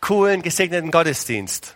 coolen, 0.00 0.42
gesegneten 0.42 0.90
Gottesdienst? 0.90 1.74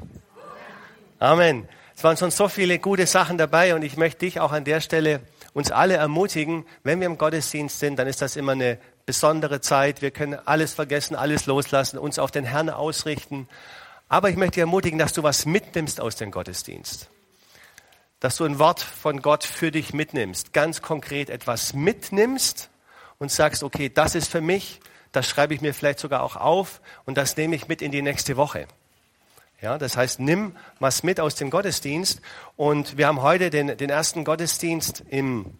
Amen. 1.18 1.68
Es 1.96 2.02
waren 2.02 2.16
schon 2.16 2.30
so 2.30 2.48
viele 2.48 2.78
gute 2.78 3.06
Sachen 3.06 3.38
dabei 3.38 3.74
und 3.74 3.82
ich 3.82 3.96
möchte 3.96 4.20
dich 4.20 4.40
auch 4.40 4.52
an 4.52 4.64
der 4.64 4.80
Stelle 4.80 5.20
uns 5.54 5.70
alle 5.70 5.94
ermutigen, 5.94 6.66
wenn 6.82 6.98
wir 7.00 7.06
im 7.06 7.16
Gottesdienst 7.16 7.78
sind, 7.78 7.96
dann 7.98 8.08
ist 8.08 8.20
das 8.20 8.34
immer 8.36 8.52
eine 8.52 8.78
besondere 9.06 9.60
Zeit. 9.60 10.02
Wir 10.02 10.10
können 10.10 10.36
alles 10.44 10.74
vergessen, 10.74 11.14
alles 11.14 11.46
loslassen, 11.46 11.98
uns 11.98 12.18
auf 12.18 12.32
den 12.32 12.44
Herrn 12.44 12.70
ausrichten. 12.70 13.48
Aber 14.08 14.28
ich 14.28 14.36
möchte 14.36 14.54
dich 14.54 14.62
ermutigen, 14.62 14.98
dass 14.98 15.12
du 15.12 15.22
was 15.22 15.46
mitnimmst 15.46 16.00
aus 16.00 16.16
dem 16.16 16.32
Gottesdienst. 16.32 17.08
Dass 18.18 18.36
du 18.36 18.44
ein 18.44 18.58
Wort 18.58 18.80
von 18.80 19.22
Gott 19.22 19.44
für 19.44 19.70
dich 19.70 19.94
mitnimmst, 19.94 20.52
ganz 20.52 20.82
konkret 20.82 21.30
etwas 21.30 21.72
mitnimmst 21.72 22.70
und 23.18 23.30
sagst, 23.30 23.62
okay, 23.62 23.88
das 23.88 24.16
ist 24.16 24.30
für 24.30 24.40
mich, 24.40 24.80
das 25.14 25.28
schreibe 25.28 25.54
ich 25.54 25.60
mir 25.60 25.74
vielleicht 25.74 26.00
sogar 26.00 26.22
auch 26.22 26.36
auf 26.36 26.80
und 27.04 27.16
das 27.16 27.36
nehme 27.36 27.54
ich 27.54 27.68
mit 27.68 27.82
in 27.82 27.92
die 27.92 28.02
nächste 28.02 28.36
Woche. 28.36 28.66
Ja, 29.60 29.78
das 29.78 29.96
heißt, 29.96 30.18
nimm 30.20 30.56
was 30.80 31.04
mit 31.04 31.20
aus 31.20 31.36
dem 31.36 31.48
Gottesdienst. 31.48 32.20
Und 32.56 32.98
wir 32.98 33.06
haben 33.06 33.22
heute 33.22 33.48
den, 33.48 33.78
den 33.78 33.88
ersten 33.88 34.24
Gottesdienst 34.24 35.04
im, 35.08 35.56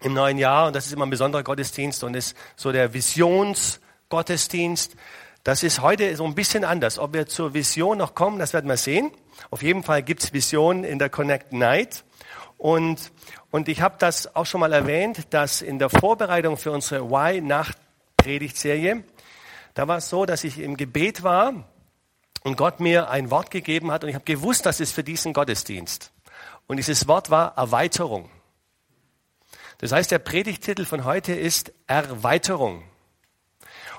im 0.00 0.14
neuen 0.14 0.38
Jahr. 0.38 0.68
Und 0.68 0.76
das 0.76 0.86
ist 0.86 0.92
immer 0.92 1.04
ein 1.04 1.10
besonderer 1.10 1.42
Gottesdienst 1.42 2.04
und 2.04 2.14
ist 2.14 2.34
so 2.56 2.72
der 2.72 2.94
Visionsgottesdienst. 2.94 4.96
Das 5.42 5.62
ist 5.62 5.82
heute 5.82 6.16
so 6.16 6.24
ein 6.24 6.34
bisschen 6.34 6.64
anders. 6.64 6.98
Ob 6.98 7.12
wir 7.12 7.26
zur 7.26 7.52
Vision 7.52 7.98
noch 7.98 8.14
kommen, 8.14 8.38
das 8.38 8.54
werden 8.54 8.70
wir 8.70 8.78
sehen. 8.78 9.10
Auf 9.50 9.62
jeden 9.62 9.82
Fall 9.82 10.02
gibt's 10.02 10.32
Visionen 10.32 10.84
in 10.84 10.98
der 10.98 11.10
Connect 11.10 11.52
Night. 11.52 12.04
Und, 12.56 13.12
und 13.50 13.68
ich 13.68 13.82
habe 13.82 13.96
das 13.98 14.36
auch 14.36 14.46
schon 14.46 14.60
mal 14.60 14.72
erwähnt, 14.72 15.34
dass 15.34 15.60
in 15.60 15.78
der 15.78 15.90
Vorbereitung 15.90 16.56
für 16.56 16.70
unsere 16.70 17.10
Y-Nacht-Predigtserie, 18.24 19.04
da 19.74 19.88
war 19.88 19.98
es 19.98 20.08
so, 20.08 20.24
dass 20.24 20.44
ich 20.44 20.58
im 20.58 20.76
Gebet 20.76 21.22
war 21.22 21.68
und 22.42 22.56
Gott 22.56 22.80
mir 22.80 23.10
ein 23.10 23.30
Wort 23.30 23.50
gegeben 23.50 23.90
hat 23.90 24.04
und 24.04 24.10
ich 24.10 24.14
habe 24.14 24.24
gewusst, 24.24 24.66
das 24.66 24.80
ist 24.80 24.92
für 24.92 25.04
diesen 25.04 25.32
Gottesdienst. 25.32 26.12
Und 26.66 26.78
dieses 26.78 27.06
Wort 27.08 27.30
war 27.30 27.56
Erweiterung. 27.56 28.30
Das 29.78 29.92
heißt, 29.92 30.10
der 30.10 30.18
Predigtitel 30.18 30.84
von 30.84 31.04
heute 31.04 31.34
ist 31.34 31.72
Erweiterung. 31.86 32.84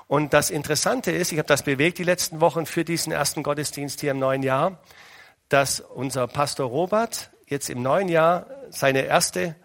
Und 0.08 0.32
das 0.32 0.50
Interessante 0.50 1.10
ist, 1.10 1.32
ich 1.32 1.38
habe 1.38 1.48
das 1.48 1.62
bewegt 1.62 1.98
die 1.98 2.04
letzten 2.04 2.40
Wochen 2.40 2.66
für 2.66 2.84
diesen 2.84 3.12
ersten 3.12 3.42
Gottesdienst 3.42 4.00
hier 4.00 4.12
im 4.12 4.18
neuen 4.18 4.42
Jahr, 4.42 4.80
dass 5.48 5.80
unser 5.80 6.26
Pastor 6.26 6.68
Robert 6.68 7.30
jetzt 7.46 7.70
im 7.70 7.82
neuen 7.82 8.08
Jahr 8.08 8.46
seine 8.70 9.02
erste 9.02 9.56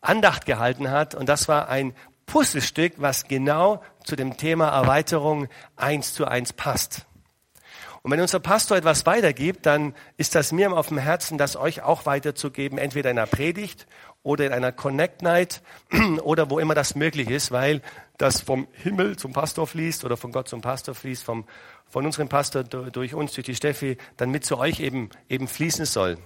Andacht 0.00 0.46
gehalten 0.46 0.90
hat. 0.90 1.14
Und 1.14 1.28
das 1.28 1.48
war 1.48 1.68
ein 1.68 1.94
Puzzlestück, 2.26 2.94
was 2.96 3.24
genau 3.24 3.82
zu 4.06 4.16
dem 4.16 4.36
Thema 4.36 4.68
Erweiterung 4.68 5.48
eins 5.76 6.14
zu 6.14 6.26
eins 6.26 6.52
passt. 6.52 7.06
Und 8.02 8.12
wenn 8.12 8.20
unser 8.20 8.38
Pastor 8.38 8.76
etwas 8.76 9.04
weitergibt, 9.04 9.66
dann 9.66 9.92
ist 10.16 10.36
das 10.36 10.52
mir 10.52 10.72
auf 10.72 10.88
dem 10.88 10.98
Herzen, 10.98 11.38
das 11.38 11.56
euch 11.56 11.82
auch 11.82 12.06
weiterzugeben, 12.06 12.78
entweder 12.78 13.10
in 13.10 13.18
einer 13.18 13.26
Predigt 13.26 13.88
oder 14.22 14.46
in 14.46 14.52
einer 14.52 14.70
Connect 14.70 15.22
Night 15.22 15.60
oder 16.22 16.48
wo 16.48 16.60
immer 16.60 16.76
das 16.76 16.94
möglich 16.94 17.30
ist, 17.30 17.50
weil 17.50 17.82
das 18.16 18.40
vom 18.40 18.68
Himmel 18.72 19.16
zum 19.16 19.32
Pastor 19.32 19.66
fließt 19.66 20.04
oder 20.04 20.16
von 20.16 20.30
Gott 20.30 20.48
zum 20.48 20.60
Pastor 20.60 20.94
fließt, 20.94 21.24
vom, 21.24 21.46
von 21.88 22.06
unserem 22.06 22.28
Pastor 22.28 22.62
durch 22.62 23.12
uns, 23.12 23.32
durch 23.32 23.44
die 23.44 23.56
Steffi, 23.56 23.98
dann 24.16 24.30
mit 24.30 24.44
zu 24.44 24.56
euch 24.56 24.78
eben, 24.78 25.10
eben 25.28 25.48
fließen 25.48 25.84
soll. 25.84 26.16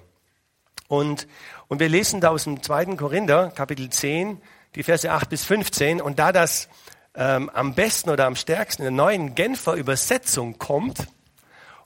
Und, 0.87 1.29
und 1.69 1.81
wir 1.81 1.89
lesen 1.89 2.21
da 2.21 2.29
aus 2.29 2.45
dem 2.45 2.63
zweiten 2.63 2.99
Korinther, 2.99 3.53
Kapitel 3.55 3.89
10, 3.89 4.43
die 4.75 4.83
Verse 4.83 5.11
8 5.11 5.29
bis 5.31 5.45
15. 5.45 6.01
Und 6.01 6.19
da 6.19 6.33
das 6.33 6.69
ähm, 7.15 7.51
am 7.51 7.75
besten 7.75 8.11
oder 8.11 8.27
am 8.27 8.37
stärksten 8.37 8.83
in 8.83 8.97
der 8.97 9.05
neuen 9.05 9.35
Genfer 9.35 9.75
Übersetzung 9.75 10.59
kommt, 10.59 11.07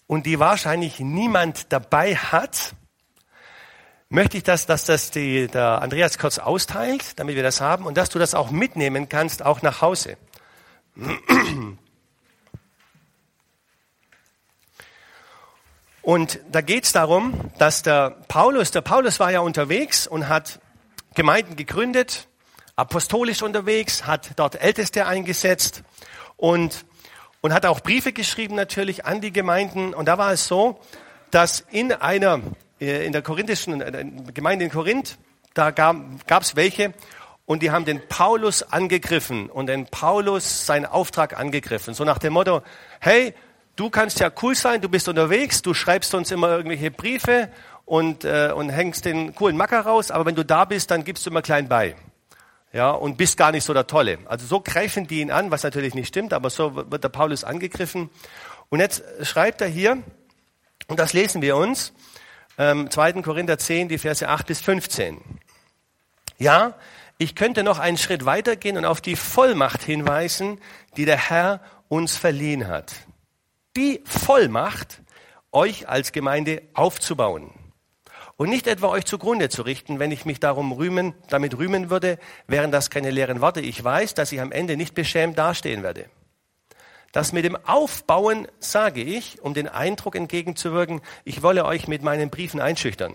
und 0.06 0.26
die 0.26 0.38
wahrscheinlich 0.38 1.00
niemand 1.00 1.72
dabei 1.72 2.14
hat, 2.14 2.74
möchte 4.08 4.36
ich, 4.36 4.42
dass, 4.42 4.66
dass 4.66 4.84
das 4.84 5.10
die, 5.10 5.48
der 5.48 5.82
Andreas 5.82 6.18
kurz 6.18 6.38
austeilt, 6.38 7.18
damit 7.18 7.36
wir 7.36 7.42
das 7.42 7.60
haben 7.60 7.86
und 7.86 7.96
dass 7.96 8.10
du 8.10 8.18
das 8.18 8.34
auch 8.34 8.50
mitnehmen 8.50 9.08
kannst, 9.08 9.44
auch 9.44 9.62
nach 9.62 9.80
Hause. 9.80 10.16
Und 16.02 16.38
da 16.52 16.60
geht 16.60 16.84
es 16.84 16.92
darum, 16.92 17.50
dass 17.58 17.82
der 17.82 18.10
Paulus, 18.28 18.70
der 18.70 18.82
Paulus 18.82 19.18
war 19.20 19.32
ja 19.32 19.40
unterwegs 19.40 20.06
und 20.06 20.28
hat 20.28 20.60
Gemeinden 21.14 21.56
gegründet, 21.56 22.28
apostolisch 22.76 23.42
unterwegs, 23.42 24.06
hat 24.06 24.32
dort 24.36 24.60
Älteste 24.60 25.06
eingesetzt 25.06 25.82
und 26.36 26.84
und 27.44 27.52
hat 27.52 27.66
auch 27.66 27.80
Briefe 27.80 28.14
geschrieben 28.14 28.54
natürlich 28.54 29.04
an 29.04 29.20
die 29.20 29.30
Gemeinden. 29.30 29.92
Und 29.92 30.08
da 30.08 30.16
war 30.16 30.32
es 30.32 30.48
so, 30.48 30.80
dass 31.30 31.60
in 31.70 31.92
einer, 31.92 32.40
äh, 32.80 33.04
in 33.04 33.12
der 33.12 33.20
korinthischen 33.20 34.32
Gemeinde 34.32 34.64
in 34.64 34.70
Korinth, 34.70 35.18
da 35.52 35.70
gab 35.70 36.40
es 36.40 36.56
welche 36.56 36.94
und 37.44 37.62
die 37.62 37.70
haben 37.70 37.84
den 37.84 38.00
Paulus 38.08 38.62
angegriffen 38.62 39.50
und 39.50 39.66
den 39.66 39.84
Paulus 39.84 40.64
seinen 40.64 40.86
Auftrag 40.86 41.38
angegriffen. 41.38 41.92
So 41.92 42.04
nach 42.04 42.16
dem 42.16 42.32
Motto, 42.32 42.62
hey, 43.00 43.34
du 43.76 43.90
kannst 43.90 44.20
ja 44.20 44.30
cool 44.40 44.54
sein, 44.54 44.80
du 44.80 44.88
bist 44.88 45.06
unterwegs, 45.06 45.60
du 45.60 45.74
schreibst 45.74 46.14
uns 46.14 46.30
immer 46.30 46.48
irgendwelche 46.48 46.90
Briefe 46.90 47.50
und, 47.84 48.24
äh, 48.24 48.52
und 48.56 48.70
hängst 48.70 49.04
den 49.04 49.34
coolen 49.34 49.58
Macker 49.58 49.82
raus, 49.82 50.10
aber 50.10 50.24
wenn 50.24 50.34
du 50.34 50.46
da 50.46 50.64
bist, 50.64 50.90
dann 50.90 51.04
gibst 51.04 51.26
du 51.26 51.30
immer 51.30 51.42
klein 51.42 51.68
bei 51.68 51.94
ja, 52.74 52.90
und 52.90 53.16
bist 53.16 53.36
gar 53.36 53.52
nicht 53.52 53.62
so 53.62 53.72
der 53.72 53.86
Tolle. 53.86 54.18
Also 54.26 54.46
so 54.46 54.60
greifen 54.60 55.06
die 55.06 55.20
ihn 55.20 55.30
an, 55.30 55.52
was 55.52 55.62
natürlich 55.62 55.94
nicht 55.94 56.08
stimmt, 56.08 56.32
aber 56.32 56.50
so 56.50 56.74
wird 56.74 57.04
der 57.04 57.08
Paulus 57.08 57.44
angegriffen. 57.44 58.10
Und 58.68 58.80
jetzt 58.80 59.04
schreibt 59.22 59.60
er 59.60 59.68
hier, 59.68 60.02
und 60.88 60.98
das 60.98 61.12
lesen 61.12 61.40
wir 61.40 61.56
uns, 61.56 61.92
ähm, 62.58 62.90
2. 62.90 63.22
Korinther 63.22 63.58
10, 63.58 63.88
die 63.88 63.98
Verse 63.98 64.28
8 64.28 64.46
bis 64.48 64.60
15. 64.60 65.20
Ja, 66.38 66.74
ich 67.16 67.36
könnte 67.36 67.62
noch 67.62 67.78
einen 67.78 67.96
Schritt 67.96 68.24
weitergehen 68.24 68.76
und 68.76 68.84
auf 68.84 69.00
die 69.00 69.14
Vollmacht 69.14 69.84
hinweisen, 69.84 70.60
die 70.96 71.04
der 71.04 71.30
Herr 71.30 71.60
uns 71.88 72.16
verliehen 72.16 72.66
hat. 72.66 72.92
Die 73.76 74.02
Vollmacht, 74.04 75.00
euch 75.52 75.88
als 75.88 76.10
Gemeinde 76.10 76.62
aufzubauen 76.74 77.52
und 78.36 78.48
nicht 78.48 78.66
etwa 78.66 78.88
euch 78.88 79.04
zugrunde 79.04 79.48
zu 79.48 79.62
richten, 79.62 79.98
wenn 79.98 80.10
ich 80.10 80.24
mich 80.24 80.40
darum 80.40 80.72
rühmen, 80.72 81.14
damit 81.28 81.56
rühmen 81.56 81.90
würde, 81.90 82.18
wären 82.46 82.72
das 82.72 82.90
keine 82.90 83.10
leeren 83.10 83.40
Worte. 83.40 83.60
Ich 83.60 83.82
weiß, 83.82 84.14
dass 84.14 84.32
ich 84.32 84.40
am 84.40 84.52
Ende 84.52 84.76
nicht 84.76 84.94
beschämt 84.94 85.38
dastehen 85.38 85.82
werde. 85.82 86.06
Das 87.12 87.32
mit 87.32 87.44
dem 87.44 87.56
Aufbauen 87.64 88.48
sage 88.58 89.00
ich, 89.00 89.40
um 89.40 89.54
den 89.54 89.68
Eindruck 89.68 90.16
entgegenzuwirken, 90.16 91.00
ich 91.24 91.42
wolle 91.42 91.64
euch 91.64 91.86
mit 91.86 92.02
meinen 92.02 92.28
Briefen 92.28 92.60
einschüchtern. 92.60 93.14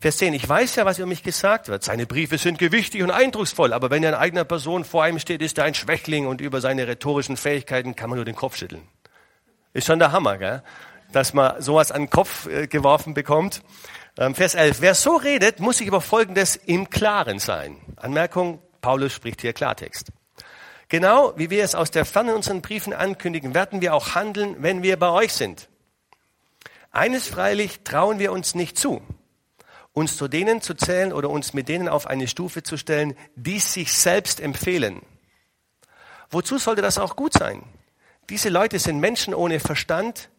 Vers 0.00 0.18
10, 0.18 0.34
ich 0.34 0.46
weiß 0.48 0.76
ja, 0.76 0.84
was 0.84 0.98
über 0.98 1.08
mich 1.08 1.22
gesagt 1.22 1.68
wird. 1.68 1.82
Seine 1.82 2.06
Briefe 2.06 2.38
sind 2.38 2.58
gewichtig 2.58 3.02
und 3.02 3.10
eindrucksvoll, 3.10 3.72
aber 3.72 3.90
wenn 3.90 4.04
er 4.04 4.10
in 4.10 4.14
eigener 4.14 4.44
Person 4.44 4.84
vor 4.84 5.02
einem 5.02 5.18
steht, 5.18 5.40
ist 5.40 5.58
er 5.58 5.64
ein 5.64 5.74
Schwächling 5.74 6.26
und 6.26 6.40
über 6.40 6.60
seine 6.60 6.86
rhetorischen 6.86 7.36
Fähigkeiten 7.36 7.96
kann 7.96 8.10
man 8.10 8.18
nur 8.18 8.24
den 8.24 8.36
Kopf 8.36 8.56
schütteln. 8.56 8.86
Ist 9.72 9.86
schon 9.86 9.98
der 9.98 10.12
Hammer, 10.12 10.38
gell? 10.38 10.62
Dass 11.12 11.34
man 11.34 11.60
sowas 11.60 11.92
an 11.92 12.02
den 12.02 12.10
Kopf 12.10 12.46
äh, 12.46 12.66
geworfen 12.66 13.14
bekommt. 13.14 13.62
Ähm, 14.18 14.34
Vers 14.34 14.54
11. 14.54 14.80
Wer 14.80 14.94
so 14.94 15.16
redet, 15.16 15.60
muss 15.60 15.78
sich 15.78 15.86
über 15.86 16.00
Folgendes 16.00 16.56
im 16.56 16.90
Klaren 16.90 17.38
sein. 17.38 17.76
Anmerkung, 17.96 18.60
Paulus 18.80 19.12
spricht 19.12 19.40
hier 19.40 19.52
Klartext. 19.52 20.08
Genau 20.88 21.34
wie 21.36 21.50
wir 21.50 21.64
es 21.64 21.74
aus 21.74 21.90
der 21.90 22.04
Ferne 22.04 22.30
in 22.30 22.36
unseren 22.36 22.62
Briefen 22.62 22.94
ankündigen, 22.94 23.54
werden 23.54 23.82
wir 23.82 23.94
auch 23.94 24.14
handeln, 24.14 24.56
wenn 24.60 24.82
wir 24.82 24.98
bei 24.98 25.10
euch 25.10 25.34
sind. 25.34 25.68
Eines 26.90 27.28
freilich 27.28 27.80
trauen 27.84 28.18
wir 28.18 28.32
uns 28.32 28.54
nicht 28.54 28.78
zu, 28.78 29.02
uns 29.92 30.16
zu 30.16 30.28
denen 30.28 30.62
zu 30.62 30.74
zählen 30.74 31.12
oder 31.12 31.28
uns 31.28 31.52
mit 31.52 31.68
denen 31.68 31.88
auf 31.88 32.06
eine 32.06 32.26
Stufe 32.26 32.62
zu 32.62 32.78
stellen, 32.78 33.14
die 33.36 33.58
sich 33.58 33.92
selbst 33.92 34.40
empfehlen. 34.40 35.02
Wozu 36.30 36.58
sollte 36.58 36.82
das 36.82 36.98
auch 36.98 37.16
gut 37.16 37.34
sein? 37.34 37.62
Diese 38.30 38.48
Leute 38.48 38.78
sind 38.78 38.98
Menschen 38.98 39.34
ohne 39.34 39.60
Verstand, 39.60 40.30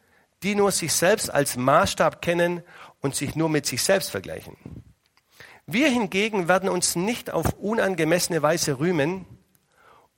die 0.44 0.56
nur 0.56 0.72
sich 0.72 0.94
selbst 0.94 1.30
als 1.30 1.58
Maßstab 1.58 2.22
kennen 2.22 2.64
und 3.02 3.16
sich 3.16 3.36
nur 3.36 3.50
mit 3.50 3.66
sich 3.66 3.84
selbst 3.84 4.12
vergleichen. 4.12 4.56
Wir 5.66 5.90
hingegen 5.90 6.48
werden 6.48 6.70
uns 6.70 6.96
nicht 6.96 7.30
auf 7.30 7.54
unangemessene 7.54 8.42
Weise 8.42 8.80
rühmen. 8.80 9.26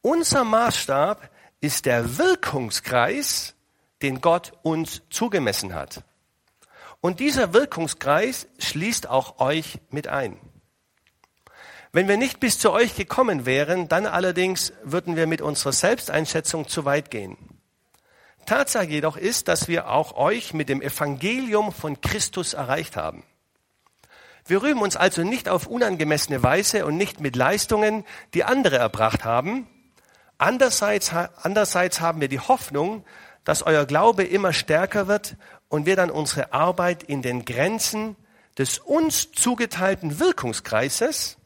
Unser 0.01 0.43
Maßstab 0.43 1.29
ist 1.59 1.85
der 1.85 2.17
Wirkungskreis, 2.17 3.55
den 4.01 4.21
Gott 4.21 4.53
uns 4.63 5.01
zugemessen 5.09 5.73
hat. 5.73 6.03
Und 7.01 7.19
dieser 7.19 7.53
Wirkungskreis 7.53 8.47
schließt 8.59 9.09
auch 9.09 9.39
euch 9.39 9.79
mit 9.89 10.07
ein. 10.07 10.39
Wenn 11.91 12.07
wir 12.07 12.15
nicht 12.15 12.39
bis 12.39 12.57
zu 12.57 12.71
euch 12.71 12.95
gekommen 12.95 13.45
wären, 13.45 13.89
dann 13.89 14.05
allerdings 14.05 14.71
würden 14.83 15.17
wir 15.17 15.27
mit 15.27 15.41
unserer 15.41 15.73
Selbsteinschätzung 15.73 16.69
zu 16.69 16.85
weit 16.85 17.11
gehen. 17.11 17.37
Tatsache 18.45 18.85
jedoch 18.85 19.17
ist, 19.17 19.47
dass 19.47 19.67
wir 19.67 19.89
auch 19.89 20.15
euch 20.15 20.53
mit 20.53 20.69
dem 20.69 20.81
Evangelium 20.81 21.71
von 21.71 22.01
Christus 22.01 22.53
erreicht 22.53 22.95
haben. 22.95 23.23
Wir 24.45 24.61
rühmen 24.61 24.81
uns 24.81 24.95
also 24.95 25.23
nicht 25.23 25.49
auf 25.49 25.67
unangemessene 25.67 26.43
Weise 26.43 26.85
und 26.85 26.97
nicht 26.97 27.19
mit 27.19 27.35
Leistungen, 27.35 28.05
die 28.33 28.43
andere 28.43 28.77
erbracht 28.77 29.23
haben. 29.23 29.67
Andererseits, 30.37 31.13
andererseits 31.13 32.01
haben 32.01 32.21
wir 32.21 32.27
die 32.27 32.39
Hoffnung, 32.39 33.05
dass 33.43 33.63
euer 33.63 33.85
Glaube 33.85 34.23
immer 34.23 34.53
stärker 34.53 35.07
wird 35.07 35.35
und 35.69 35.85
wir 35.85 35.95
dann 35.95 36.09
unsere 36.09 36.53
Arbeit 36.53 37.03
in 37.03 37.21
den 37.21 37.45
Grenzen 37.45 38.15
des 38.57 38.79
uns 38.79 39.31
zugeteilten 39.31 40.19
Wirkungskreises 40.19 41.37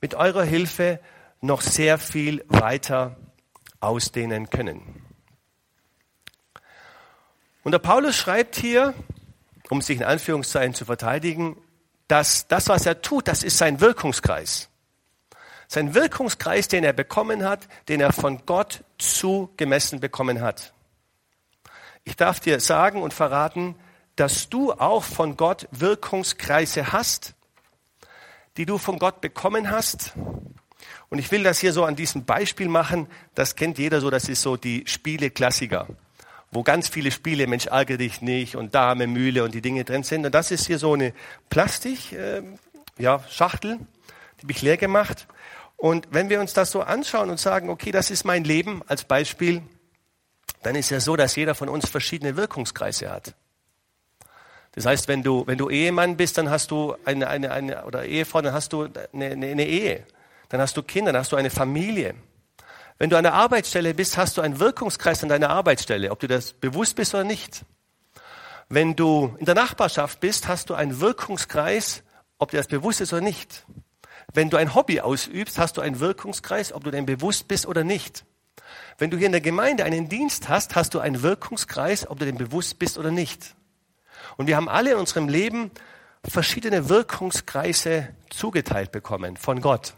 mit 0.00 0.14
eurer 0.14 0.44
Hilfe 0.44 1.00
noch 1.40 1.60
sehr 1.62 1.98
viel 1.98 2.44
weiter 2.48 3.16
ausdehnen 3.80 4.50
können. 4.50 4.97
Und 7.68 7.72
der 7.72 7.80
Paulus 7.80 8.16
schreibt 8.16 8.56
hier, 8.56 8.94
um 9.68 9.82
sich 9.82 9.98
in 9.98 10.02
Anführungszeichen 10.02 10.72
zu 10.72 10.86
verteidigen, 10.86 11.60
dass 12.06 12.48
das, 12.48 12.70
was 12.70 12.86
er 12.86 13.02
tut, 13.02 13.28
das 13.28 13.42
ist 13.42 13.58
sein 13.58 13.82
Wirkungskreis. 13.82 14.70
Sein 15.66 15.92
Wirkungskreis, 15.92 16.68
den 16.68 16.82
er 16.82 16.94
bekommen 16.94 17.44
hat, 17.44 17.68
den 17.90 18.00
er 18.00 18.14
von 18.14 18.46
Gott 18.46 18.84
zugemessen 18.96 20.00
bekommen 20.00 20.40
hat. 20.40 20.72
Ich 22.04 22.16
darf 22.16 22.40
dir 22.40 22.58
sagen 22.60 23.02
und 23.02 23.12
verraten, 23.12 23.74
dass 24.16 24.48
du 24.48 24.72
auch 24.72 25.04
von 25.04 25.36
Gott 25.36 25.68
Wirkungskreise 25.70 26.90
hast, 26.90 27.34
die 28.56 28.64
du 28.64 28.78
von 28.78 28.98
Gott 28.98 29.20
bekommen 29.20 29.70
hast. 29.70 30.14
Und 31.10 31.18
ich 31.18 31.30
will 31.30 31.42
das 31.42 31.58
hier 31.58 31.74
so 31.74 31.84
an 31.84 31.96
diesem 31.96 32.24
Beispiel 32.24 32.68
machen. 32.68 33.08
Das 33.34 33.56
kennt 33.56 33.76
jeder 33.76 34.00
so. 34.00 34.08
Das 34.08 34.26
ist 34.30 34.40
so 34.40 34.56
die 34.56 34.84
Spiele-Klassiker, 34.86 35.86
wo 36.50 36.62
ganz 36.62 36.88
viele 36.88 37.10
Spiele, 37.10 37.46
Mensch, 37.46 37.66
ärgere 37.66 37.98
dich 37.98 38.22
nicht 38.22 38.56
und 38.56 38.74
Dame, 38.74 39.06
Mühle 39.06 39.44
und 39.44 39.54
die 39.54 39.60
Dinge 39.60 39.84
drin 39.84 40.02
sind. 40.02 40.24
Und 40.24 40.34
das 40.34 40.50
ist 40.50 40.66
hier 40.66 40.78
so 40.78 40.94
eine 40.94 41.12
Plastik, 41.50 42.12
äh, 42.12 42.42
ja, 42.98 43.18
die 43.18 43.68
habe 43.68 44.52
ich 44.52 44.62
leer 44.62 44.76
gemacht. 44.76 45.26
Und 45.76 46.08
wenn 46.10 46.28
wir 46.28 46.40
uns 46.40 46.54
das 46.54 46.70
so 46.70 46.82
anschauen 46.82 47.30
und 47.30 47.38
sagen, 47.38 47.70
okay, 47.70 47.92
das 47.92 48.10
ist 48.10 48.24
mein 48.24 48.44
Leben 48.44 48.82
als 48.86 49.04
Beispiel, 49.04 49.62
dann 50.62 50.74
ist 50.74 50.90
ja 50.90 51.00
so, 51.00 51.16
dass 51.16 51.36
jeder 51.36 51.54
von 51.54 51.68
uns 51.68 51.88
verschiedene 51.88 52.36
Wirkungskreise 52.36 53.10
hat. 53.10 53.34
Das 54.72 54.86
heißt, 54.86 55.08
wenn 55.08 55.22
du, 55.22 55.46
wenn 55.46 55.58
du 55.58 55.70
Ehemann 55.70 56.16
bist, 56.16 56.38
dann 56.38 56.50
hast 56.50 56.70
du 56.70 56.96
eine, 57.04 57.28
eine, 57.28 57.52
eine 57.52 57.84
oder 57.84 58.04
Ehefrau, 58.04 58.42
dann 58.42 58.52
hast 58.52 58.72
du 58.72 58.88
eine, 59.12 59.26
eine, 59.26 59.46
eine 59.46 59.66
Ehe. 59.66 60.04
Dann 60.48 60.60
hast 60.60 60.76
du 60.76 60.82
Kinder, 60.82 61.12
dann 61.12 61.20
hast 61.20 61.32
du 61.32 61.36
eine 61.36 61.50
Familie. 61.50 62.14
Wenn 62.98 63.10
du 63.10 63.16
an 63.16 63.22
der 63.22 63.34
Arbeitsstelle 63.34 63.94
bist, 63.94 64.16
hast 64.16 64.36
du 64.36 64.40
einen 64.40 64.58
Wirkungskreis 64.58 65.22
an 65.22 65.28
deiner 65.28 65.50
Arbeitsstelle, 65.50 66.10
ob 66.10 66.18
du 66.18 66.26
das 66.26 66.52
bewusst 66.52 66.96
bist 66.96 67.14
oder 67.14 67.22
nicht. 67.22 67.64
Wenn 68.68 68.96
du 68.96 69.36
in 69.38 69.46
der 69.46 69.54
Nachbarschaft 69.54 70.18
bist, 70.18 70.48
hast 70.48 70.68
du 70.68 70.74
einen 70.74 71.00
Wirkungskreis, 71.00 72.02
ob 72.38 72.50
dir 72.50 72.56
das 72.58 72.66
bewusst 72.66 73.00
ist 73.00 73.12
oder 73.12 73.22
nicht. 73.22 73.64
Wenn 74.34 74.50
du 74.50 74.56
ein 74.56 74.74
Hobby 74.74 75.00
ausübst, 75.00 75.58
hast 75.58 75.76
du 75.76 75.80
einen 75.80 76.00
Wirkungskreis, 76.00 76.72
ob 76.72 76.84
du 76.84 76.90
dem 76.90 77.06
bewusst 77.06 77.46
bist 77.48 77.66
oder 77.66 77.84
nicht. 77.84 78.24
Wenn 78.98 79.10
du 79.10 79.16
hier 79.16 79.26
in 79.26 79.32
der 79.32 79.40
Gemeinde 79.40 79.84
einen 79.84 80.08
Dienst 80.08 80.48
hast, 80.48 80.74
hast 80.74 80.92
du 80.92 80.98
einen 80.98 81.22
Wirkungskreis, 81.22 82.08
ob 82.10 82.18
du 82.18 82.26
dem 82.26 82.36
bewusst 82.36 82.78
bist 82.78 82.98
oder 82.98 83.12
nicht. 83.12 83.54
Und 84.36 84.48
wir 84.48 84.56
haben 84.56 84.68
alle 84.68 84.92
in 84.92 84.98
unserem 84.98 85.28
Leben 85.28 85.70
verschiedene 86.24 86.88
Wirkungskreise 86.88 88.08
zugeteilt 88.28 88.90
bekommen 88.90 89.36
von 89.36 89.60
Gott. 89.60 89.94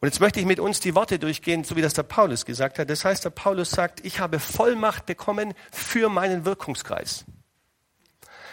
Und 0.00 0.08
jetzt 0.08 0.20
möchte 0.20 0.40
ich 0.40 0.46
mit 0.46 0.60
uns 0.60 0.80
die 0.80 0.94
Worte 0.94 1.18
durchgehen, 1.18 1.62
so 1.62 1.76
wie 1.76 1.82
das 1.82 1.92
der 1.92 2.04
Paulus 2.04 2.46
gesagt 2.46 2.78
hat. 2.78 2.88
Das 2.88 3.04
heißt, 3.04 3.24
der 3.24 3.30
Paulus 3.30 3.70
sagt, 3.70 4.04
ich 4.04 4.18
habe 4.18 4.40
Vollmacht 4.40 5.04
bekommen 5.04 5.52
für 5.70 6.08
meinen 6.08 6.46
Wirkungskreis. 6.46 7.26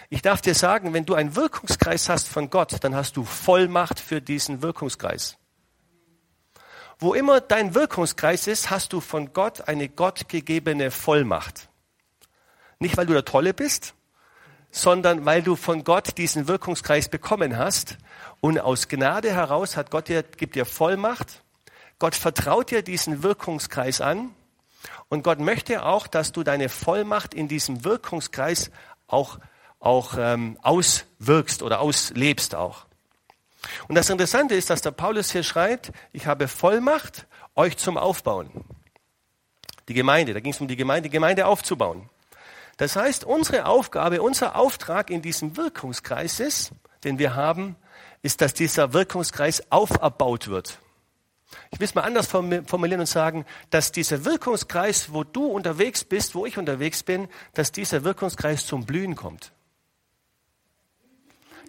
Ich 0.09 0.21
darf 0.21 0.41
dir 0.41 0.55
sagen, 0.55 0.94
wenn 0.94 1.05
du 1.05 1.15
einen 1.15 1.35
Wirkungskreis 1.35 2.09
hast 2.09 2.27
von 2.27 2.49
Gott, 2.49 2.83
dann 2.83 2.95
hast 2.95 3.15
du 3.17 3.23
Vollmacht 3.23 3.99
für 3.99 4.21
diesen 4.21 4.61
Wirkungskreis. 4.61 5.38
Wo 6.99 7.13
immer 7.13 7.41
dein 7.41 7.75
Wirkungskreis 7.75 8.47
ist, 8.47 8.69
hast 8.69 8.91
du 8.91 9.01
von 9.01 9.31
Gott 9.31 9.67
eine 9.67 9.88
gottgegebene 9.88 10.91
Vollmacht. 10.91 11.69
Nicht, 12.79 12.97
weil 12.97 13.05
du 13.05 13.13
der 13.13 13.25
Tolle 13.25 13.53
bist, 13.53 13.94
sondern 14.71 15.25
weil 15.25 15.44
du 15.44 15.55
von 15.55 15.83
Gott 15.83 16.17
diesen 16.17 16.47
Wirkungskreis 16.47 17.07
bekommen 17.07 17.57
hast. 17.57 17.97
Und 18.41 18.59
aus 18.59 18.87
Gnade 18.87 19.33
heraus 19.33 19.77
hat 19.77 19.91
Gott 19.91 20.07
dir, 20.07 20.23
gibt 20.23 20.55
dir 20.55 20.65
Vollmacht. 20.65 21.41
Gott 21.99 22.15
vertraut 22.15 22.71
dir 22.71 22.83
diesen 22.83 23.23
Wirkungskreis 23.23 24.01
an. 24.01 24.33
Und 25.09 25.23
Gott 25.23 25.39
möchte 25.39 25.83
auch, 25.83 26.07
dass 26.07 26.31
du 26.31 26.43
deine 26.43 26.69
Vollmacht 26.69 27.33
in 27.33 27.47
diesem 27.47 27.83
Wirkungskreis 27.83 28.71
auch, 29.07 29.39
auch 29.79 30.15
ähm, 30.17 30.57
auswirkst 30.61 31.63
oder 31.63 31.79
auslebst 31.79 32.55
auch. 32.55 32.85
Und 33.87 33.95
das 33.95 34.09
Interessante 34.09 34.55
ist, 34.55 34.69
dass 34.69 34.81
der 34.81 34.91
Paulus 34.91 35.31
hier 35.31 35.43
schreibt, 35.43 35.91
ich 36.13 36.27
habe 36.27 36.47
Vollmacht, 36.47 37.25
euch 37.55 37.77
zum 37.77 37.97
Aufbauen. 37.97 38.51
Die 39.87 39.93
Gemeinde, 39.93 40.33
da 40.33 40.39
ging 40.39 40.51
es 40.51 40.61
um 40.61 40.67
die 40.67 40.75
Gemeinde, 40.75 41.09
die 41.09 41.13
Gemeinde 41.13 41.47
aufzubauen. 41.47 42.09
Das 42.77 42.95
heißt, 42.95 43.23
unsere 43.23 43.65
Aufgabe, 43.65 44.21
unser 44.21 44.55
Auftrag 44.55 45.09
in 45.09 45.23
diesem 45.23 45.57
Wirkungskreis 45.57 46.39
ist, 46.39 46.71
den 47.03 47.17
wir 47.17 47.35
haben, 47.35 47.75
ist, 48.21 48.41
dass 48.41 48.53
dieser 48.53 48.94
Wirkungskreis 48.94 49.71
auferbaut 49.71 50.47
wird. 50.47 50.79
Ich 51.71 51.79
will 51.79 51.85
es 51.85 51.95
mal 51.95 52.01
anders 52.01 52.27
formulieren 52.27 52.99
und 52.99 53.05
sagen, 53.05 53.45
dass 53.69 53.91
dieser 53.91 54.25
Wirkungskreis, 54.25 55.13
wo 55.13 55.23
du 55.23 55.45
unterwegs 55.45 56.03
bist, 56.03 56.35
wo 56.35 56.45
ich 56.45 56.57
unterwegs 56.57 57.03
bin, 57.03 57.29
dass 57.53 57.71
dieser 57.71 58.03
Wirkungskreis 58.03 58.65
zum 58.65 58.85
Blühen 58.85 59.15
kommt. 59.15 59.53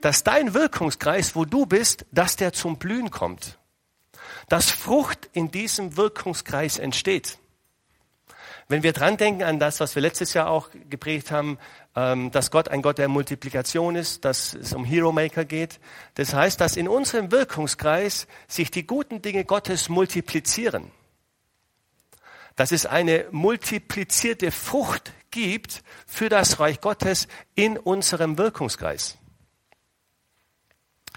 Dass 0.00 0.24
dein 0.24 0.54
Wirkungskreis, 0.54 1.36
wo 1.36 1.44
du 1.44 1.66
bist, 1.66 2.06
dass 2.12 2.36
der 2.36 2.52
zum 2.52 2.78
Blühen 2.78 3.10
kommt. 3.10 3.58
Dass 4.48 4.70
Frucht 4.70 5.28
in 5.32 5.50
diesem 5.50 5.96
Wirkungskreis 5.96 6.78
entsteht. 6.78 7.38
Wenn 8.70 8.82
wir 8.82 8.92
dran 8.92 9.16
denken 9.16 9.42
an 9.42 9.58
das, 9.58 9.80
was 9.80 9.94
wir 9.94 10.02
letztes 10.02 10.34
Jahr 10.34 10.50
auch 10.50 10.68
geprägt 10.90 11.30
haben, 11.30 11.58
ähm, 11.96 12.30
dass 12.30 12.50
Gott 12.50 12.68
ein 12.68 12.82
Gott 12.82 12.98
der 12.98 13.08
Multiplikation 13.08 13.96
ist, 13.96 14.26
dass 14.26 14.52
es 14.52 14.74
um 14.74 14.84
Hero 14.84 15.10
Maker 15.10 15.46
geht. 15.46 15.80
Das 16.14 16.34
heißt, 16.34 16.60
dass 16.60 16.76
in 16.76 16.86
unserem 16.86 17.32
Wirkungskreis 17.32 18.26
sich 18.46 18.70
die 18.70 18.86
guten 18.86 19.22
Dinge 19.22 19.46
Gottes 19.46 19.88
multiplizieren. 19.88 20.90
Dass 22.56 22.70
es 22.70 22.84
eine 22.84 23.24
multiplizierte 23.30 24.50
Frucht 24.50 25.12
gibt 25.30 25.82
für 26.06 26.28
das 26.28 26.60
Reich 26.60 26.82
Gottes 26.82 27.26
in 27.54 27.78
unserem 27.78 28.36
Wirkungskreis. 28.36 29.16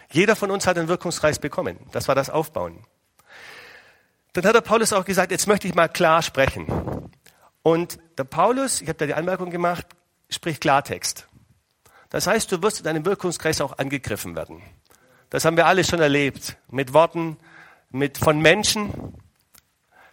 Jeder 0.10 0.38
von 0.38 0.52
uns 0.52 0.68
hat 0.68 0.78
einen 0.78 0.88
Wirkungskreis 0.88 1.40
bekommen. 1.40 1.78
Das 1.92 2.08
war 2.08 2.16
das 2.16 2.30
Aufbauen. 2.30 2.86
Dann 4.32 4.46
hat 4.46 4.56
der 4.56 4.62
Paulus 4.62 4.94
auch 4.94 5.04
gesagt, 5.04 5.32
jetzt 5.32 5.48
möchte 5.48 5.68
ich 5.68 5.76
mal 5.76 5.90
klar 5.90 6.22
sprechen. 6.22 7.01
Und 7.64 8.00
der 8.18 8.24
Paulus, 8.24 8.82
ich 8.82 8.88
habe 8.88 8.98
da 8.98 9.06
die 9.06 9.14
Anmerkung 9.14 9.52
gemacht, 9.52 9.86
spricht 10.30 10.62
Klartext. 10.62 11.28
Das 12.10 12.28
heißt, 12.28 12.52
du 12.52 12.62
wirst 12.62 12.80
in 12.80 12.84
deinem 12.86 13.06
Wirkungskreis 13.06 13.62
auch 13.62 13.78
angegriffen 13.78 14.36
werden. 14.36 14.62
Das 15.30 15.46
haben 15.46 15.56
wir 15.58 15.66
alle 15.66 15.84
schon 15.84 16.02
erlebt. 16.02 16.58
Mit 16.70 16.94
Worten, 16.94 17.38
mit, 17.90 18.18
von 18.18 18.40
Menschen. 18.40 19.16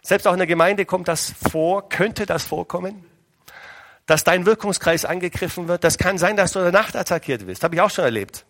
Selbst 0.01 0.27
auch 0.27 0.33
in 0.33 0.37
der 0.37 0.47
Gemeinde 0.47 0.85
kommt 0.85 1.07
das 1.07 1.33
vor, 1.51 1.89
könnte 1.89 2.25
das 2.25 2.45
vorkommen, 2.45 3.03
dass 4.05 4.23
dein 4.23 4.45
Wirkungskreis 4.45 5.03
angegriffen 5.03 5.67
wird. 5.67 5.83
Das 5.83 5.97
kann 5.97 6.17
sein, 6.17 6.37
dass 6.37 6.53
du 6.53 6.59
in 6.59 6.65
der 6.65 6.71
Nacht 6.71 6.95
attackiert 6.95 7.47
wirst. 7.47 7.63
Habe 7.63 7.75
ich 7.75 7.81
auch 7.81 7.89
schon 7.89 8.05
erlebt. 8.05 8.45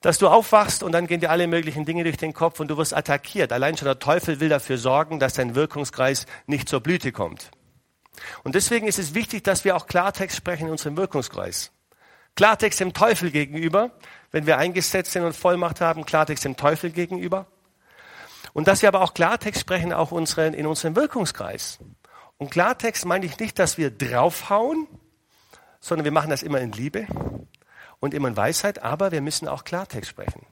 Dass 0.00 0.18
du 0.18 0.28
aufwachst 0.28 0.82
und 0.82 0.92
dann 0.92 1.06
gehen 1.06 1.20
dir 1.20 1.30
alle 1.30 1.46
möglichen 1.46 1.84
Dinge 1.84 2.04
durch 2.04 2.16
den 2.16 2.32
Kopf 2.32 2.60
und 2.60 2.68
du 2.68 2.76
wirst 2.76 2.94
attackiert. 2.94 3.52
Allein 3.52 3.76
schon 3.76 3.86
der 3.86 3.98
Teufel 3.98 4.40
will 4.40 4.48
dafür 4.48 4.78
sorgen, 4.78 5.18
dass 5.18 5.34
dein 5.34 5.54
Wirkungskreis 5.54 6.26
nicht 6.46 6.68
zur 6.68 6.80
Blüte 6.80 7.12
kommt. 7.12 7.50
Und 8.42 8.54
deswegen 8.54 8.86
ist 8.86 8.98
es 8.98 9.14
wichtig, 9.14 9.44
dass 9.44 9.64
wir 9.64 9.76
auch 9.76 9.86
Klartext 9.86 10.36
sprechen 10.36 10.66
in 10.66 10.72
unserem 10.72 10.96
Wirkungskreis. 10.96 11.72
Klartext 12.36 12.80
dem 12.80 12.92
Teufel 12.92 13.30
gegenüber, 13.30 13.92
wenn 14.32 14.46
wir 14.46 14.58
eingesetzt 14.58 15.12
sind 15.12 15.24
und 15.24 15.36
Vollmacht 15.36 15.80
haben, 15.80 16.04
Klartext 16.04 16.44
dem 16.44 16.56
Teufel 16.56 16.90
gegenüber. 16.90 17.46
Und 18.52 18.68
dass 18.68 18.82
wir 18.82 18.88
aber 18.88 19.02
auch 19.02 19.14
Klartext 19.14 19.60
sprechen, 19.60 19.92
auch 19.92 20.10
unseren, 20.10 20.54
in 20.54 20.66
unserem 20.66 20.96
Wirkungskreis. 20.96 21.78
Und 22.38 22.50
Klartext 22.50 23.04
meine 23.04 23.26
ich 23.26 23.38
nicht, 23.38 23.58
dass 23.58 23.78
wir 23.78 23.90
draufhauen, 23.90 24.88
sondern 25.80 26.04
wir 26.04 26.12
machen 26.12 26.30
das 26.30 26.42
immer 26.42 26.60
in 26.60 26.72
Liebe 26.72 27.06
und 28.00 28.14
immer 28.14 28.28
in 28.28 28.36
Weisheit, 28.36 28.82
aber 28.82 29.12
wir 29.12 29.20
müssen 29.20 29.48
auch 29.48 29.64
Klartext 29.64 30.10
sprechen. 30.10 30.46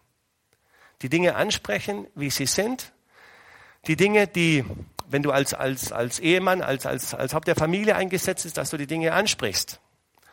Die 1.03 1.09
Dinge 1.09 1.35
ansprechen, 1.35 2.07
wie 2.15 2.31
sie 2.31 2.47
sind. 2.47 2.93
Die 3.89 3.97
Dinge, 3.97 4.29
die 4.29 4.65
wenn 5.13 5.23
du 5.23 5.31
als, 5.31 5.55
als, 5.55 5.93
als 5.93 6.19
Ehemann, 6.19 6.63
als, 6.63 6.87
als, 6.87 7.15
als 7.15 7.35
Haupt 7.35 7.47
der 7.47 7.57
Familie 7.57 7.95
eingesetzt 7.97 8.45
bist, 8.45 8.57
dass 8.57 8.71
du 8.71 8.77
die 8.77 8.87
Dinge 8.87 9.13
ansprichst. 9.13 9.81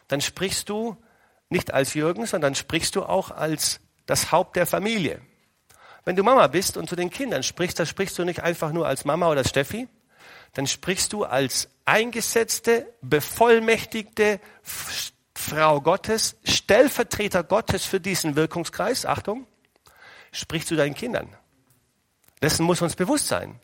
Dann 0.07 0.21
sprichst 0.21 0.69
du 0.69 0.98
nicht 1.50 1.74
als 1.74 1.93
Jürgen, 1.93 2.25
sondern 2.25 2.55
sprichst 2.55 2.95
du 2.95 3.03
auch 3.03 3.31
als 3.31 3.81
das 4.05 4.31
Haupt 4.31 4.55
der 4.55 4.65
Familie. 4.65 5.21
Wenn 6.05 6.15
du 6.15 6.24
Mama 6.24 6.48
bist 6.48 6.77
und 6.77 6.89
zu 6.89 6.95
den 6.95 7.09
Kindern 7.09 7.43
sprichst, 7.43 7.77
dann 7.77 7.86
sprichst 7.86 8.17
du 8.17 8.24
nicht 8.24 8.41
einfach 8.41 8.71
nur 8.71 8.88
als 8.88 9.05
Mama 9.05 9.29
oder 9.29 9.43
Steffi, 9.43 9.88
dann 10.53 10.65
sprichst 10.65 11.13
du 11.13 11.25
als 11.25 11.69
eingesetzte, 11.86 12.88
bevollmächtigte 13.01 14.39
Frau 15.36 15.81
Gottes, 15.81 16.38
Stellvertreter 16.43 17.43
Gottes 17.43 17.86
für 17.86 18.00
diesen 18.00 18.36
Wirkungskreis, 18.36 19.05
Achtung, 19.05 19.45
sprichst 20.31 20.71
du 20.71 20.75
deinen 20.75 20.95
Kindern. 20.95 21.36
Dessen 22.41 22.65
muss 22.65 22.81
uns 22.81 22.95
bewusst 22.95 23.27
sein, 23.27 23.59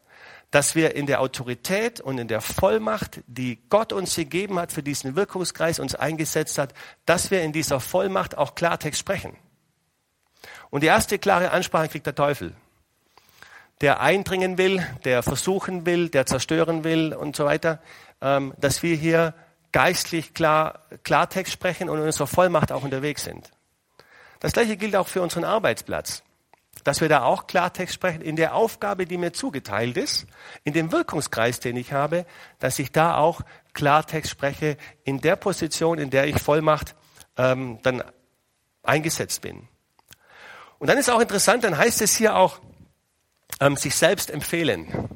dass 0.51 0.75
wir 0.75 0.95
in 0.95 1.05
der 1.05 1.21
Autorität 1.21 1.99
und 1.99 2.17
in 2.17 2.27
der 2.27 2.41
Vollmacht, 2.41 3.21
die 3.27 3.59
Gott 3.69 3.93
uns 3.93 4.15
gegeben 4.15 4.59
hat 4.59 4.71
für 4.71 4.83
diesen 4.83 5.15
Wirkungskreis, 5.15 5.79
uns 5.79 5.95
eingesetzt 5.95 6.57
hat, 6.57 6.73
dass 7.05 7.31
wir 7.31 7.41
in 7.41 7.51
dieser 7.51 7.79
Vollmacht 7.79 8.37
auch 8.37 8.55
Klartext 8.55 8.99
sprechen. 8.99 9.35
Und 10.69 10.81
die 10.81 10.87
erste 10.87 11.19
klare 11.19 11.51
Ansprache 11.51 11.89
kriegt 11.89 12.05
der 12.05 12.15
Teufel, 12.15 12.53
der 13.81 14.01
eindringen 14.01 14.57
will, 14.57 14.85
der 15.03 15.23
versuchen 15.23 15.85
will, 15.85 16.09
der 16.09 16.25
zerstören 16.25 16.83
will 16.83 17.13
und 17.13 17.35
so 17.35 17.45
weiter, 17.45 17.81
ähm, 18.21 18.53
dass 18.57 18.83
wir 18.83 18.95
hier 18.95 19.33
geistlich 19.71 20.33
klar, 20.33 20.85
Klartext 21.03 21.51
sprechen 21.51 21.89
und 21.89 21.97
in 21.99 22.05
unserer 22.05 22.27
Vollmacht 22.27 22.71
auch 22.71 22.83
unterwegs 22.83 23.23
sind. 23.23 23.51
Das 24.39 24.53
gleiche 24.53 24.77
gilt 24.77 24.95
auch 24.95 25.07
für 25.07 25.21
unseren 25.21 25.43
Arbeitsplatz 25.43 26.23
dass 26.85 27.01
wir 27.01 27.09
da 27.09 27.23
auch 27.23 27.47
Klartext 27.47 27.95
sprechen 27.95 28.21
in 28.21 28.35
der 28.35 28.53
Aufgabe, 28.53 29.07
die 29.07 29.17
mir 29.17 29.33
zugeteilt 29.33 29.97
ist, 29.97 30.27
in 30.63 30.71
dem 30.71 30.91
Wirkungskreis, 30.91 31.59
den 31.59 31.75
ich 31.77 31.91
habe, 31.91 32.27
dass 32.59 32.77
ich 32.77 32.91
da 32.91 33.17
auch 33.17 33.41
Klartext 33.73 34.31
spreche 34.31 34.77
in 35.03 35.19
der 35.19 35.35
Position, 35.35 35.97
in 35.97 36.11
der 36.11 36.27
ich 36.27 36.39
Vollmacht 36.39 36.95
ähm, 37.37 37.79
dann 37.81 38.03
eingesetzt 38.83 39.41
bin. 39.41 39.67
Und 40.77 40.87
dann 40.87 40.99
ist 40.99 41.09
auch 41.09 41.19
interessant, 41.19 41.63
dann 41.63 41.75
heißt 41.75 42.03
es 42.03 42.15
hier 42.15 42.35
auch, 42.35 42.59
ähm, 43.59 43.77
sich 43.77 43.95
selbst 43.95 44.29
empfehlen. 44.29 45.09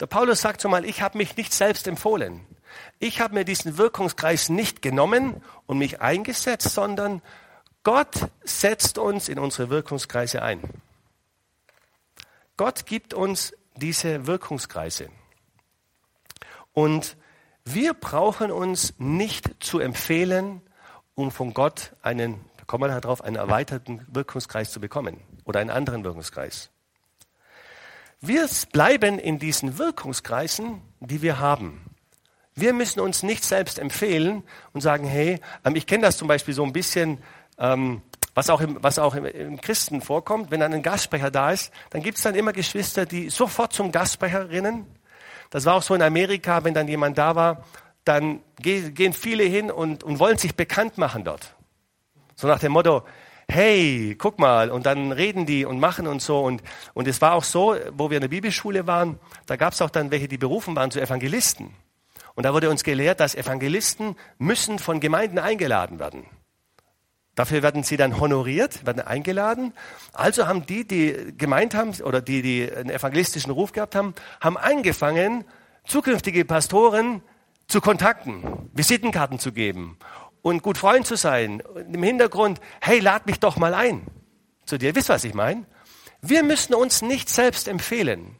Der 0.00 0.06
Paulus 0.06 0.42
sagt 0.42 0.60
so 0.60 0.68
mal, 0.68 0.84
ich 0.84 1.00
habe 1.00 1.16
mich 1.16 1.38
nicht 1.38 1.54
selbst 1.54 1.88
empfohlen. 1.88 2.44
Ich 2.98 3.22
habe 3.22 3.32
mir 3.32 3.46
diesen 3.46 3.78
Wirkungskreis 3.78 4.50
nicht 4.50 4.82
genommen 4.82 5.42
und 5.64 5.78
mich 5.78 6.02
eingesetzt, 6.02 6.70
sondern 6.74 7.22
Gott 7.82 8.28
setzt 8.44 8.98
uns 8.98 9.30
in 9.30 9.38
unsere 9.38 9.70
Wirkungskreise 9.70 10.42
ein. 10.42 10.60
Gott 12.58 12.86
gibt 12.86 13.14
uns 13.14 13.54
diese 13.76 14.26
Wirkungskreise. 14.26 15.08
Und 16.72 17.16
wir 17.64 17.94
brauchen 17.94 18.50
uns 18.50 18.94
nicht 18.98 19.62
zu 19.62 19.78
empfehlen, 19.78 20.60
um 21.14 21.30
von 21.30 21.54
Gott 21.54 21.94
einen, 22.02 22.44
da 22.56 22.64
kommen 22.66 22.90
wir 22.90 23.00
darauf, 23.00 23.22
einen 23.22 23.36
erweiterten 23.36 24.04
Wirkungskreis 24.08 24.72
zu 24.72 24.80
bekommen 24.80 25.20
oder 25.44 25.60
einen 25.60 25.70
anderen 25.70 26.02
Wirkungskreis. 26.02 26.70
Wir 28.20 28.48
bleiben 28.72 29.20
in 29.20 29.38
diesen 29.38 29.78
Wirkungskreisen, 29.78 30.82
die 30.98 31.22
wir 31.22 31.38
haben. 31.38 31.80
Wir 32.56 32.72
müssen 32.72 32.98
uns 32.98 33.22
nicht 33.22 33.44
selbst 33.44 33.78
empfehlen 33.78 34.42
und 34.72 34.80
sagen, 34.80 35.06
hey, 35.06 35.40
ähm, 35.64 35.76
ich 35.76 35.86
kenne 35.86 36.02
das 36.02 36.16
zum 36.16 36.26
Beispiel 36.26 36.54
so 36.54 36.64
ein 36.64 36.72
bisschen, 36.72 37.22
ähm, 37.56 38.02
was 38.38 38.50
auch, 38.50 38.60
im, 38.60 38.78
was 38.80 39.00
auch 39.00 39.16
im, 39.16 39.24
im 39.24 39.60
Christen 39.60 40.00
vorkommt, 40.00 40.52
wenn 40.52 40.60
dann 40.60 40.72
ein 40.72 40.84
Gastsprecher 40.84 41.32
da 41.32 41.50
ist, 41.50 41.72
dann 41.90 42.04
gibt 42.04 42.18
es 42.18 42.22
dann 42.22 42.36
immer 42.36 42.52
Geschwister, 42.52 43.04
die 43.04 43.30
sofort 43.30 43.72
zum 43.72 43.90
Gastsprecher 43.90 44.48
rennen. 44.48 44.86
Das 45.50 45.64
war 45.64 45.74
auch 45.74 45.82
so 45.82 45.92
in 45.92 46.02
Amerika, 46.02 46.62
wenn 46.62 46.72
dann 46.72 46.86
jemand 46.86 47.18
da 47.18 47.34
war, 47.34 47.64
dann 48.04 48.38
gehen 48.60 49.12
viele 49.12 49.42
hin 49.42 49.72
und, 49.72 50.04
und 50.04 50.20
wollen 50.20 50.38
sich 50.38 50.54
bekannt 50.54 50.98
machen 50.98 51.24
dort. 51.24 51.56
So 52.36 52.46
nach 52.46 52.60
dem 52.60 52.70
Motto, 52.70 53.02
hey, 53.48 54.14
guck 54.16 54.38
mal, 54.38 54.70
und 54.70 54.86
dann 54.86 55.10
reden 55.10 55.44
die 55.44 55.64
und 55.64 55.80
machen 55.80 56.06
und 56.06 56.22
so. 56.22 56.38
Und, 56.38 56.62
und 56.94 57.08
es 57.08 57.20
war 57.20 57.32
auch 57.32 57.42
so, 57.42 57.74
wo 57.90 58.08
wir 58.08 58.18
in 58.18 58.22
der 58.22 58.28
Bibelschule 58.28 58.86
waren, 58.86 59.18
da 59.46 59.56
gab 59.56 59.72
es 59.72 59.82
auch 59.82 59.90
dann 59.90 60.12
welche, 60.12 60.28
die 60.28 60.38
berufen 60.38 60.76
waren 60.76 60.92
zu 60.92 61.00
Evangelisten. 61.00 61.74
Und 62.36 62.44
da 62.44 62.54
wurde 62.54 62.70
uns 62.70 62.84
gelehrt, 62.84 63.18
dass 63.18 63.34
Evangelisten 63.34 64.14
müssen 64.38 64.78
von 64.78 65.00
Gemeinden 65.00 65.40
eingeladen 65.40 65.98
werden. 65.98 66.24
Dafür 67.38 67.62
werden 67.62 67.84
sie 67.84 67.96
dann 67.96 68.18
honoriert, 68.18 68.84
werden 68.84 69.00
eingeladen. 69.00 69.72
Also 70.12 70.48
haben 70.48 70.66
die, 70.66 70.84
die 70.84 71.36
gemeint 71.38 71.72
haben 71.72 71.92
oder 72.02 72.20
die, 72.20 72.42
die 72.42 72.68
einen 72.68 72.90
evangelistischen 72.90 73.52
Ruf 73.52 73.70
gehabt 73.70 73.94
haben, 73.94 74.16
haben 74.40 74.56
angefangen, 74.56 75.44
zukünftige 75.86 76.44
Pastoren 76.44 77.22
zu 77.68 77.80
kontakten, 77.80 78.42
Visitenkarten 78.72 79.38
zu 79.38 79.52
geben 79.52 79.98
und 80.42 80.64
gut 80.64 80.78
Freund 80.78 81.06
zu 81.06 81.14
sein. 81.14 81.60
Und 81.60 81.94
Im 81.94 82.02
Hintergrund, 82.02 82.60
hey, 82.80 82.98
lad 82.98 83.26
mich 83.26 83.38
doch 83.38 83.56
mal 83.56 83.72
ein 83.72 84.08
zu 84.64 84.76
dir. 84.76 84.96
Wisst 84.96 85.08
was 85.08 85.22
ich 85.22 85.32
meine? 85.32 85.64
Wir 86.20 86.42
müssen 86.42 86.74
uns 86.74 87.02
nicht 87.02 87.28
selbst 87.28 87.68
empfehlen. 87.68 88.34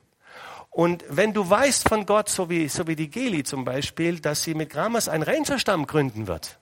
Und 0.71 1.05
wenn 1.09 1.33
du 1.33 1.49
weißt 1.49 1.89
von 1.89 2.05
Gott, 2.05 2.29
so 2.29 2.51
wie, 2.51 2.67
so 2.67 2.89
wie 2.89 2.97
die 2.97 3.11
Geli 3.11 3.45
zum 3.45 3.65
Beispiel, 3.65 4.19
dass 4.19 4.43
sie 4.43 4.55
mit 4.55 4.71
Gramas 4.71 5.09
einen 5.09 5.23
Rangerstamm 5.23 5.87
gründen 5.87 6.27
wird, 6.27 6.59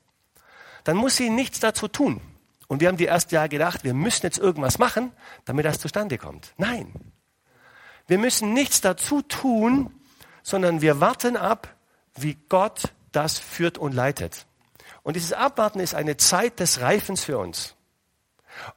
dann 0.87 0.97
muss 0.97 1.17
sie 1.17 1.31
nichts 1.31 1.59
dazu 1.59 1.89
tun. 1.89 2.21
Und 2.69 2.81
wir 2.81 2.87
haben 2.87 2.97
die 2.97 3.07
ersten 3.07 3.35
Jahre 3.35 3.49
gedacht, 3.49 3.83
wir 3.83 3.93
müssen 3.93 4.25
jetzt 4.25 4.39
irgendwas 4.39 4.79
machen, 4.79 5.11
damit 5.45 5.65
das 5.65 5.81
zustande 5.81 6.17
kommt. 6.17 6.53
Nein. 6.59 6.93
Wir 8.07 8.19
müssen 8.19 8.53
nichts 8.53 8.81
dazu 8.83 9.21
tun, 9.23 9.93
sondern 10.45 10.83
wir 10.83 11.01
warten 11.01 11.37
ab, 11.37 11.75
wie 12.15 12.39
Gott 12.49 12.93
das 13.11 13.37
führt 13.37 13.79
und 13.79 13.95
leitet. 13.95 14.47
Und 15.03 15.17
dieses 15.17 15.33
Abwarten 15.33 15.81
ist 15.81 15.97
eine 15.97 16.19
Zeit 16.19 16.61
des 16.61 16.81
Reifens 16.81 17.25
für 17.25 17.39
uns. 17.39 17.75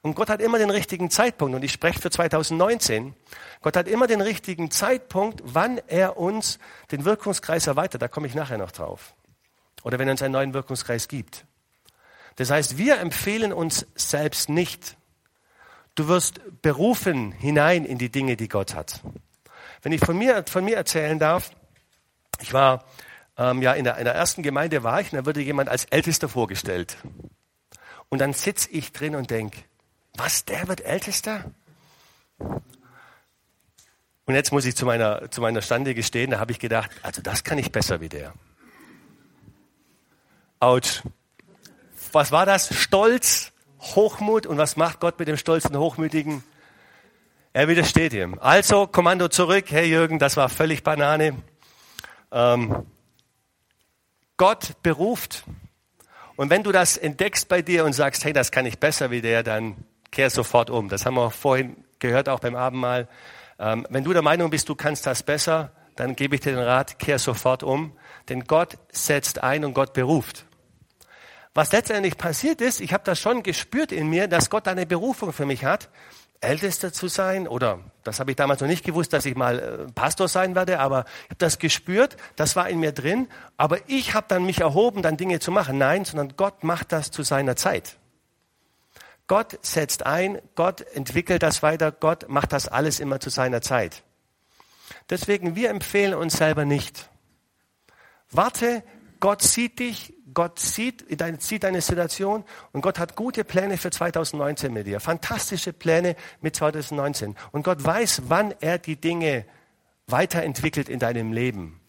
Und 0.02 0.16
Gott 0.16 0.32
hat 0.32 0.42
immer 0.42 0.58
den 0.58 0.72
richtigen 0.72 1.12
Zeitpunkt. 1.12 1.56
Und 1.56 1.64
ich 1.64 1.72
spreche 1.72 2.00
für 2.00 2.10
2019. 2.10 3.14
Gott 3.62 3.78
hat 3.78 3.88
immer 3.88 4.08
den 4.08 4.22
richtigen 4.22 4.72
Zeitpunkt, 4.72 5.42
wann 5.46 5.80
er 5.86 6.18
uns 6.18 6.58
den 6.92 7.06
Wirkungskreis 7.06 7.68
erweitert. 7.68 8.02
Da 8.02 8.08
komme 8.08 8.26
ich 8.26 8.34
nachher 8.34 8.58
noch 8.58 8.72
drauf. 8.72 9.14
Oder 9.84 10.00
wenn 10.00 10.08
er 10.08 10.14
uns 10.14 10.24
einen 10.24 10.34
neuen 10.34 10.56
Wirkungskreis 10.56 11.08
gibt. 11.08 11.46
Das 12.40 12.52
heißt, 12.52 12.78
wir 12.78 13.00
empfehlen 13.00 13.52
uns 13.52 13.86
selbst 13.96 14.48
nicht. 14.48 14.96
Du 15.94 16.08
wirst 16.08 16.40
berufen 16.62 17.34
hinein 17.34 17.84
in 17.84 17.98
die 17.98 18.10
Dinge, 18.10 18.38
die 18.38 18.48
Gott 18.48 18.76
hat. 18.76 19.02
Wenn 19.82 19.92
ich 19.92 20.00
von 20.00 20.18
mir, 20.18 20.46
von 20.48 20.64
mir 20.64 20.78
erzählen 20.78 21.20
darf, 21.20 21.52
ich 22.40 22.54
war 22.54 22.86
ähm, 23.38 23.62
ja 23.62 23.74
in 23.74 23.84
der, 23.84 23.98
in 23.98 24.06
der 24.06 24.16
ersten 24.16 24.42
Gemeinde 24.42 24.84
war 24.84 25.02
ich, 25.02 25.12
und 25.12 25.18
da 25.18 25.26
wurde 25.26 25.42
jemand 25.42 25.68
als 25.68 25.84
Ältester 25.84 26.30
vorgestellt. 26.30 26.96
Und 28.08 28.20
dann 28.20 28.32
sitze 28.32 28.70
ich 28.72 28.94
drin 28.94 29.16
und 29.16 29.32
denke, 29.32 29.60
was, 30.14 30.46
der 30.46 30.70
wird 30.70 30.80
Ältester? 30.80 31.44
Und 32.38 32.64
jetzt 34.34 34.54
muss 34.54 34.64
ich 34.64 34.78
zu 34.78 34.86
meiner, 34.86 35.30
zu 35.30 35.42
meiner 35.42 35.62
Stande 35.62 35.94
gestehen, 35.94 36.32
da 36.32 36.40
habe 36.40 36.54
ich 36.54 36.60
gedacht, 36.60 36.90
also 37.02 37.22
das 37.22 37.44
kann 37.44 37.58
ich 37.58 37.74
besser 37.74 38.00
wie 38.00 38.08
der. 38.08 38.34
Autsch 40.62 41.04
was 42.14 42.32
war 42.32 42.46
das? 42.46 42.74
Stolz, 42.74 43.52
Hochmut. 43.80 44.46
Und 44.46 44.58
was 44.58 44.76
macht 44.78 45.00
Gott 45.00 45.20
mit 45.20 45.28
dem 45.28 45.38
stolzen, 45.38 45.78
hochmütigen? 45.78 46.44
Er 47.54 47.68
widersteht 47.68 48.14
ihm. 48.14 48.38
Also, 48.40 48.88
Kommando 48.88 49.28
zurück. 49.28 49.66
Hey 49.70 49.90
Jürgen, 49.90 50.20
das 50.20 50.38
war 50.38 50.50
völlig 50.50 50.84
Banane. 50.84 51.36
Ähm, 52.32 52.86
Gott 54.38 54.82
beruft. 54.84 55.44
Und 56.36 56.50
wenn 56.50 56.64
du 56.64 56.72
das 56.72 56.96
entdeckst 56.96 57.50
bei 57.50 57.62
dir 57.62 57.84
und 57.86 57.94
sagst, 57.94 58.24
hey, 58.24 58.32
das 58.32 58.52
kann 58.52 58.66
ich 58.66 58.80
besser 58.80 59.12
wie 59.12 59.22
der, 59.22 59.44
dann 59.44 59.76
kehr 60.12 60.30
sofort 60.30 60.70
um. 60.70 60.88
Das 60.88 61.06
haben 61.06 61.16
wir 61.16 61.32
vorhin 61.32 61.84
gehört, 62.00 62.30
auch 62.30 62.40
beim 62.40 62.56
Abendmahl. 62.56 63.08
Ähm, 63.60 63.86
wenn 63.90 64.04
du 64.04 64.14
der 64.14 64.22
Meinung 64.22 64.50
bist, 64.50 64.70
du 64.70 64.76
kannst 64.76 65.06
das 65.06 65.24
besser, 65.24 65.72
dann 65.96 66.16
gebe 66.16 66.36
ich 66.36 66.42
dir 66.42 66.54
den 66.54 66.64
Rat, 66.64 66.98
kehr 66.98 67.20
sofort 67.20 67.64
um. 67.64 67.92
Denn 68.30 68.46
Gott 68.46 68.78
setzt 68.90 69.44
ein 69.44 69.66
und 69.66 69.74
Gott 69.74 69.94
beruft. 69.94 70.46
Was 71.54 71.72
letztendlich 71.72 72.18
passiert 72.18 72.62
ist, 72.62 72.80
ich 72.80 72.94
habe 72.94 73.04
das 73.04 73.20
schon 73.20 73.44
gespürt 73.44 73.92
in 73.92 74.08
mir, 74.08 74.28
dass 74.28 74.50
Gott 74.50 74.68
eine 74.68 74.86
Berufung 74.86 75.34
für 75.34 75.46
mich 75.46 75.66
hat, 75.66 75.90
Ältester 76.42 76.94
zu 76.94 77.08
sein 77.08 77.48
oder 77.48 77.80
das 78.04 78.20
habe 78.20 78.32
ich 78.32 78.38
damals 78.38 78.62
noch 78.62 78.68
nicht 78.68 78.86
gewusst, 78.86 79.12
dass 79.12 79.26
ich 79.26 79.36
mal 79.36 79.60
äh, 79.60 79.92
Pastor 79.92 80.28
sein 80.28 80.56
werde, 80.56 80.80
aber 80.80 81.06
ich 81.24 81.32
habe 81.32 81.36
das 81.40 81.60
gespürt, 81.60 82.16
das 82.38 82.56
war 82.56 82.70
in 82.70 82.80
mir 82.80 82.94
drin, 82.94 83.28
aber 83.58 83.80
ich 83.88 84.14
habe 84.14 84.28
dann 84.30 84.46
mich 84.46 84.62
erhoben, 84.62 85.02
dann 85.02 85.18
Dinge 85.18 85.40
zu 85.40 85.52
machen. 85.52 85.78
Nein, 85.78 86.06
sondern 86.06 86.36
Gott 86.38 86.64
macht 86.64 86.94
das 86.94 87.12
zu 87.12 87.24
seiner 87.24 87.58
Zeit. 87.58 87.98
Gott 89.28 89.60
setzt 89.62 90.06
ein, 90.06 90.42
Gott 90.56 90.82
entwickelt 90.94 91.44
das 91.44 91.62
weiter, 91.62 91.92
Gott 91.92 92.30
macht 92.30 92.54
das 92.54 92.68
alles 92.68 93.00
immer 93.00 93.20
zu 93.20 93.30
seiner 93.30 93.62
Zeit. 93.62 94.04
Deswegen, 95.10 95.56
wir 95.56 95.70
empfehlen 95.70 96.14
uns 96.14 96.38
selber 96.38 96.66
nicht. 96.66 97.10
Warte, 98.32 98.82
Gott 99.20 99.42
sieht 99.42 99.80
dich, 99.80 100.14
Gott 100.34 100.60
sieht 100.60 101.20
deine, 101.20 101.40
sieht 101.40 101.64
deine 101.64 101.82
Situation 101.82 102.44
und 102.72 102.82
Gott 102.82 103.00
hat 103.00 103.16
gute 103.16 103.44
Pläne 103.44 103.78
für 103.78 103.90
2019 103.90 104.72
mit 104.72 104.88
dir. 104.88 105.00
Fantastische 105.00 105.74
Pläne 105.74 106.16
mit 106.42 106.56
2019. 106.56 107.36
Und 107.52 107.64
Gott 107.64 107.84
weiß, 107.84 108.24
wann 108.28 108.54
er 108.62 108.78
die 108.78 108.96
Dinge 108.96 109.46
weiterentwickelt 110.08 110.90
in 110.90 111.00
deinem 111.00 111.34
Leben. 111.34 111.80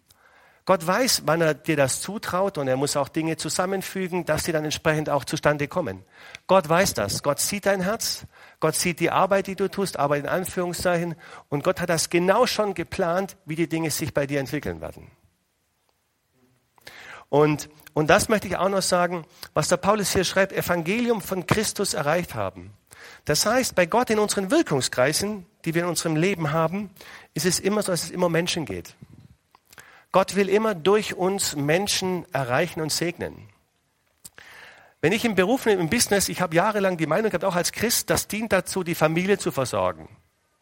Gott 0.66 0.86
weiß, 0.86 1.22
wann 1.26 1.40
er 1.40 1.54
dir 1.54 1.76
das 1.76 2.00
zutraut 2.00 2.58
und 2.58 2.68
er 2.68 2.76
muss 2.76 2.96
auch 2.96 3.08
Dinge 3.08 3.36
zusammenfügen, 3.36 4.24
dass 4.24 4.44
sie 4.44 4.52
dann 4.52 4.64
entsprechend 4.64 5.10
auch 5.10 5.24
zustande 5.24 5.68
kommen. 5.68 6.04
Gott 6.46 6.68
weiß 6.68 6.94
das. 6.94 7.22
Gott 7.22 7.40
sieht 7.40 7.66
dein 7.66 7.80
Herz. 7.80 8.26
Gott 8.60 8.76
sieht 8.76 9.00
die 9.00 9.10
Arbeit, 9.10 9.46
die 9.46 9.56
du 9.56 9.68
tust, 9.68 9.98
Arbeit 9.98 10.24
in 10.24 10.28
Anführungszeichen. 10.28 11.16
Und 11.48 11.64
Gott 11.64 11.80
hat 11.80 11.88
das 11.88 12.10
genau 12.10 12.46
schon 12.46 12.74
geplant, 12.74 13.36
wie 13.46 13.56
die 13.56 13.68
Dinge 13.68 13.90
sich 13.90 14.14
bei 14.14 14.26
dir 14.26 14.38
entwickeln 14.38 14.80
werden. 14.80 15.10
Und, 17.30 17.70
und 17.94 18.10
das 18.10 18.28
möchte 18.28 18.48
ich 18.48 18.58
auch 18.58 18.68
noch 18.68 18.82
sagen, 18.82 19.24
was 19.54 19.68
der 19.68 19.78
Paulus 19.78 20.12
hier 20.12 20.24
schreibt, 20.24 20.52
Evangelium 20.52 21.22
von 21.22 21.46
Christus 21.46 21.94
erreicht 21.94 22.34
haben. 22.34 22.74
Das 23.24 23.46
heißt, 23.46 23.74
bei 23.74 23.86
Gott 23.86 24.10
in 24.10 24.18
unseren 24.18 24.50
Wirkungskreisen, 24.50 25.46
die 25.64 25.74
wir 25.74 25.82
in 25.82 25.88
unserem 25.88 26.16
Leben 26.16 26.52
haben, 26.52 26.90
ist 27.32 27.46
es 27.46 27.60
immer 27.60 27.82
so, 27.82 27.92
dass 27.92 28.04
es 28.04 28.10
immer 28.10 28.28
Menschen 28.28 28.66
geht. 28.66 28.94
Gott 30.12 30.34
will 30.34 30.48
immer 30.48 30.74
durch 30.74 31.14
uns 31.14 31.54
Menschen 31.54 32.26
erreichen 32.34 32.80
und 32.80 32.92
segnen. 32.92 33.48
Wenn 35.00 35.12
ich 35.12 35.24
im 35.24 35.34
Beruf, 35.34 35.66
im 35.66 35.88
Business, 35.88 36.28
ich 36.28 36.40
habe 36.42 36.54
jahrelang 36.54 36.98
die 36.98 37.06
Meinung 37.06 37.30
gehabt, 37.30 37.44
auch 37.44 37.54
als 37.54 37.72
Christ, 37.72 38.10
das 38.10 38.28
dient 38.28 38.52
dazu, 38.52 38.82
die 38.82 38.94
Familie 38.94 39.38
zu 39.38 39.50
versorgen, 39.52 40.08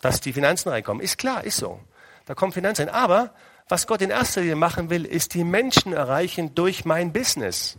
dass 0.00 0.20
die 0.20 0.32
Finanzen 0.32 0.68
reinkommen. 0.68 1.02
Ist 1.02 1.18
klar, 1.18 1.42
ist 1.44 1.56
so. 1.56 1.80
Da 2.26 2.34
kommen 2.34 2.52
Finanzen 2.52 2.88
rein. 2.88 2.94
Aber 2.94 3.34
was 3.68 3.86
Gott 3.86 4.02
in 4.02 4.10
erster 4.10 4.40
Linie 4.40 4.56
machen 4.56 4.90
will, 4.90 5.04
ist 5.04 5.34
die 5.34 5.44
Menschen 5.44 5.92
erreichen 5.92 6.54
durch 6.54 6.84
mein 6.84 7.12
Business. 7.12 7.78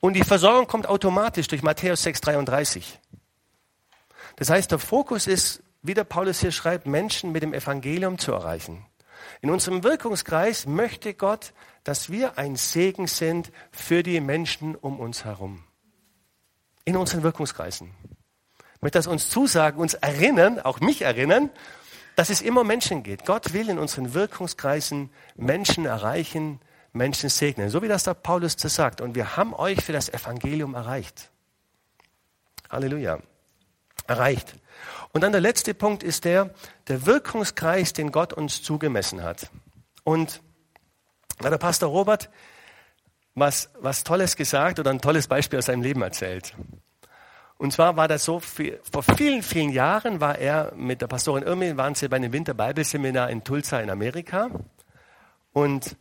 Und 0.00 0.14
die 0.14 0.24
Versorgung 0.24 0.66
kommt 0.66 0.88
automatisch 0.88 1.46
durch 1.46 1.62
Matthäus 1.62 2.04
6,33. 2.04 2.82
Das 4.36 4.50
heißt, 4.50 4.70
der 4.70 4.78
Fokus 4.78 5.26
ist, 5.26 5.62
wie 5.82 5.94
der 5.94 6.04
Paulus 6.04 6.40
hier 6.40 6.52
schreibt, 6.52 6.86
Menschen 6.86 7.32
mit 7.32 7.42
dem 7.42 7.54
Evangelium 7.54 8.18
zu 8.18 8.32
erreichen. 8.32 8.86
In 9.42 9.50
unserem 9.50 9.84
Wirkungskreis 9.84 10.66
möchte 10.66 11.14
Gott, 11.14 11.52
dass 11.84 12.10
wir 12.10 12.38
ein 12.38 12.56
Segen 12.56 13.06
sind 13.06 13.52
für 13.70 14.02
die 14.02 14.20
Menschen 14.20 14.74
um 14.74 15.00
uns 15.00 15.24
herum. 15.24 15.64
In 16.84 16.96
unseren 16.96 17.22
Wirkungskreisen. 17.22 17.90
Möchte 18.80 18.98
das 18.98 19.06
uns 19.06 19.28
zusagen, 19.28 19.78
uns 19.78 19.94
erinnern, 19.94 20.58
auch 20.58 20.80
mich 20.80 21.02
erinnern, 21.02 21.50
dass 22.16 22.30
es 22.30 22.42
immer 22.42 22.64
Menschen 22.64 23.02
geht. 23.02 23.24
Gott 23.24 23.52
will 23.52 23.68
in 23.68 23.78
unseren 23.78 24.14
Wirkungskreisen 24.14 25.10
Menschen 25.36 25.86
erreichen, 25.86 26.60
Menschen 26.92 27.30
segnen. 27.30 27.70
So 27.70 27.82
wie 27.82 27.88
das 27.88 28.04
der 28.04 28.14
Paulus 28.14 28.56
das 28.56 28.74
sagt. 28.74 29.00
Und 29.00 29.14
wir 29.14 29.36
haben 29.36 29.54
euch 29.54 29.82
für 29.84 29.92
das 29.92 30.08
Evangelium 30.08 30.74
erreicht. 30.74 31.30
Halleluja. 32.68 33.20
Erreicht. 34.06 34.54
Und 35.12 35.22
dann 35.22 35.32
der 35.32 35.40
letzte 35.40 35.74
Punkt 35.74 36.02
ist 36.02 36.24
der, 36.24 36.54
der 36.88 37.06
Wirkungskreis, 37.06 37.92
den 37.92 38.12
Gott 38.12 38.32
uns 38.32 38.62
zugemessen 38.62 39.22
hat. 39.22 39.50
Und 40.04 40.42
da 41.38 41.46
hat 41.46 41.52
der 41.52 41.58
Pastor 41.58 41.90
Robert 41.90 42.30
was, 43.34 43.70
was 43.80 44.04
Tolles 44.04 44.36
gesagt 44.36 44.78
oder 44.78 44.90
ein 44.90 45.00
tolles 45.00 45.28
Beispiel 45.28 45.58
aus 45.58 45.66
seinem 45.66 45.82
Leben 45.82 46.02
erzählt. 46.02 46.54
Und 47.60 47.74
zwar 47.74 47.94
war 47.98 48.08
das 48.08 48.24
so, 48.24 48.40
vor 48.40 49.02
vielen, 49.18 49.42
vielen 49.42 49.68
Jahren 49.68 50.18
war 50.18 50.38
er 50.38 50.72
mit 50.76 51.02
der 51.02 51.08
Pastorin 51.08 51.42
Irmin, 51.42 51.76
waren 51.76 51.94
sie 51.94 52.08
bei 52.08 52.16
einem 52.16 52.32
Winterbibelseminar 52.32 53.28
in 53.28 53.44
Tulsa 53.44 53.80
in 53.80 53.90
Amerika. 53.90 54.48
Und 55.52 55.94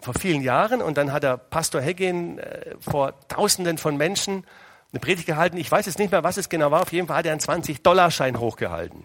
vor 0.00 0.14
vielen 0.14 0.42
Jahren, 0.42 0.82
und 0.82 0.98
dann 0.98 1.12
hat 1.12 1.22
der 1.22 1.36
Pastor 1.36 1.80
Heggin 1.80 2.40
äh, 2.40 2.74
vor 2.80 3.14
Tausenden 3.28 3.78
von 3.78 3.96
Menschen 3.96 4.44
eine 4.90 4.98
Predigt 4.98 5.28
gehalten. 5.28 5.58
Ich 5.58 5.70
weiß 5.70 5.86
jetzt 5.86 6.00
nicht 6.00 6.10
mehr, 6.10 6.24
was 6.24 6.38
es 6.38 6.48
genau 6.48 6.72
war. 6.72 6.82
Auf 6.82 6.90
jeden 6.92 7.06
Fall 7.06 7.18
hat 7.18 7.26
er 7.26 7.32
einen 7.32 7.40
20-Dollar-Schein 7.40 8.40
hochgehalten. 8.40 9.04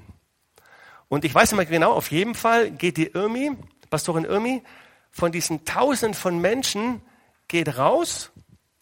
Und 1.07 1.23
ich 1.23 1.35
weiß 1.35 1.51
nicht 1.51 1.57
mehr 1.57 1.67
genau, 1.67 1.91
auf 1.91 2.09
jeden 2.09 2.33
Fall 2.33 2.71
geht 2.71 2.97
die 2.97 3.11
Irmi, 3.13 3.51
Pastorin 3.91 4.25
Irmi, 4.25 4.63
von 5.11 5.31
diesen 5.31 5.65
Tausenden 5.65 6.15
von 6.15 6.39
Menschen, 6.39 7.03
geht 7.47 7.77
raus 7.77 8.31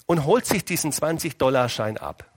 und 0.06 0.24
holt 0.24 0.46
sich 0.46 0.64
diesen 0.64 0.94
20-Dollar-Schein 0.94 1.98
ab. 1.98 2.32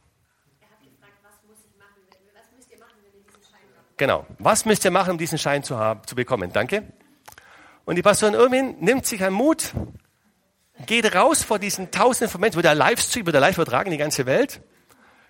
Genau. 4.01 4.25
Was 4.39 4.65
müsst 4.65 4.83
ihr 4.87 4.91
machen, 4.91 5.11
um 5.11 5.19
diesen 5.19 5.37
Schein 5.37 5.63
zu, 5.63 5.77
haben, 5.77 6.01
zu 6.07 6.15
bekommen? 6.15 6.51
Danke. 6.55 6.85
Und 7.85 7.97
die 7.97 8.03
Pastorin 8.03 8.33
Irwin 8.33 8.77
nimmt 8.81 9.05
sich 9.05 9.23
einen 9.23 9.35
Mut, 9.35 9.75
geht 10.87 11.15
raus 11.15 11.43
vor 11.43 11.59
diesen 11.59 11.91
Tausenden 11.91 12.31
von 12.31 12.41
Menschen, 12.41 12.57
wird 12.57 12.65
der 12.65 12.75
Livestream, 12.75 13.27
wird 13.27 13.35
der 13.35 13.43
live 13.43 13.59
übertragen 13.59 13.91
die 13.91 13.99
ganze 13.99 14.25
Welt, 14.25 14.63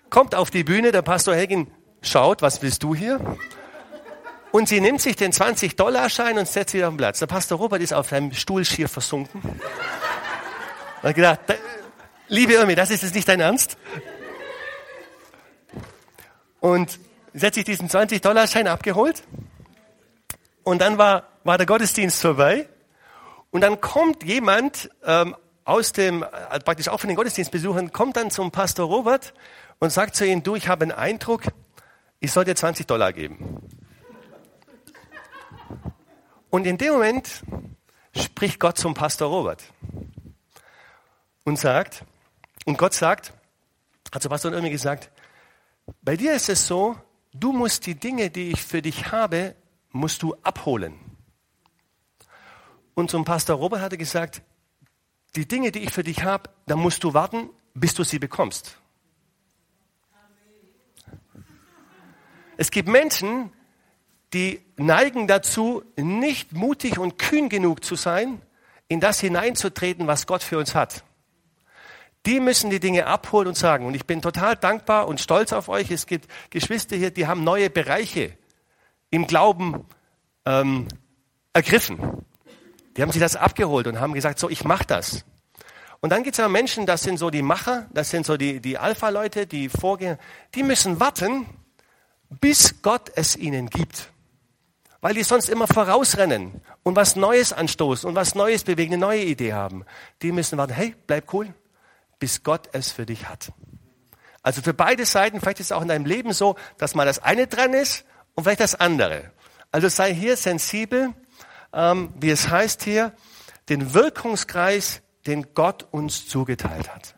kommt 0.09 0.35
auf 0.35 0.51
die 0.51 0.63
Bühne, 0.63 0.93
der 0.93 1.01
Pastor 1.01 1.35
Helgin 1.35 1.69
schaut, 2.01 2.41
was 2.41 2.61
willst 2.61 2.81
du 2.81 2.95
hier? 2.95 3.19
Und 4.53 4.69
sie 4.69 4.79
nimmt 4.79 5.01
sich 5.01 5.17
den 5.17 5.33
20-Dollar-Schein 5.33 6.37
und 6.37 6.47
setzt 6.47 6.73
ihn 6.73 6.85
auf 6.85 6.93
den 6.93 6.97
Platz. 6.97 7.19
Der 7.19 7.27
Pastor 7.27 7.57
Robert 7.57 7.81
ist 7.81 7.93
auf 7.93 8.07
seinem 8.07 8.31
Stuhl 8.31 8.63
schier 8.63 8.87
versunken. 8.87 9.41
Und 9.41 11.09
hat 11.09 11.15
gedacht, 11.15 11.39
liebe 12.29 12.53
Irmi, 12.53 12.75
das 12.75 12.89
ist 12.89 13.03
jetzt 13.03 13.15
nicht 13.15 13.27
dein 13.27 13.41
Ernst? 13.41 13.75
Und 16.61 16.99
setze 17.33 17.59
ich 17.59 17.65
diesen 17.65 17.89
20-Dollar-Schein 17.89 18.67
abgeholt. 18.67 19.23
Und 20.63 20.81
dann 20.81 20.97
war, 20.97 21.23
war 21.43 21.57
der 21.57 21.65
Gottesdienst 21.65 22.21
vorbei. 22.21 22.67
Und 23.49 23.61
dann 23.61 23.81
kommt 23.81 24.23
jemand 24.23 24.89
ähm, 25.03 25.35
aus 25.65 25.93
dem, 25.93 26.23
äh, 26.23 26.59
praktisch 26.59 26.87
auch 26.87 26.99
von 26.99 27.07
den 27.07 27.15
Gottesdienstbesuchern, 27.15 27.91
kommt 27.91 28.17
dann 28.17 28.31
zum 28.31 28.51
Pastor 28.51 28.87
Robert 28.87 29.33
und 29.79 29.91
sagt 29.91 30.15
zu 30.15 30.25
ihm, 30.25 30.43
du, 30.43 30.55
ich 30.55 30.67
habe 30.67 30.83
einen 30.83 30.91
Eindruck, 30.91 31.43
ich 32.19 32.31
soll 32.31 32.45
dir 32.45 32.55
20 32.55 32.87
Dollar 32.87 33.13
geben. 33.13 33.61
Und 36.49 36.65
in 36.65 36.77
dem 36.77 36.93
Moment 36.93 37.43
spricht 38.15 38.59
Gott 38.59 38.77
zum 38.77 38.93
Pastor 38.93 39.29
Robert 39.29 39.63
und 41.45 41.57
sagt, 41.57 42.03
und 42.65 42.77
Gott 42.77 42.93
sagt, 42.93 43.33
hat 44.13 44.21
zu 44.21 44.29
Pastor 44.29 44.51
irgendwie 44.51 44.71
gesagt, 44.71 45.09
bei 46.01 46.15
dir 46.15 46.33
ist 46.33 46.49
es 46.49 46.67
so, 46.67 46.97
Du 47.33 47.53
musst 47.53 47.85
die 47.85 47.95
Dinge, 47.95 48.29
die 48.29 48.51
ich 48.51 48.61
für 48.61 48.81
dich 48.81 49.11
habe, 49.11 49.55
musst 49.91 50.21
du 50.21 50.35
abholen. 50.43 50.99
Und 52.93 53.09
zum 53.09 53.23
Pastor 53.23 53.55
Robert 53.55 53.81
hat 53.81 53.93
er 53.93 53.97
gesagt, 53.97 54.41
die 55.35 55.47
Dinge, 55.47 55.71
die 55.71 55.79
ich 55.79 55.91
für 55.91 56.03
dich 56.03 56.23
habe, 56.23 56.49
da 56.67 56.75
musst 56.75 57.03
du 57.03 57.13
warten, 57.13 57.49
bis 57.73 57.93
du 57.93 58.03
sie 58.03 58.19
bekommst. 58.19 58.77
Es 62.57 62.69
gibt 62.69 62.89
Menschen, 62.89 63.51
die 64.33 64.61
neigen 64.75 65.27
dazu, 65.27 65.83
nicht 65.95 66.51
mutig 66.51 66.99
und 66.99 67.17
kühn 67.17 67.49
genug 67.49 67.83
zu 67.83 67.95
sein, 67.95 68.41
in 68.87 68.99
das 68.99 69.19
hineinzutreten, 69.19 70.05
was 70.05 70.27
Gott 70.27 70.43
für 70.43 70.57
uns 70.57 70.75
hat. 70.75 71.03
Die 72.25 72.39
müssen 72.39 72.69
die 72.69 72.79
Dinge 72.79 73.07
abholen 73.07 73.47
und 73.47 73.57
sagen. 73.57 73.85
Und 73.85 73.95
ich 73.95 74.05
bin 74.05 74.21
total 74.21 74.55
dankbar 74.55 75.07
und 75.07 75.19
stolz 75.19 75.53
auf 75.53 75.69
euch. 75.69 75.89
Es 75.89 76.05
gibt 76.05 76.29
Geschwister 76.51 76.95
hier, 76.95 77.11
die 77.11 77.27
haben 77.27 77.43
neue 77.43 77.69
Bereiche 77.69 78.37
im 79.09 79.27
Glauben 79.27 79.85
ähm, 80.45 80.87
ergriffen. 81.53 82.23
Die 82.95 83.01
haben 83.01 83.11
sich 83.11 83.21
das 83.21 83.35
abgeholt 83.35 83.87
und 83.87 83.99
haben 83.99 84.13
gesagt, 84.13 84.39
so, 84.39 84.49
ich 84.49 84.63
mach 84.63 84.83
das. 84.83 85.25
Und 86.01 86.09
dann 86.11 86.23
gibt 86.23 86.35
es 86.35 86.39
aber 86.39 86.49
Menschen, 86.49 86.85
das 86.85 87.03
sind 87.03 87.17
so 87.17 87.29
die 87.29 87.43
Macher, 87.43 87.87
das 87.93 88.09
sind 88.09 88.25
so 88.25 88.35
die, 88.35 88.59
die 88.59 88.77
Alpha-Leute, 88.77 89.45
die 89.45 89.69
Vorgänger, 89.69 90.17
die 90.55 90.63
müssen 90.63 90.99
warten, 90.99 91.45
bis 92.29 92.81
Gott 92.81 93.11
es 93.15 93.35
ihnen 93.35 93.69
gibt. 93.69 94.11
Weil 94.99 95.13
die 95.13 95.23
sonst 95.23 95.49
immer 95.49 95.67
vorausrennen 95.67 96.61
und 96.83 96.95
was 96.95 97.15
Neues 97.15 97.53
anstoßen 97.53 98.07
und 98.07 98.15
was 98.15 98.35
Neues 98.35 98.63
bewegen, 98.63 98.93
eine 98.93 99.01
neue 99.01 99.23
Idee 99.23 99.53
haben. 99.53 99.85
Die 100.21 100.31
müssen 100.31 100.57
warten, 100.57 100.73
hey, 100.73 100.95
bleib 101.07 101.31
cool, 101.33 101.53
bis 102.21 102.43
Gott 102.43 102.69
es 102.71 102.91
für 102.91 103.07
dich 103.07 103.27
hat. 103.27 103.51
Also 104.43 104.61
für 104.61 104.75
beide 104.75 105.05
Seiten, 105.05 105.41
vielleicht 105.41 105.59
ist 105.59 105.67
es 105.67 105.71
auch 105.71 105.81
in 105.81 105.87
deinem 105.87 106.05
Leben 106.05 106.33
so, 106.33 106.55
dass 106.77 106.93
mal 106.95 107.05
das 107.05 107.19
eine 107.19 107.47
dran 107.47 107.73
ist 107.73 108.05
und 108.35 108.43
vielleicht 108.43 108.59
das 108.59 108.75
andere. 108.75 109.31
Also 109.71 109.89
sei 109.89 110.13
hier 110.13 110.37
sensibel, 110.37 111.13
ähm, 111.73 112.13
wie 112.19 112.29
es 112.29 112.49
heißt 112.49 112.83
hier, 112.83 113.11
den 113.69 113.95
Wirkungskreis, 113.95 115.01
den 115.25 115.53
Gott 115.55 115.87
uns 115.91 116.27
zugeteilt 116.27 116.93
hat. 116.93 117.15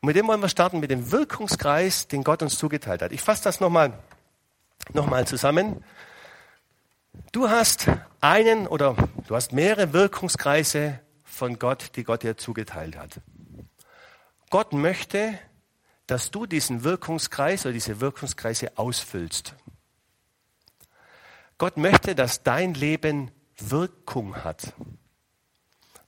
Und 0.00 0.06
mit 0.06 0.16
dem 0.16 0.28
wollen 0.28 0.40
wir 0.40 0.48
starten, 0.48 0.78
mit 0.78 0.90
dem 0.90 1.10
Wirkungskreis, 1.10 2.06
den 2.06 2.22
Gott 2.22 2.42
uns 2.42 2.56
zugeteilt 2.56 3.02
hat. 3.02 3.10
Ich 3.10 3.22
fasse 3.22 3.42
das 3.42 3.58
nochmal 3.58 3.98
noch 4.92 5.06
mal 5.06 5.26
zusammen. 5.26 5.84
Du 7.32 7.50
hast 7.50 7.88
einen 8.20 8.68
oder 8.68 8.94
du 9.26 9.34
hast 9.34 9.52
mehrere 9.52 9.92
Wirkungskreise 9.92 11.00
von 11.40 11.58
Gott, 11.58 11.96
die 11.96 12.04
Gott 12.04 12.22
dir 12.22 12.36
zugeteilt 12.36 12.98
hat. 12.98 13.22
Gott 14.50 14.74
möchte, 14.74 15.38
dass 16.06 16.30
du 16.30 16.44
diesen 16.44 16.84
Wirkungskreis 16.84 17.64
oder 17.64 17.72
diese 17.72 17.98
Wirkungskreise 18.02 18.76
ausfüllst. 18.76 19.54
Gott 21.56 21.78
möchte, 21.78 22.14
dass 22.14 22.42
dein 22.42 22.74
Leben 22.74 23.30
Wirkung 23.56 24.36
hat. 24.36 24.74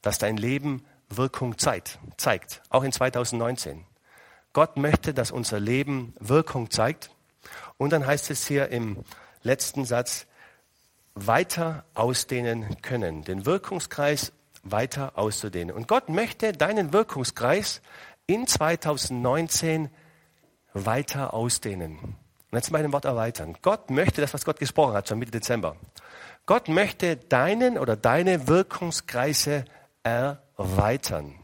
Dass 0.02 0.18
dein 0.18 0.36
Leben 0.36 0.84
Wirkung 1.08 1.56
zeigt, 1.56 1.98
zeigt, 2.18 2.62
auch 2.68 2.82
in 2.82 2.92
2019. 2.92 3.86
Gott 4.52 4.76
möchte, 4.76 5.14
dass 5.14 5.30
unser 5.30 5.60
Leben 5.60 6.12
Wirkung 6.20 6.70
zeigt. 6.70 7.10
Und 7.78 7.94
dann 7.94 8.06
heißt 8.06 8.30
es 8.30 8.46
hier 8.46 8.68
im 8.68 9.02
letzten 9.42 9.86
Satz, 9.86 10.26
weiter 11.14 11.86
ausdehnen 11.94 12.82
können, 12.82 13.24
den 13.24 13.46
Wirkungskreis 13.46 14.32
weiter 14.62 15.18
auszudehnen. 15.18 15.74
Und 15.74 15.88
Gott 15.88 16.08
möchte 16.08 16.52
deinen 16.52 16.92
Wirkungskreis 16.92 17.80
in 18.26 18.46
2019 18.46 19.90
weiter 20.72 21.34
ausdehnen. 21.34 21.98
Und 21.98 22.58
jetzt 22.58 22.70
mal 22.70 22.82
ein 22.82 22.92
Wort 22.92 23.04
erweitern. 23.04 23.56
Gott 23.62 23.90
möchte 23.90 24.20
das, 24.20 24.34
was 24.34 24.44
Gott 24.44 24.58
gesprochen 24.58 24.94
hat, 24.94 25.08
schon 25.08 25.18
Mitte 25.18 25.32
Dezember. 25.32 25.76
Gott 26.46 26.68
möchte 26.68 27.16
deinen 27.16 27.78
oder 27.78 27.96
deine 27.96 28.48
Wirkungskreise 28.48 29.64
erweitern. 30.02 31.34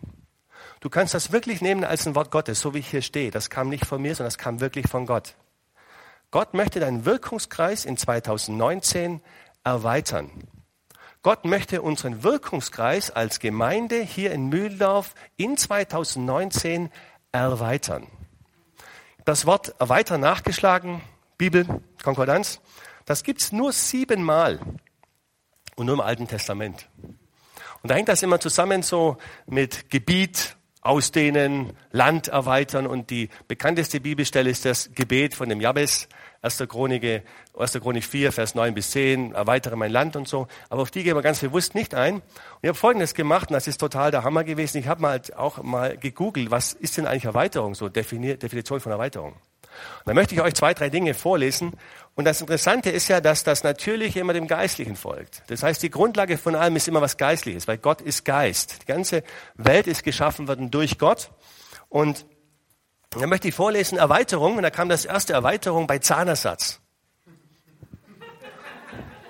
Du 0.81 0.91
kannst 0.91 1.15
das 1.15 1.33
wirklich 1.33 1.61
nehmen 1.61 1.85
als 1.85 2.07
ein 2.07 2.15
Wort 2.15 2.31
Gottes, 2.31 2.61
so 2.61 2.75
wie 2.75 2.79
ich 2.79 2.89
hier 2.89 3.03
stehe. 3.03 3.31
Das 3.31 3.51
kam 3.51 3.69
nicht 3.69 3.87
von 3.87 4.01
mir, 4.01 4.15
sondern 4.15 4.29
das 4.29 4.39
kam 4.39 4.61
wirklich 4.61 4.87
von 4.89 5.07
Gott. 5.07 5.35
Gott 6.31 6.55
möchte 6.55 6.79
deinen 6.79 7.05
Wirkungskreis 7.05 7.85
in 7.85 7.97
2019 7.97 9.23
erweitern. 9.65 10.31
Gott 11.29 11.45
möchte 11.45 11.83
unseren 11.83 12.23
Wirkungskreis 12.23 13.11
als 13.11 13.39
Gemeinde 13.39 14.01
hier 14.01 14.33
in 14.33 14.49
Mühldorf 14.49 15.15
in 15.37 15.59
2019 15.59 16.89
erweitern. 17.33 18.07
Das 19.27 19.45
Wort 19.45 19.75
erweitern 19.79 20.23
nachgeschlagen, 20.23 21.03
Bibel, 21.37 21.67
Konkordanz, 22.03 22.63
das 23.05 23.25
gibt's 23.25 23.53
nur 23.53 23.73
siebenmal 23.73 24.59
und 25.77 25.85
nur 25.85 25.97
im 25.97 26.01
Alten 26.01 26.27
Testament. 26.27 26.89
Und 27.83 27.91
da 27.91 27.95
hängt 27.95 28.09
das 28.09 28.23
immer 28.23 28.41
zusammen 28.41 28.83
so 28.83 29.19
mit 29.45 29.91
Gebiet, 29.91 30.57
ausdehnen, 30.81 31.75
Land 31.91 32.29
erweitern 32.29 32.87
und 32.87 33.11
die 33.11 33.29
bekannteste 33.49 34.01
Bibelstelle 34.01 34.49
ist 34.49 34.65
das 34.65 34.95
Gebet 34.95 35.35
von 35.35 35.51
dem 35.51 35.61
Jabes, 35.61 36.09
1. 36.43 36.65
Chronik, 36.69 37.25
1. 37.59 37.73
Chronik 37.81 38.05
4, 38.05 38.33
Vers 38.33 38.55
9 38.55 38.73
bis 38.75 38.93
10, 38.93 39.35
erweitere 39.35 39.75
mein 39.77 39.91
Land 39.91 40.15
und 40.15 40.29
so. 40.29 40.47
Aber 40.71 40.83
auf 40.83 40.91
die 40.91 41.03
gehen 41.03 41.17
wir 41.17 41.23
ganz 41.23 41.41
bewusst 41.41 41.75
nicht 41.75 41.95
ein. 41.95 42.15
Und 42.15 42.23
ich 42.63 42.69
habe 42.69 42.79
Folgendes 42.79 43.15
gemacht, 43.15 43.51
und 43.51 43.55
das 43.55 43.67
ist 43.67 43.79
total 43.79 44.11
der 44.11 44.23
Hammer 44.23 44.45
gewesen. 44.45 44.79
Ich 44.79 44.87
habe 44.87 45.03
mal 45.03 45.21
auch 45.37 45.63
mal 45.63 45.97
gegoogelt, 45.97 46.51
was 46.51 46.73
ist 46.73 46.97
denn 46.97 47.07
eigentlich 47.07 47.25
Erweiterung, 47.25 47.75
so 47.75 47.89
Definition 47.89 48.81
von 48.81 48.93
Erweiterung. 48.93 49.33
Und 49.33 50.07
da 50.07 50.15
möchte 50.15 50.35
ich 50.35 50.41
euch 50.41 50.55
zwei, 50.55 50.75
drei 50.75 50.91
Dinge 50.91 51.15
vorlesen. 51.15 51.73
Und 52.15 52.25
das 52.25 52.41
Interessante 52.41 52.91
ist 52.91 53.09
ja, 53.09 53.21
dass 53.21 53.45
das 53.45 53.63
Natürliche 53.63 54.21
immer 54.21 54.33
dem 54.33 54.49
Geistlichen 54.49 54.97
folgt. 54.97 55.43
Das 55.49 55.63
heißt, 55.63 55.83
die 55.83 55.91
Grundlage 55.91 56.39
von 56.39 56.55
allem 56.55 56.77
ist 56.77 56.89
immer 56.89 57.01
was 57.01 57.17
Geistliches, 57.17 57.69
weil 57.69 57.79
Gott 57.79 58.01
ist 58.01 58.25
Geist. 58.25 58.83
Die 58.83 58.87
ganze 58.87 59.23
Welt 59.55 59.87
ist 59.87 60.03
geschaffen 60.03 60.49
worden 60.49 60.71
durch 60.71 60.99
Gott. 60.99 61.31
Und 61.89 62.27
und 63.15 63.23
dann 63.23 63.31
möchte 63.31 63.49
ich 63.49 63.55
vorlesen 63.55 63.99
Erweiterung 63.99 64.57
und 64.57 64.63
da 64.63 64.71
kam 64.71 64.89
das 64.89 65.05
erste 65.05 65.33
Erweiterung 65.33 65.87
bei 65.87 65.99
Zahnersatz. 65.99 66.81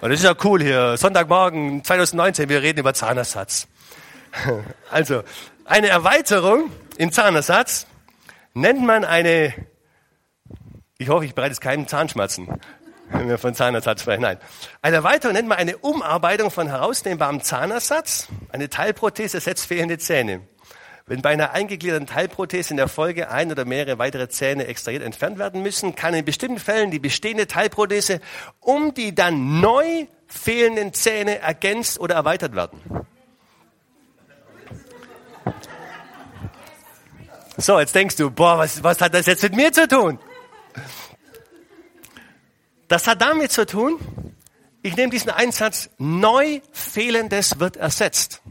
Und 0.00 0.10
das 0.10 0.20
ist 0.20 0.24
ja 0.24 0.34
cool 0.44 0.62
hier, 0.62 0.96
Sonntagmorgen 0.96 1.82
2019, 1.84 2.48
wir 2.48 2.62
reden 2.62 2.80
über 2.80 2.94
Zahnersatz. 2.94 3.66
Also, 4.90 5.22
eine 5.64 5.88
Erweiterung 5.88 6.70
im 6.96 7.12
Zahnersatz 7.12 7.86
nennt 8.54 8.84
man 8.84 9.04
eine, 9.04 9.54
ich 10.98 11.08
hoffe, 11.08 11.24
ich 11.24 11.34
bereite 11.34 11.52
es 11.52 11.60
keinen 11.60 11.86
Zahnschmerzen, 11.88 12.60
wenn 13.10 13.28
wir 13.28 13.38
von 13.38 13.54
Zahnersatz 13.54 14.02
sprechen. 14.02 14.22
Nein. 14.22 14.38
Eine 14.82 14.96
Erweiterung 14.96 15.34
nennt 15.34 15.48
man 15.48 15.58
eine 15.58 15.78
Umarbeitung 15.78 16.50
von 16.50 16.68
herausnehmbarem 16.68 17.42
Zahnersatz. 17.42 18.28
Eine 18.50 18.68
Teilprothese 18.68 19.40
setzt 19.40 19.66
fehlende 19.66 19.98
Zähne. 19.98 20.42
Wenn 21.08 21.22
bei 21.22 21.30
einer 21.30 21.52
eingegliederten 21.52 22.06
Teilprothese 22.06 22.74
in 22.74 22.76
der 22.76 22.86
Folge 22.86 23.30
ein 23.30 23.50
oder 23.50 23.64
mehrere 23.64 23.98
weitere 23.98 24.28
Zähne 24.28 24.66
extrahiert 24.66 25.02
entfernt 25.02 25.38
werden 25.38 25.62
müssen, 25.62 25.94
kann 25.94 26.12
in 26.12 26.22
bestimmten 26.22 26.60
Fällen 26.60 26.90
die 26.90 26.98
bestehende 26.98 27.46
Teilprothese 27.46 28.20
um 28.60 28.92
die 28.92 29.14
dann 29.14 29.60
neu 29.60 30.06
fehlenden 30.26 30.92
Zähne 30.92 31.38
ergänzt 31.38 31.98
oder 31.98 32.14
erweitert 32.14 32.54
werden. 32.54 33.06
So, 37.56 37.80
jetzt 37.80 37.94
denkst 37.94 38.16
du, 38.16 38.30
boah, 38.30 38.58
was, 38.58 38.84
was 38.84 39.00
hat 39.00 39.14
das 39.14 39.24
jetzt 39.24 39.42
mit 39.42 39.56
mir 39.56 39.72
zu 39.72 39.88
tun? 39.88 40.18
Das 42.86 43.06
hat 43.06 43.22
damit 43.22 43.50
zu 43.50 43.64
tun, 43.64 43.98
ich 44.82 44.94
nehme 44.94 45.10
diesen 45.10 45.30
Einsatz, 45.30 45.88
neu 45.96 46.60
fehlendes 46.70 47.58
wird 47.58 47.78
ersetzt. 47.78 48.42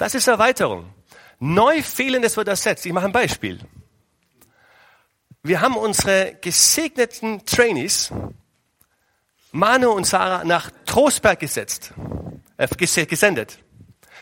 Das 0.00 0.14
ist 0.14 0.28
Erweiterung. 0.28 0.94
Neu 1.40 1.82
fehlendes 1.82 2.34
wird 2.38 2.48
ersetzt. 2.48 2.86
Ich 2.86 2.92
mache 2.94 3.04
ein 3.04 3.12
Beispiel. 3.12 3.60
Wir 5.42 5.60
haben 5.60 5.76
unsere 5.76 6.38
gesegneten 6.40 7.44
Trainees, 7.44 8.10
Manu 9.52 9.90
und 9.90 10.06
Sarah, 10.06 10.42
nach 10.44 10.70
Trostberg 10.86 11.38
gesetzt, 11.40 11.92
äh, 12.56 12.66
gesendet. 13.04 13.58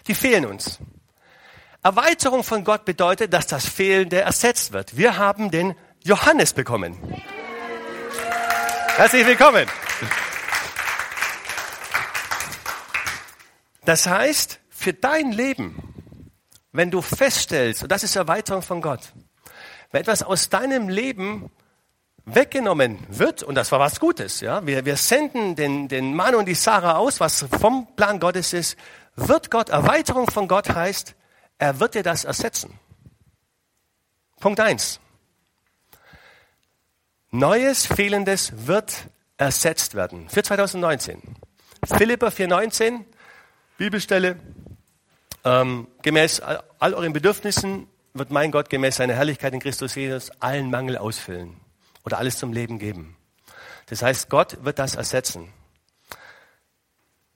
Die 0.09 0.17
fehlen 0.17 0.47
uns. 0.47 0.81
Erweiterung 1.85 2.43
von 2.43 2.65
Gott 2.65 2.85
bedeutet, 2.85 3.33
dass 3.33 3.47
das 3.47 3.65
Fehlende 3.65 4.21
ersetzt 4.21 4.73
wird. 4.73 4.97
Wir 4.97 5.17
haben 5.17 5.53
den 5.53 5.77
Johannes 6.03 6.55
bekommen. 6.55 6.99
Herzlich 8.97 9.25
willkommen. 9.25 9.69
Das 13.85 14.09
heißt, 14.09 14.59
für 14.89 14.95
dein 14.95 15.33
Leben, 15.33 16.33
wenn 16.73 16.91
du 16.91 17.03
feststellst, 17.03 17.83
und 17.83 17.93
das 17.93 18.05
ist 18.05 18.17
Erweiterung 18.17 18.63
von 18.63 18.81
Gott, 18.81 19.13
wenn 19.91 20.01
etwas 20.01 20.23
aus 20.23 20.49
deinem 20.49 20.89
Leben 20.89 21.51
weggenommen 22.25 22.99
wird, 23.11 23.43
und 23.43 23.55
das 23.55 23.71
war 23.71 23.81
was 23.81 24.01
Gutes, 24.01 24.41
ja, 24.41 24.67
wir, 24.67 24.87
wir 24.87 24.97
senden 24.97 25.57
den, 25.57 25.89
den 25.89 26.15
Mann 26.17 26.35
und 26.35 26.47
die 26.47 26.55
Sarah 26.55 26.97
aus, 26.97 27.21
was 27.21 27.45
vom 27.61 27.87
Plan 27.97 28.19
Gottes 28.19 28.55
ist, 28.55 28.79
wird 29.15 29.51
Gott, 29.51 29.69
Erweiterung 29.69 30.31
von 30.31 30.49
Gott 30.49 30.71
heißt, 30.71 31.15
er 31.59 31.81
wird 31.81 31.95
dir 31.95 32.03
das 32.03 32.25
ersetzen. 32.25 32.81
Punkt 34.41 34.59
eins: 34.59 35.01
Neues, 37.31 37.85
Fehlendes 37.85 38.67
wird 38.67 38.95
ersetzt 39.37 39.95
werden. 39.95 40.31
Für 40.31 40.43
2019. 40.43 41.21
Philippa 41.85 42.29
4,19, 42.29 43.05
Bibelstelle, 43.77 44.37
ähm, 45.45 45.89
gemäß 46.03 46.41
all 46.41 46.95
euren 46.95 47.13
Bedürfnissen 47.13 47.87
wird 48.15 48.31
mein 48.31 48.51
Gott 48.51 48.71
gemäß 48.71 48.97
seiner 48.97 49.15
Herrlichkeit 49.15 49.55
in 49.55 49.61
Christus 49.61 49.95
Jesus 49.95 50.31
allen 50.41 50.71
Mangel 50.71 50.99
ausfüllen 50.99 51.57
oder 52.05 52.19
alles 52.19 52.39
zum 52.39 52.53
Leben 52.53 52.79
geben. 52.79 53.17
Das 53.87 54.03
heißt, 54.03 54.29
Gott 54.29 54.65
wird 54.65 54.79
das 54.79 54.95
ersetzen. 54.95 55.53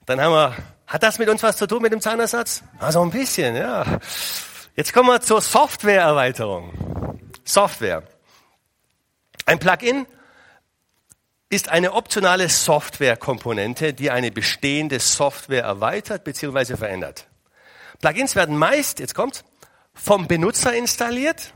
Dann 0.05 0.19
haben 0.19 0.33
wir, 0.33 0.55
hat 0.85 1.03
das 1.03 1.17
mit 1.17 1.29
uns 1.29 1.41
was 1.43 1.57
zu 1.57 1.67
tun 1.67 1.81
mit 1.81 1.93
dem 1.93 2.01
Zahnersatz? 2.01 2.63
Also 2.79 3.01
ein 3.01 3.11
bisschen, 3.11 3.55
ja. 3.55 3.85
Jetzt 4.75 4.93
kommen 4.93 5.09
wir 5.09 5.21
zur 5.21 5.41
Softwareerweiterung. 5.41 7.19
Software. 7.45 8.03
Ein 9.45 9.59
Plugin 9.59 10.05
ist 11.49 11.69
eine 11.69 11.93
optionale 11.93 12.49
Softwarekomponente, 12.49 13.93
die 13.93 14.09
eine 14.09 14.31
bestehende 14.31 14.99
Software 14.99 15.63
erweitert 15.63 16.23
bzw. 16.23 16.75
verändert. 16.75 17.27
Plugins 18.03 18.35
werden 18.35 18.57
meist, 18.57 18.99
jetzt 18.99 19.15
kommt, 19.15 19.45
vom 19.93 20.27
Benutzer 20.27 20.73
installiert 20.73 21.53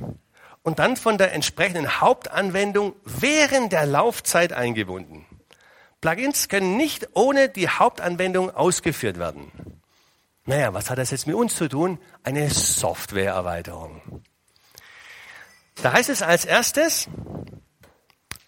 und 0.64 0.80
dann 0.80 0.96
von 0.96 1.18
der 1.18 1.34
entsprechenden 1.34 2.00
Hauptanwendung 2.00 2.96
während 3.04 3.74
der 3.74 3.86
Laufzeit 3.86 4.54
eingebunden. 4.54 5.26
Plugins 6.00 6.48
können 6.48 6.78
nicht 6.78 7.10
ohne 7.16 7.50
die 7.50 7.68
Hauptanwendung 7.68 8.50
ausgeführt 8.50 9.20
werden. 9.20 9.52
Naja, 10.46 10.74
was 10.74 10.90
hat 10.90 11.00
das 11.00 11.12
jetzt 11.12 11.28
mit 11.28 11.36
uns 11.36 11.54
zu 11.54 11.68
tun? 11.68 12.00
Eine 12.24 12.50
Softwareerweiterung. 12.50 14.24
Da 15.82 15.92
heißt 15.92 16.08
es 16.08 16.22
als 16.22 16.46
erstes, 16.46 17.10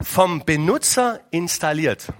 vom 0.01 0.45
Benutzer 0.45 1.19
installiert. 1.31 2.13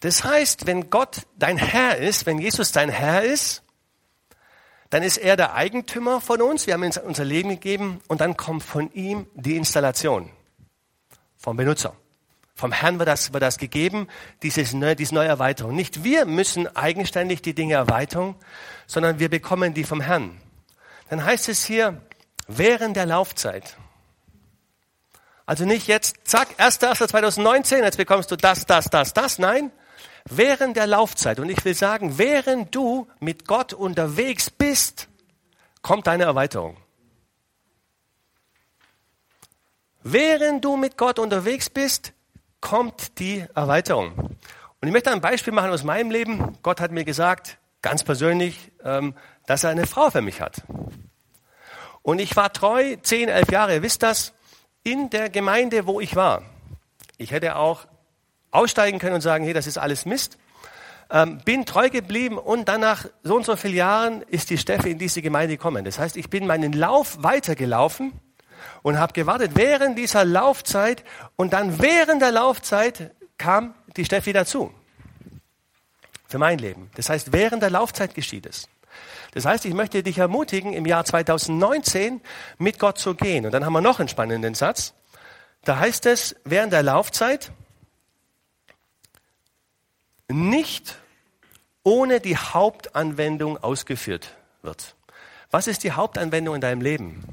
Das 0.00 0.24
heißt, 0.24 0.66
wenn 0.66 0.90
Gott 0.90 1.22
dein 1.38 1.56
Herr 1.56 1.96
ist, 1.96 2.26
wenn 2.26 2.36
Jesus 2.36 2.70
dein 2.70 2.90
Herr 2.90 3.22
ist, 3.22 3.62
dann 4.92 5.02
ist 5.02 5.16
er 5.16 5.36
der 5.36 5.54
Eigentümer 5.54 6.20
von 6.20 6.42
uns, 6.42 6.66
wir 6.66 6.74
haben 6.74 6.84
ihm 6.84 6.92
unser 7.02 7.24
Leben 7.24 7.48
gegeben 7.48 8.02
und 8.08 8.20
dann 8.20 8.36
kommt 8.36 8.62
von 8.62 8.92
ihm 8.92 9.26
die 9.32 9.56
Installation 9.56 10.28
vom 11.38 11.56
Benutzer. 11.56 11.96
Vom 12.54 12.72
Herrn 12.72 12.98
wird 12.98 13.08
das, 13.08 13.32
wird 13.32 13.42
das 13.42 13.56
gegeben, 13.56 14.06
dieses, 14.42 14.76
diese 14.98 15.14
neue 15.14 15.28
Erweiterung. 15.28 15.74
Nicht 15.74 16.04
wir 16.04 16.26
müssen 16.26 16.76
eigenständig 16.76 17.40
die 17.40 17.54
Dinge 17.54 17.72
erweitern, 17.72 18.34
sondern 18.86 19.18
wir 19.18 19.30
bekommen 19.30 19.72
die 19.72 19.84
vom 19.84 20.02
Herrn. 20.02 20.38
Dann 21.08 21.24
heißt 21.24 21.48
es 21.48 21.64
hier, 21.64 21.98
während 22.46 22.94
der 22.94 23.06
Laufzeit. 23.06 23.78
Also 25.46 25.64
nicht 25.64 25.86
jetzt, 25.86 26.16
zack, 26.24 26.48
1.1.2019, 26.58 27.82
jetzt 27.82 27.96
bekommst 27.96 28.30
du 28.30 28.36
das, 28.36 28.66
das, 28.66 28.90
das, 28.90 29.14
das. 29.14 29.38
Nein, 29.38 29.72
während 30.28 30.76
der 30.76 30.86
Laufzeit, 30.86 31.38
und 31.40 31.48
ich 31.48 31.64
will 31.64 31.74
sagen, 31.74 32.18
während 32.18 32.74
du 32.74 33.08
mit 33.20 33.46
Gott 33.46 33.72
unterwegs 33.72 34.50
bist, 34.50 35.08
kommt 35.82 36.06
deine 36.06 36.24
Erweiterung. 36.24 36.76
Während 40.02 40.64
du 40.64 40.76
mit 40.76 40.96
Gott 40.96 41.18
unterwegs 41.18 41.70
bist, 41.70 42.12
kommt 42.60 43.18
die 43.18 43.44
Erweiterung. 43.54 44.14
Und 44.80 44.88
ich 44.88 44.92
möchte 44.92 45.12
ein 45.12 45.20
Beispiel 45.20 45.52
machen 45.52 45.70
aus 45.70 45.84
meinem 45.84 46.10
Leben. 46.10 46.58
Gott 46.62 46.80
hat 46.80 46.90
mir 46.90 47.04
gesagt, 47.04 47.58
ganz 47.82 48.02
persönlich, 48.02 48.72
ähm, 48.84 49.14
dass 49.46 49.64
er 49.64 49.70
eine 49.70 49.86
Frau 49.86 50.10
für 50.10 50.22
mich 50.22 50.40
hat. 50.40 50.62
Und 52.02 52.20
ich 52.20 52.34
war 52.34 52.52
treu, 52.52 52.96
zehn, 53.02 53.28
elf 53.28 53.50
Jahre, 53.50 53.74
ihr 53.74 53.82
wisst 53.82 54.02
das, 54.02 54.32
in 54.82 55.10
der 55.10 55.30
Gemeinde, 55.30 55.86
wo 55.86 56.00
ich 56.00 56.16
war. 56.16 56.42
Ich 57.16 57.30
hätte 57.30 57.54
auch 57.54 57.86
aussteigen 58.52 59.00
können 59.00 59.16
und 59.16 59.20
sagen, 59.22 59.44
hey, 59.44 59.52
das 59.52 59.66
ist 59.66 59.78
alles 59.78 60.06
Mist. 60.06 60.38
Ähm, 61.10 61.40
bin 61.44 61.66
treu 61.66 61.90
geblieben 61.90 62.38
und 62.38 62.68
dann 62.68 62.80
nach 62.80 63.06
so 63.22 63.36
und 63.36 63.44
so 63.44 63.56
vielen 63.56 63.74
Jahren 63.74 64.22
ist 64.22 64.50
die 64.50 64.58
Steffi 64.58 64.92
in 64.92 64.98
diese 64.98 65.20
Gemeinde 65.20 65.56
gekommen. 65.56 65.84
Das 65.84 65.98
heißt, 65.98 66.16
ich 66.16 66.30
bin 66.30 66.46
meinen 66.46 66.72
Lauf 66.72 67.18
weitergelaufen 67.22 68.12
und 68.82 68.98
habe 68.98 69.12
gewartet 69.12 69.52
während 69.54 69.98
dieser 69.98 70.24
Laufzeit 70.24 71.04
und 71.36 71.52
dann 71.52 71.80
während 71.82 72.22
der 72.22 72.32
Laufzeit 72.32 73.10
kam 73.36 73.74
die 73.96 74.04
Steffi 74.04 74.32
dazu. 74.32 74.72
Für 76.28 76.38
mein 76.38 76.58
Leben. 76.58 76.90
Das 76.94 77.10
heißt, 77.10 77.32
während 77.32 77.62
der 77.62 77.70
Laufzeit 77.70 78.14
geschieht 78.14 78.46
es. 78.46 78.68
Das 79.32 79.44
heißt, 79.44 79.64
ich 79.64 79.74
möchte 79.74 80.02
dich 80.02 80.18
ermutigen, 80.18 80.72
im 80.72 80.86
Jahr 80.86 81.04
2019 81.04 82.20
mit 82.58 82.78
Gott 82.78 82.98
zu 82.98 83.14
gehen. 83.14 83.44
Und 83.44 83.52
dann 83.52 83.64
haben 83.66 83.72
wir 83.72 83.80
noch 83.80 83.98
einen 83.98 84.08
spannenden 84.08 84.54
Satz. 84.54 84.94
Da 85.64 85.78
heißt 85.78 86.06
es, 86.06 86.36
während 86.44 86.72
der 86.72 86.82
Laufzeit 86.82 87.52
nicht 90.28 90.98
ohne 91.82 92.20
die 92.20 92.36
Hauptanwendung 92.36 93.58
ausgeführt 93.58 94.36
wird. 94.62 94.94
Was 95.50 95.66
ist 95.66 95.84
die 95.84 95.92
Hauptanwendung 95.92 96.54
in 96.54 96.60
deinem 96.60 96.80
Leben? 96.80 97.24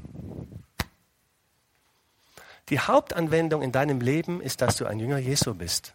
Die 2.68 2.78
Hauptanwendung 2.78 3.62
in 3.62 3.72
deinem 3.72 4.00
Leben 4.00 4.40
ist, 4.40 4.60
dass 4.60 4.76
du 4.76 4.86
ein 4.86 5.00
Jünger 5.00 5.18
Jesu 5.18 5.54
bist. 5.54 5.94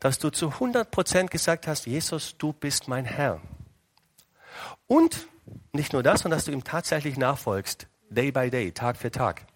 Dass 0.00 0.18
du 0.18 0.30
zu 0.30 0.48
100 0.50 0.90
Prozent 0.90 1.30
gesagt 1.30 1.66
hast, 1.66 1.86
Jesus, 1.86 2.36
du 2.36 2.52
bist 2.52 2.88
mein 2.88 3.04
Herr. 3.04 3.40
Und 4.86 5.28
nicht 5.72 5.92
nur 5.92 6.02
das, 6.02 6.20
sondern 6.20 6.38
dass 6.38 6.44
du 6.44 6.52
ihm 6.52 6.64
tatsächlich 6.64 7.16
nachfolgst, 7.16 7.86
day 8.10 8.30
by 8.30 8.50
day, 8.50 8.72
Tag 8.72 8.96
für 8.96 9.10
Tag. 9.10 9.46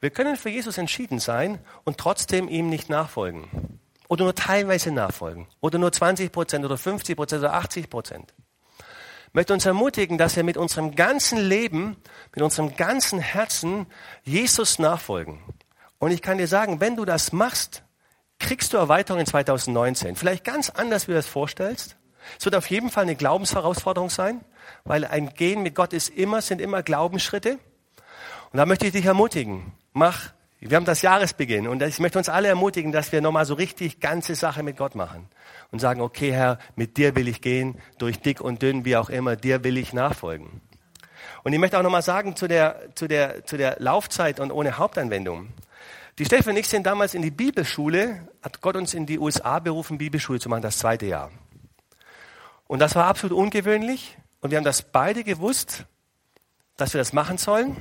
Wir 0.00 0.10
können 0.10 0.36
für 0.36 0.50
Jesus 0.50 0.78
entschieden 0.78 1.18
sein 1.18 1.58
und 1.84 1.98
trotzdem 1.98 2.48
ihm 2.48 2.68
nicht 2.68 2.90
nachfolgen. 2.90 3.80
Oder 4.12 4.24
nur 4.24 4.34
teilweise 4.34 4.90
nachfolgen. 4.90 5.46
Oder 5.62 5.78
nur 5.78 5.90
20 5.90 6.30
Prozent 6.30 6.66
oder 6.66 6.76
50 6.76 7.16
Prozent 7.16 7.40
oder 7.40 7.54
80 7.54 7.88
Prozent 7.88 8.34
möchte 9.32 9.54
uns 9.54 9.64
ermutigen, 9.64 10.18
dass 10.18 10.36
wir 10.36 10.44
mit 10.44 10.58
unserem 10.58 10.94
ganzen 10.94 11.38
Leben, 11.38 11.96
mit 12.34 12.42
unserem 12.42 12.76
ganzen 12.76 13.18
Herzen 13.18 13.86
Jesus 14.24 14.78
nachfolgen. 14.78 15.38
Und 15.98 16.10
ich 16.10 16.20
kann 16.20 16.36
dir 16.36 16.46
sagen, 16.46 16.80
wenn 16.80 16.96
du 16.96 17.06
das 17.06 17.32
machst, 17.32 17.82
kriegst 18.38 18.74
du 18.74 18.76
Erweiterung 18.76 19.20
in 19.20 19.26
2019. 19.26 20.16
Vielleicht 20.16 20.44
ganz 20.44 20.68
anders, 20.68 21.08
wie 21.08 21.12
du 21.12 21.16
das 21.16 21.26
vorstellst. 21.26 21.96
Es 22.38 22.44
wird 22.44 22.54
auf 22.54 22.68
jeden 22.68 22.90
Fall 22.90 23.04
eine 23.04 23.16
Glaubensherausforderung 23.16 24.10
sein, 24.10 24.44
weil 24.84 25.06
ein 25.06 25.32
Gehen 25.32 25.62
mit 25.62 25.74
Gott 25.74 25.94
ist 25.94 26.10
immer, 26.10 26.42
sind 26.42 26.60
immer 26.60 26.82
Glaubensschritte. 26.82 27.58
Und 28.52 28.58
da 28.58 28.66
möchte 28.66 28.84
ich 28.84 28.92
dich 28.92 29.06
ermutigen. 29.06 29.72
Mach, 29.94 30.32
wir 30.68 30.76
haben 30.76 30.84
das 30.84 31.02
Jahresbeginn 31.02 31.66
und 31.66 31.82
ich 31.82 31.98
möchte 31.98 32.18
uns 32.18 32.28
alle 32.28 32.46
ermutigen, 32.46 32.92
dass 32.92 33.10
wir 33.10 33.20
nochmal 33.20 33.44
so 33.46 33.54
richtig 33.54 33.98
ganze 33.98 34.36
Sache 34.36 34.62
mit 34.62 34.76
Gott 34.76 34.94
machen 34.94 35.26
und 35.72 35.80
sagen, 35.80 36.00
okay 36.00 36.32
Herr, 36.32 36.58
mit 36.76 36.96
dir 36.96 37.16
will 37.16 37.26
ich 37.26 37.40
gehen, 37.40 37.80
durch 37.98 38.20
dick 38.20 38.40
und 38.40 38.62
dünn, 38.62 38.84
wie 38.84 38.96
auch 38.96 39.10
immer, 39.10 39.34
dir 39.34 39.64
will 39.64 39.76
ich 39.76 39.92
nachfolgen. 39.92 40.60
Und 41.42 41.52
ich 41.52 41.58
möchte 41.58 41.78
auch 41.78 41.82
nochmal 41.82 42.02
sagen 42.02 42.36
zu 42.36 42.46
der, 42.46 42.94
zu, 42.94 43.08
der, 43.08 43.44
zu 43.44 43.56
der 43.56 43.76
Laufzeit 43.80 44.38
und 44.38 44.52
ohne 44.52 44.78
Hauptanwendung. 44.78 45.48
Die 46.18 46.24
Steffi 46.24 46.50
und 46.50 46.56
ich 46.56 46.68
sind 46.68 46.86
damals 46.86 47.14
in 47.14 47.22
die 47.22 47.32
Bibelschule, 47.32 48.28
hat 48.40 48.60
Gott 48.60 48.76
uns 48.76 48.94
in 48.94 49.06
die 49.06 49.18
USA 49.18 49.58
berufen, 49.58 49.98
Bibelschule 49.98 50.38
zu 50.38 50.48
machen, 50.48 50.62
das 50.62 50.78
zweite 50.78 51.06
Jahr. 51.06 51.32
Und 52.68 52.78
das 52.78 52.94
war 52.94 53.06
absolut 53.06 53.36
ungewöhnlich 53.36 54.16
und 54.40 54.50
wir 54.50 54.58
haben 54.58 54.64
das 54.64 54.82
beide 54.82 55.24
gewusst, 55.24 55.86
dass 56.76 56.94
wir 56.94 56.98
das 56.98 57.12
machen 57.12 57.36
sollen. 57.36 57.76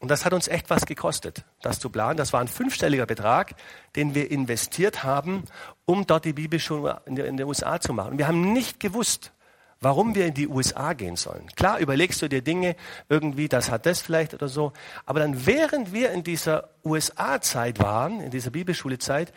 Und 0.00 0.10
das 0.10 0.24
hat 0.24 0.32
uns 0.32 0.46
echt 0.46 0.70
was 0.70 0.86
gekostet, 0.86 1.44
das 1.60 1.80
zu 1.80 1.90
planen. 1.90 2.16
Das 2.16 2.32
war 2.32 2.40
ein 2.40 2.48
fünfstelliger 2.48 3.06
Betrag, 3.06 3.54
den 3.96 4.14
wir 4.14 4.30
investiert 4.30 5.02
haben, 5.02 5.44
um 5.86 6.06
dort 6.06 6.24
die 6.24 6.32
Bibelschule 6.32 7.02
in 7.06 7.16
den 7.16 7.42
USA 7.42 7.80
zu 7.80 7.92
machen. 7.92 8.18
Wir 8.18 8.28
haben 8.28 8.52
nicht 8.52 8.78
gewusst, 8.78 9.32
warum 9.80 10.14
wir 10.14 10.26
in 10.26 10.34
die 10.34 10.48
USA 10.48 10.92
gehen 10.92 11.16
sollen. 11.16 11.48
Klar, 11.56 11.78
überlegst 11.78 12.22
du 12.22 12.28
dir 12.28 12.42
Dinge 12.42 12.76
irgendwie, 13.08 13.48
das 13.48 13.70
hat 13.70 13.86
das 13.86 14.00
vielleicht 14.00 14.34
oder 14.34 14.48
so. 14.48 14.72
Aber 15.04 15.20
dann, 15.20 15.46
während 15.46 15.92
wir 15.92 16.10
in 16.12 16.22
dieser 16.22 16.70
USA-Zeit 16.84 17.78
waren, 17.80 18.20
in 18.20 18.30
dieser 18.30 18.50
Bibelschule-Zeit, 18.50 19.32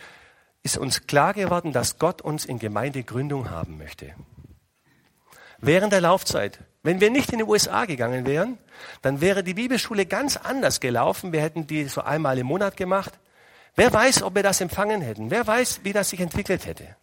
ist 0.64 0.78
uns 0.78 1.08
klar 1.08 1.34
geworden, 1.34 1.74
dass 1.74 1.98
Gott 1.98 2.22
uns 2.22 2.46
in 2.46 2.60
Gemeindegründung 2.60 3.50
haben 3.50 3.78
möchte. 3.78 4.14
Während 5.60 5.94
der 5.94 6.02
Laufzeit 6.02 6.60
wenn 6.84 7.00
wir 7.00 7.12
nicht 7.12 7.32
in 7.32 7.40
die 7.40 7.44
USA 7.44 7.86
gegangen 7.86 8.26
wären, 8.26 8.58
dann 9.02 9.22
wäre 9.22 9.44
die 9.44 9.54
Bibelschule 9.54 10.06
ganz 10.06 10.38
anders 10.38 10.80
gelaufen. 10.80 11.32
Wir 11.32 11.42
hätten 11.42 11.68
die 11.68 11.86
so 11.86 12.02
einmal 12.02 12.40
im 12.40 12.48
Monat 12.48 12.76
gemacht. 12.76 13.20
Wer 13.76 13.94
weiß, 13.94 14.24
ob 14.24 14.36
wir 14.36 14.44
das 14.44 14.62
empfangen 14.62 15.02
hätten? 15.02 15.30
Wer 15.30 15.46
weiß, 15.46 15.82
wie 15.84 15.94
das 15.94 16.10
sich 16.10 16.20
entwickelt 16.20 16.66
hätte? 16.66 16.96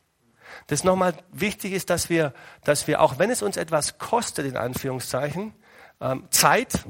Das 0.67 0.85
nochmal 0.85 1.15
wichtig 1.33 1.73
ist, 1.73 1.91
dass 1.91 2.11
wir, 2.11 2.35
dass 2.65 2.87
wir, 2.89 3.01
auch 3.01 3.19
wenn 3.19 3.31
es 3.31 3.43
uns 3.43 3.57
etwas 3.57 3.99
kostet, 3.99 4.47
in 4.47 4.57
Anführungszeichen, 4.57 5.55
ähm, 6.01 6.25
Zeit, 6.31 6.85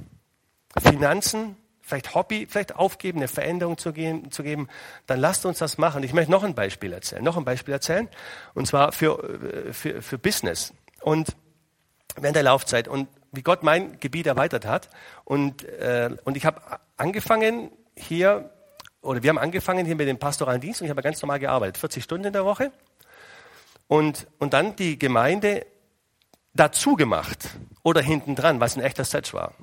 Finanzen, 0.78 1.56
vielleicht 1.82 2.14
Hobby, 2.14 2.46
vielleicht 2.48 2.74
aufgeben, 2.74 3.18
eine 3.18 3.28
Veränderung 3.28 3.78
zu, 3.78 3.92
gehen, 3.92 4.30
zu 4.30 4.42
geben, 4.42 4.68
dann 5.06 5.20
lasst 5.20 5.46
uns 5.46 5.58
das 5.58 5.78
machen. 5.78 6.02
Ich 6.02 6.12
möchte 6.12 6.30
noch 6.30 6.44
ein 6.44 6.54
Beispiel 6.54 6.92
erzählen, 6.92 7.22
noch 7.22 7.36
ein 7.36 7.44
Beispiel 7.44 7.72
erzählen, 7.72 8.08
und 8.54 8.66
zwar 8.66 8.92
für, 8.92 9.22
äh, 9.22 9.72
für, 9.72 10.02
für 10.02 10.18
Business. 10.18 10.72
Und 11.02 11.36
während 12.22 12.36
der 12.36 12.42
Laufzeit 12.42 12.88
und 12.88 13.08
wie 13.32 13.42
Gott 13.42 13.62
mein 13.62 13.98
Gebiet 14.00 14.26
erweitert 14.26 14.66
hat. 14.66 14.88
Und, 15.24 15.64
äh, 15.64 16.10
und 16.24 16.36
ich 16.36 16.46
habe 16.46 16.60
angefangen 16.96 17.70
hier, 17.96 18.50
oder 19.02 19.22
wir 19.22 19.30
haben 19.30 19.38
angefangen 19.38 19.86
hier 19.86 19.96
mit 19.96 20.08
dem 20.08 20.18
pastoralen 20.18 20.60
Dienst 20.60 20.80
und 20.80 20.86
ich 20.86 20.90
habe 20.90 21.02
ganz 21.02 21.20
normal 21.22 21.38
gearbeitet, 21.38 21.78
40 21.78 22.02
Stunden 22.02 22.26
in 22.26 22.32
der 22.32 22.44
Woche. 22.44 22.72
Und, 23.86 24.26
und 24.38 24.52
dann 24.52 24.76
die 24.76 24.98
Gemeinde 24.98 25.66
dazu 26.54 26.94
gemacht 26.94 27.50
oder 27.82 28.02
hinten 28.02 28.34
dran, 28.34 28.60
was 28.60 28.76
ein 28.76 28.82
echter 28.82 29.04
Setch 29.04 29.32
war. 29.32 29.54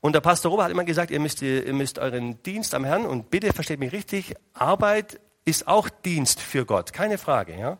Und 0.00 0.14
der 0.14 0.20
Pastor 0.20 0.50
Robert 0.50 0.66
hat 0.66 0.72
immer 0.72 0.84
gesagt, 0.84 1.10
ihr 1.10 1.20
müsst, 1.20 1.42
ihr 1.42 1.72
müsst 1.72 1.98
euren 1.98 2.42
Dienst 2.42 2.74
am 2.74 2.84
Herrn 2.84 3.06
und 3.06 3.30
bitte 3.30 3.52
versteht 3.52 3.80
mich 3.80 3.92
richtig, 3.92 4.34
Arbeit 4.52 5.20
ist 5.46 5.68
auch 5.68 5.88
Dienst 5.88 6.40
für 6.40 6.66
Gott, 6.66 6.92
keine 6.92 7.18
Frage. 7.18 7.56
Ja? 7.56 7.78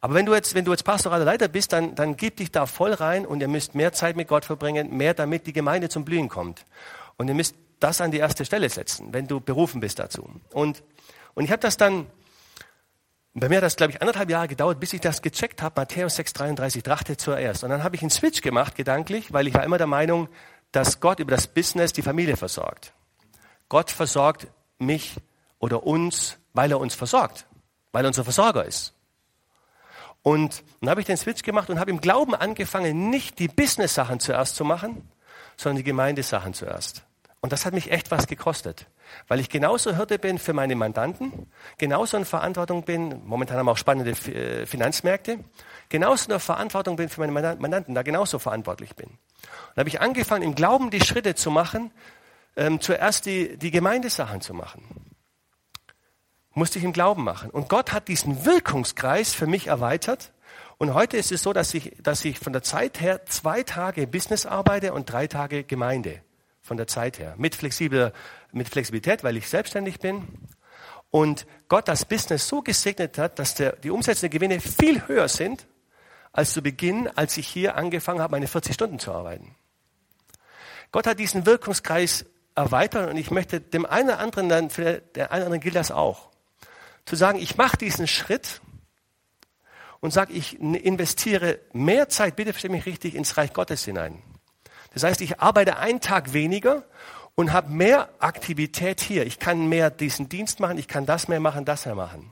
Aber 0.00 0.14
wenn 0.14 0.24
du 0.24 0.34
jetzt, 0.34 0.54
wenn 0.54 0.64
du 0.64 0.70
jetzt 0.70 0.84
pastoraler 0.84 1.24
Leiter 1.24 1.48
bist, 1.48 1.72
dann, 1.72 1.94
dann 1.96 2.16
gib 2.16 2.36
dich 2.36 2.52
da 2.52 2.64
voll 2.64 2.94
rein 2.94 3.26
und 3.26 3.40
ihr 3.40 3.48
müsst 3.48 3.74
mehr 3.74 3.92
Zeit 3.92 4.16
mit 4.16 4.28
Gott 4.28 4.44
verbringen, 4.44 4.96
mehr 4.96 5.14
damit 5.14 5.46
die 5.46 5.52
Gemeinde 5.52 5.88
zum 5.88 6.04
Blühen 6.04 6.28
kommt. 6.28 6.64
Und 7.16 7.26
ihr 7.26 7.34
müsst 7.34 7.56
das 7.80 8.00
an 8.00 8.12
die 8.12 8.18
erste 8.18 8.44
Stelle 8.44 8.68
setzen, 8.70 9.12
wenn 9.12 9.26
du 9.26 9.40
berufen 9.40 9.80
bist 9.80 9.98
dazu. 9.98 10.30
Und, 10.52 10.84
und 11.34 11.44
ich 11.44 11.50
habe 11.50 11.60
das 11.60 11.76
dann, 11.76 12.06
bei 13.34 13.48
mir 13.48 13.56
hat 13.56 13.64
das, 13.64 13.74
glaube 13.74 13.92
ich, 13.92 14.00
anderthalb 14.00 14.30
Jahre 14.30 14.46
gedauert, 14.46 14.78
bis 14.78 14.92
ich 14.92 15.00
das 15.00 15.20
gecheckt 15.20 15.60
habe, 15.60 15.80
Matthäus 15.80 16.16
6,33, 16.18 16.84
trachte 16.84 17.16
zuerst. 17.16 17.64
Und 17.64 17.70
dann 17.70 17.82
habe 17.82 17.96
ich 17.96 18.02
einen 18.02 18.10
Switch 18.10 18.42
gemacht, 18.42 18.76
gedanklich, 18.76 19.32
weil 19.32 19.48
ich 19.48 19.54
war 19.54 19.64
immer 19.64 19.78
der 19.78 19.88
Meinung, 19.88 20.28
dass 20.70 21.00
Gott 21.00 21.18
über 21.18 21.32
das 21.34 21.48
Business 21.48 21.92
die 21.92 22.02
Familie 22.02 22.36
versorgt. 22.36 22.92
Gott 23.68 23.90
versorgt 23.90 24.46
mich 24.78 25.16
oder 25.58 25.84
uns, 25.84 26.38
weil 26.52 26.70
er 26.70 26.80
uns 26.80 26.94
versorgt, 26.94 27.46
weil 27.92 28.04
er 28.04 28.08
unser 28.08 28.24
Versorger 28.24 28.64
ist. 28.64 28.94
Und 30.22 30.62
dann 30.80 30.90
habe 30.90 31.00
ich 31.00 31.06
den 31.06 31.16
Switch 31.16 31.42
gemacht 31.42 31.70
und 31.70 31.78
habe 31.78 31.90
im 31.90 32.00
Glauben 32.00 32.34
angefangen, 32.34 33.10
nicht 33.10 33.38
die 33.38 33.48
Business-Sachen 33.48 34.20
zuerst 34.20 34.56
zu 34.56 34.64
machen, 34.64 35.08
sondern 35.56 35.78
die 35.78 35.84
Gemeindesachen 35.84 36.54
zuerst. 36.54 37.04
Und 37.40 37.52
das 37.52 37.64
hat 37.64 37.72
mich 37.72 37.92
echt 37.92 38.10
was 38.10 38.26
gekostet, 38.26 38.86
weil 39.28 39.38
ich 39.38 39.48
genauso 39.48 39.94
Hirte 39.94 40.18
bin 40.18 40.38
für 40.38 40.52
meine 40.52 40.74
Mandanten, 40.74 41.46
genauso 41.78 42.16
in 42.16 42.24
Verantwortung 42.24 42.82
bin, 42.82 43.24
momentan 43.24 43.58
haben 43.58 43.66
wir 43.66 43.72
auch 43.72 43.78
spannende 43.78 44.10
äh, 44.10 44.66
Finanzmärkte, 44.66 45.38
genauso 45.88 46.24
in 46.24 46.30
der 46.30 46.40
Verantwortung 46.40 46.96
bin 46.96 47.08
für 47.08 47.20
meine 47.20 47.56
Mandanten, 47.56 47.94
da 47.94 48.02
genauso 48.02 48.40
verantwortlich 48.40 48.96
bin. 48.96 49.06
Und 49.08 49.76
habe 49.76 49.88
ich 49.88 50.00
angefangen, 50.00 50.42
im 50.42 50.56
Glauben 50.56 50.90
die 50.90 51.00
Schritte 51.00 51.36
zu 51.36 51.52
machen, 51.52 51.92
ähm, 52.56 52.80
zuerst 52.80 53.24
die, 53.26 53.56
die 53.56 53.70
Gemeindesachen 53.70 54.40
zu 54.40 54.52
machen 54.52 55.07
musste 56.58 56.78
ich 56.78 56.84
im 56.84 56.92
Glauben 56.92 57.24
machen. 57.24 57.50
Und 57.50 57.68
Gott 57.68 57.92
hat 57.92 58.08
diesen 58.08 58.44
Wirkungskreis 58.44 59.32
für 59.32 59.46
mich 59.46 59.68
erweitert. 59.68 60.32
Und 60.76 60.92
heute 60.92 61.16
ist 61.16 61.32
es 61.32 61.42
so, 61.42 61.52
dass 61.52 61.72
ich, 61.72 61.96
dass 62.02 62.24
ich 62.24 62.38
von 62.38 62.52
der 62.52 62.62
Zeit 62.62 63.00
her 63.00 63.24
zwei 63.26 63.62
Tage 63.62 64.06
Business 64.06 64.44
arbeite 64.44 64.92
und 64.92 65.10
drei 65.10 65.26
Tage 65.26 65.64
Gemeinde. 65.64 66.20
Von 66.60 66.76
der 66.76 66.86
Zeit 66.86 67.18
her. 67.18 67.34
Mit, 67.38 67.54
flexibler, 67.54 68.12
mit 68.52 68.68
Flexibilität, 68.68 69.24
weil 69.24 69.36
ich 69.36 69.48
selbstständig 69.48 70.00
bin. 70.00 70.28
Und 71.10 71.46
Gott 71.68 71.88
das 71.88 72.04
Business 72.04 72.46
so 72.46 72.60
gesegnet 72.60 73.16
hat, 73.16 73.38
dass 73.38 73.54
der, 73.54 73.76
die 73.76 73.90
Umsätze 73.90 74.22
der 74.22 74.28
Gewinne 74.28 74.60
viel 74.60 75.06
höher 75.08 75.28
sind 75.28 75.66
als 76.32 76.52
zu 76.52 76.62
Beginn, 76.62 77.08
als 77.08 77.36
ich 77.38 77.48
hier 77.48 77.76
angefangen 77.76 78.20
habe, 78.20 78.32
meine 78.32 78.46
40 78.46 78.74
Stunden 78.74 78.98
zu 78.98 79.12
arbeiten. 79.12 79.54
Gott 80.92 81.06
hat 81.06 81.18
diesen 81.18 81.46
Wirkungskreis 81.46 82.26
erweitert 82.54 83.10
und 83.10 83.16
ich 83.16 83.30
möchte 83.30 83.60
dem 83.60 83.86
einen 83.86 84.10
oder 84.10 84.18
anderen 84.18 84.48
dann, 84.48 84.70
für 84.70 85.00
den 85.00 85.22
einen 85.22 85.28
oder 85.28 85.44
anderen 85.46 85.60
gilt 85.60 85.74
das 85.74 85.90
auch 85.90 86.27
zu 87.08 87.16
sagen, 87.16 87.38
ich 87.38 87.56
mache 87.56 87.78
diesen 87.78 88.06
Schritt 88.06 88.60
und 90.00 90.12
sage, 90.12 90.34
ich 90.34 90.60
investiere 90.60 91.58
mehr 91.72 92.10
Zeit, 92.10 92.36
bitte 92.36 92.52
verstehe 92.52 92.70
mich 92.70 92.84
richtig, 92.84 93.14
ins 93.14 93.38
Reich 93.38 93.54
Gottes 93.54 93.84
hinein. 93.84 94.22
Das 94.92 95.04
heißt, 95.04 95.22
ich 95.22 95.40
arbeite 95.40 95.78
einen 95.78 96.00
Tag 96.00 96.34
weniger 96.34 96.84
und 97.34 97.52
habe 97.52 97.70
mehr 97.70 98.10
Aktivität 98.18 99.00
hier. 99.00 99.24
Ich 99.24 99.38
kann 99.38 99.68
mehr 99.70 99.90
diesen 99.90 100.28
Dienst 100.28 100.60
machen, 100.60 100.76
ich 100.76 100.86
kann 100.86 101.06
das 101.06 101.28
mehr 101.28 101.40
machen, 101.40 101.64
das 101.64 101.86
mehr 101.86 101.94
machen. 101.94 102.30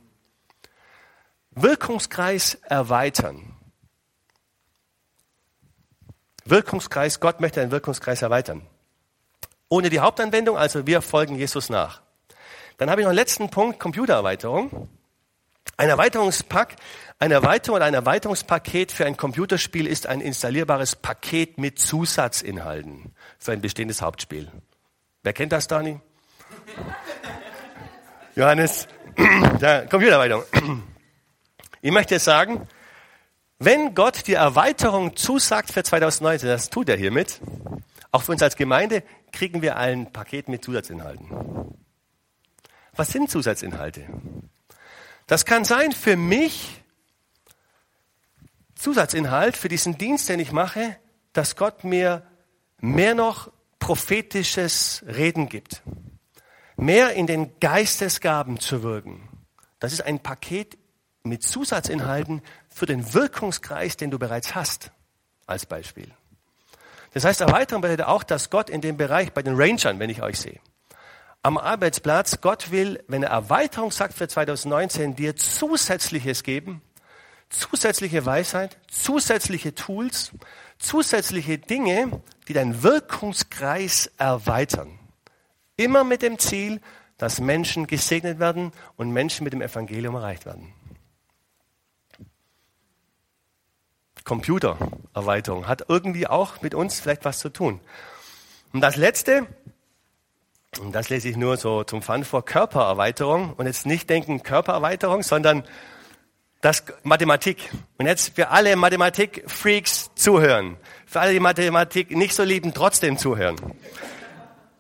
Wirkungskreis 1.53 2.57
erweitern. 2.63 3.57
Wirkungskreis, 6.45 7.19
Gott 7.19 7.41
möchte 7.41 7.63
einen 7.63 7.71
Wirkungskreis 7.71 8.21
erweitern. 8.21 8.67
Ohne 9.71 9.89
die 9.89 10.01
Hauptanwendung, 10.01 10.59
also 10.59 10.87
wir 10.87 11.01
folgen 11.01 11.37
Jesus 11.37 11.71
nach. 11.71 12.03
Dann 12.79 12.91
habe 12.91 13.01
ich 13.01 13.05
noch 13.05 13.11
einen 13.11 13.19
letzten 13.19 13.51
Punkt, 13.51 13.81
Computererweiterung. 13.81 14.89
Ein 15.79 15.89
Erweiterungspack, 15.89 16.77
eine 17.19 17.35
Erweiterung 17.35 17.77
oder 17.77 17.85
ein 17.87 17.95
Erweiterungspaket 17.95 18.93
für 18.93 19.05
ein 19.05 19.17
Computerspiel 19.17 19.87
ist 19.87 20.07
ein 20.07 20.21
installierbares 20.21 20.97
Paket 20.97 21.59
mit 21.59 21.79
Zusatzinhalten 21.79 23.15
für 23.39 23.53
ein 23.53 23.61
bestehendes 23.61 24.01
Hauptspiel. 24.01 24.51
Wer 25.23 25.33
kennt 25.33 25.53
das, 25.53 25.67
Dani? 25.67 26.01
Johannes, 28.37 28.89
ja, 29.61 29.83
Computererweiterung. 29.87 30.45
Ich 31.83 31.93
möchte 31.93 32.15
jetzt 32.15 32.25
sagen, 32.25 32.67
wenn 33.61 33.95
Gott 33.95 34.27
die 34.27 34.35
Erweiterung 34.35 35.15
zusagt 35.15 35.71
für 35.71 35.85
2019, 35.85 36.49
das 36.49 36.69
tut 36.69 36.89
er 36.89 36.97
hiermit, 36.97 37.41
auch 38.11 38.23
für 38.25 38.33
uns 38.33 38.43
als 38.43 38.57
Gemeinde 38.57 39.05
kriegen 39.31 39.63
wir 39.63 39.77
ein 39.77 40.13
Paket 40.13 40.49
mit 40.49 40.65
Zusatzinhalten. 40.65 41.76
Was 42.97 43.11
sind 43.11 43.31
Zusatzinhalte? 43.31 44.07
Das 45.27 45.45
kann 45.45 45.65
sein 45.65 45.93
für 45.93 46.17
mich 46.17 46.83
Zusatzinhalt 48.75 49.57
für 49.57 49.69
diesen 49.69 49.99
Dienst, 49.99 50.29
den 50.29 50.41
ich 50.41 50.53
mache, 50.53 50.97
dass 51.33 51.57
Gott 51.57 51.85
mir 51.85 52.23
mehr 52.79 53.15
noch 53.15 53.51
prophetisches 53.79 55.05
Reden 55.07 55.49
gibt. 55.49 55.83
Mehr 56.77 57.15
in 57.15 57.27
den 57.27 57.59
Geistesgaben 57.61 58.61
zu 58.61 58.83
wirken. 58.83 59.29
Das 59.79 59.93
ist 59.93 60.03
ein 60.03 60.21
Paket 60.21 60.79
mit 61.23 61.43
Zusatzinhalten 61.43 62.43
für 62.69 62.87
den 62.87 63.13
Wirkungskreis, 63.15 63.97
den 63.97 64.11
du 64.11 64.19
bereits 64.19 64.55
hast, 64.55 64.91
als 65.47 65.67
Beispiel. 65.67 66.11
Das 67.13 67.25
heißt, 67.25 67.41
Erweiterung 67.41 67.83
bedeutet 67.83 68.07
auch, 68.07 68.23
dass 68.23 68.51
Gott 68.51 68.71
in 68.71 68.81
dem 68.81 68.97
Bereich 68.97 69.33
bei 69.33 69.43
den 69.43 69.55
Rangern, 69.57 69.99
wenn 69.99 70.11
ich 70.11 70.23
euch 70.23 70.39
sehe, 70.39 70.61
am 71.47 71.59
Arbeitsplatz, 71.59 72.41
Gott 72.41 72.73
will, 72.73 73.05
wenn 73.07 73.23
er 73.23 73.31
Erweiterung 73.31 73.93
sagt 73.93 74.15
für 74.15 74.27
2019, 74.27 75.15
dir 75.15 75.37
zusätzliches 75.37 76.43
geben, 76.43 76.83
zusätzliche 77.51 78.27
Weisheit, 78.27 78.77
zusätzliche 78.91 79.73
Tools, 79.73 80.33
zusätzliche 80.81 81.59
Dinge, 81.59 82.21
die 82.49 82.53
deinen 82.53 82.83
Wirkungskreis 82.83 84.11
erweitern. 84.19 84.99
Immer 85.77 86.03
mit 86.03 86.23
dem 86.23 86.41
Ziel, 86.41 86.81
dass 87.17 87.41
Menschen 87.41 87.87
gesegnet 87.87 88.41
werden 88.41 88.73
und 88.97 89.13
Menschen 89.13 89.45
mit 89.45 89.53
dem 89.53 89.63
Evangelium 89.63 90.17
erreicht 90.17 90.47
werden. 90.47 90.73
Computererweiterung 94.25 95.69
hat 95.69 95.85
irgendwie 95.87 96.27
auch 96.27 96.61
mit 96.61 96.75
uns 96.75 96.99
vielleicht 96.99 97.25
was 97.25 97.39
zu 97.39 97.51
tun. 97.51 97.79
Und 98.73 98.81
das 98.81 98.97
Letzte, 98.97 99.47
und 100.79 100.93
das 100.93 101.09
lese 101.09 101.29
ich 101.29 101.37
nur 101.37 101.57
so 101.57 101.85
zum 101.85 102.03
Fun 102.03 102.25
vor, 102.25 102.45
Körpererweiterung. 102.45 103.53
Und 103.57 103.67
jetzt 103.67 103.87
nicht 103.87 104.09
denken 104.11 104.43
Körpererweiterung, 104.43 105.23
sondern 105.23 105.65
das 106.61 106.85
Mathematik. 107.03 107.71
Und 107.99 108.07
jetzt 108.07 108.35
für 108.35 108.49
alle 108.49 108.77
Mathematik-Freaks 108.77 110.11
zuhören. 110.15 110.77
Für 111.07 111.21
alle, 111.21 111.33
die 111.33 111.41
Mathematik 111.41 112.11
nicht 112.17 112.35
so 112.35 112.43
lieben, 112.43 112.75
trotzdem 112.75 113.19
zuhören. 113.19 113.57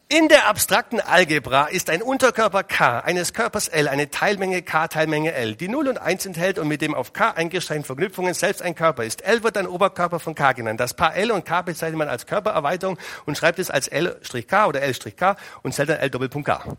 In 0.08 0.28
der 0.28 0.46
abstrakten 0.46 1.00
Algebra 1.00 1.64
ist 1.64 1.90
ein 1.90 2.00
Unterkörper 2.00 2.62
K 2.62 3.00
eines 3.00 3.32
Körpers 3.32 3.66
L 3.66 3.88
eine 3.88 4.08
Teilmenge 4.08 4.62
K 4.62 4.86
Teilmenge 4.86 5.32
L, 5.32 5.56
die 5.56 5.66
0 5.66 5.88
und 5.88 5.98
1 5.98 6.26
enthält 6.26 6.60
und 6.60 6.68
mit 6.68 6.80
dem 6.80 6.94
auf 6.94 7.12
K 7.12 7.32
eingeschränkten 7.32 7.86
Verknüpfungen 7.86 8.32
selbst 8.32 8.62
ein 8.62 8.76
Körper 8.76 9.02
ist. 9.02 9.24
L 9.24 9.42
wird 9.42 9.56
ein 9.56 9.66
Oberkörper 9.66 10.20
von 10.20 10.36
K 10.36 10.52
genannt. 10.52 10.78
Das 10.78 10.94
Paar 10.94 11.16
L 11.16 11.32
und 11.32 11.44
K 11.44 11.62
bezeichnet 11.62 11.98
man 11.98 12.08
als 12.08 12.24
Körpererweiterung 12.26 12.98
und 13.24 13.36
schreibt 13.36 13.58
es 13.58 13.68
als 13.68 13.88
L-K 13.88 14.66
oder 14.66 14.80
L-K 14.80 15.36
und 15.64 15.74
zählt 15.74 15.88
dann 15.88 15.98
L 15.98 16.08
Doppelpunkt 16.10 16.46
K. 16.46 16.76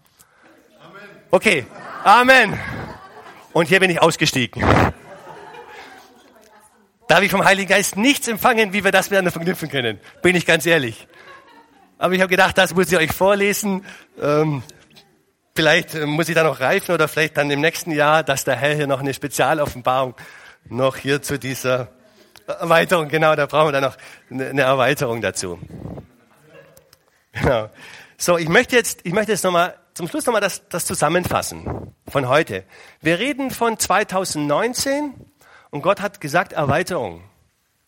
Okay, 1.29 1.65
Amen. 2.05 2.57
Und 3.51 3.67
hier 3.67 3.81
bin 3.81 3.89
ich 3.89 4.01
ausgestiegen. 4.01 4.63
Da 7.09 7.15
habe 7.15 7.25
ich 7.25 7.31
vom 7.31 7.43
Heiligen 7.43 7.67
Geist 7.67 7.97
nichts 7.97 8.29
empfangen, 8.29 8.71
wie 8.71 8.85
wir 8.85 8.91
das 8.91 9.09
miteinander 9.09 9.31
verknüpfen 9.31 9.67
können. 9.67 9.99
Bin 10.21 10.33
ich 10.37 10.45
ganz 10.45 10.65
ehrlich. 10.65 11.09
Aber 11.97 12.13
ich 12.13 12.21
habe 12.21 12.29
gedacht, 12.29 12.57
das 12.57 12.75
muss 12.75 12.91
ich 12.91 12.97
euch 12.97 13.11
vorlesen. 13.11 13.83
Ähm, 14.21 14.63
vielleicht 15.55 15.95
äh, 15.95 16.05
muss 16.05 16.29
ich 16.29 16.35
da 16.35 16.43
noch 16.43 16.59
reifen 16.59 16.93
oder 16.93 17.07
vielleicht 17.07 17.37
dann 17.37 17.49
im 17.49 17.61
nächsten 17.61 17.91
Jahr, 17.91 18.23
dass 18.23 18.43
der 18.43 18.55
Herr 18.55 18.75
hier 18.75 18.87
noch 18.87 18.99
eine 18.99 19.13
Spezialoffenbarung 19.13 20.15
noch 20.69 20.97
hier 20.97 21.21
zu 21.21 21.39
dieser 21.39 21.89
Erweiterung, 22.47 23.09
genau, 23.09 23.35
da 23.35 23.45
brauchen 23.45 23.67
wir 23.67 23.71
dann 23.73 23.83
noch 23.83 23.97
eine 24.29 24.61
Erweiterung 24.61 25.21
dazu. 25.21 25.59
Genau. 27.33 27.69
So, 28.17 28.37
ich 28.37 28.49
möchte 28.49 28.75
jetzt, 28.75 29.01
ich 29.03 29.13
möchte 29.13 29.31
jetzt 29.31 29.43
nochmal, 29.43 29.75
zum 29.93 30.07
Schluss 30.07 30.25
nochmal 30.25 30.41
das, 30.41 30.67
das 30.69 30.85
zusammenfassen 30.85 31.93
von 32.07 32.27
heute. 32.29 32.63
Wir 33.01 33.19
reden 33.19 33.51
von 33.51 33.77
2019 33.77 35.13
und 35.71 35.81
Gott 35.81 36.01
hat 36.01 36.21
gesagt 36.21 36.53
Erweiterung. 36.53 37.23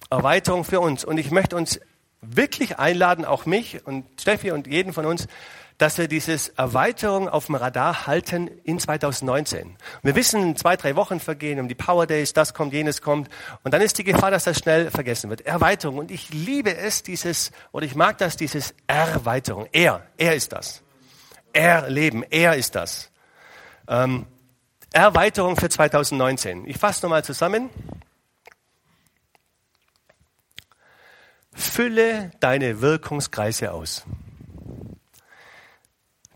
Erweiterung 0.10 0.64
für 0.64 0.80
uns. 0.80 1.06
Und 1.06 1.18
ich 1.18 1.32
möchte 1.32 1.56
uns 1.56 1.80
wirklich 2.22 2.80
einladen, 2.80 3.26
auch 3.26 3.46
mich 3.46 3.86
und 3.86 4.06
Steffi 4.20 4.52
und 4.52 4.68
jeden 4.68 4.94
von 4.94 5.06
uns, 5.06 5.28
dass 5.80 5.98
wir 5.98 6.10
dieses 6.10 6.50
Erweiterung 6.50 7.30
auf 7.30 7.46
dem 7.46 7.56
Radar 7.56 8.06
halten 8.06 8.50
in 8.66 8.80
2019. 8.80 9.78
Wir 10.04 10.14
wissen, 10.14 10.58
zwei, 10.58 10.76
drei 10.76 10.98
Wochen 10.98 11.22
vergehen 11.22 11.58
um 11.60 11.70
die 11.70 11.76
Power 11.76 12.06
Days, 12.06 12.34
das 12.34 12.54
kommt, 12.54 12.74
jenes 12.74 13.02
kommt. 13.02 13.30
Und 13.64 13.74
dann 13.74 13.82
ist 13.82 13.98
die 13.98 14.04
Gefahr, 14.04 14.30
dass 14.30 14.44
das 14.44 14.60
schnell 14.60 14.92
vergessen 14.92 15.30
wird. 15.30 15.42
Erweiterung. 15.42 15.98
Und 15.98 16.12
ich 16.12 16.32
liebe 16.32 16.76
es, 16.76 17.02
dieses, 17.02 17.52
oder 17.72 17.86
ich 17.86 17.96
mag 17.96 18.18
das, 18.18 18.36
dieses 18.36 18.76
Erweiterung. 18.88 19.68
Er, 19.72 20.06
er 20.18 20.36
ist 20.36 20.52
das. 20.52 20.84
Erleben, 21.54 22.24
er 22.30 22.58
ist 22.58 22.76
das. 22.76 23.10
Ähm, 23.88 24.28
Erweiterung 24.92 25.56
für 25.56 25.70
2019. 25.70 26.68
Ich 26.68 26.78
fasse 26.78 27.06
nochmal 27.06 27.24
zusammen. 27.24 27.70
Fülle 31.60 32.32
deine 32.40 32.80
Wirkungskreise 32.80 33.74
aus. 33.74 34.06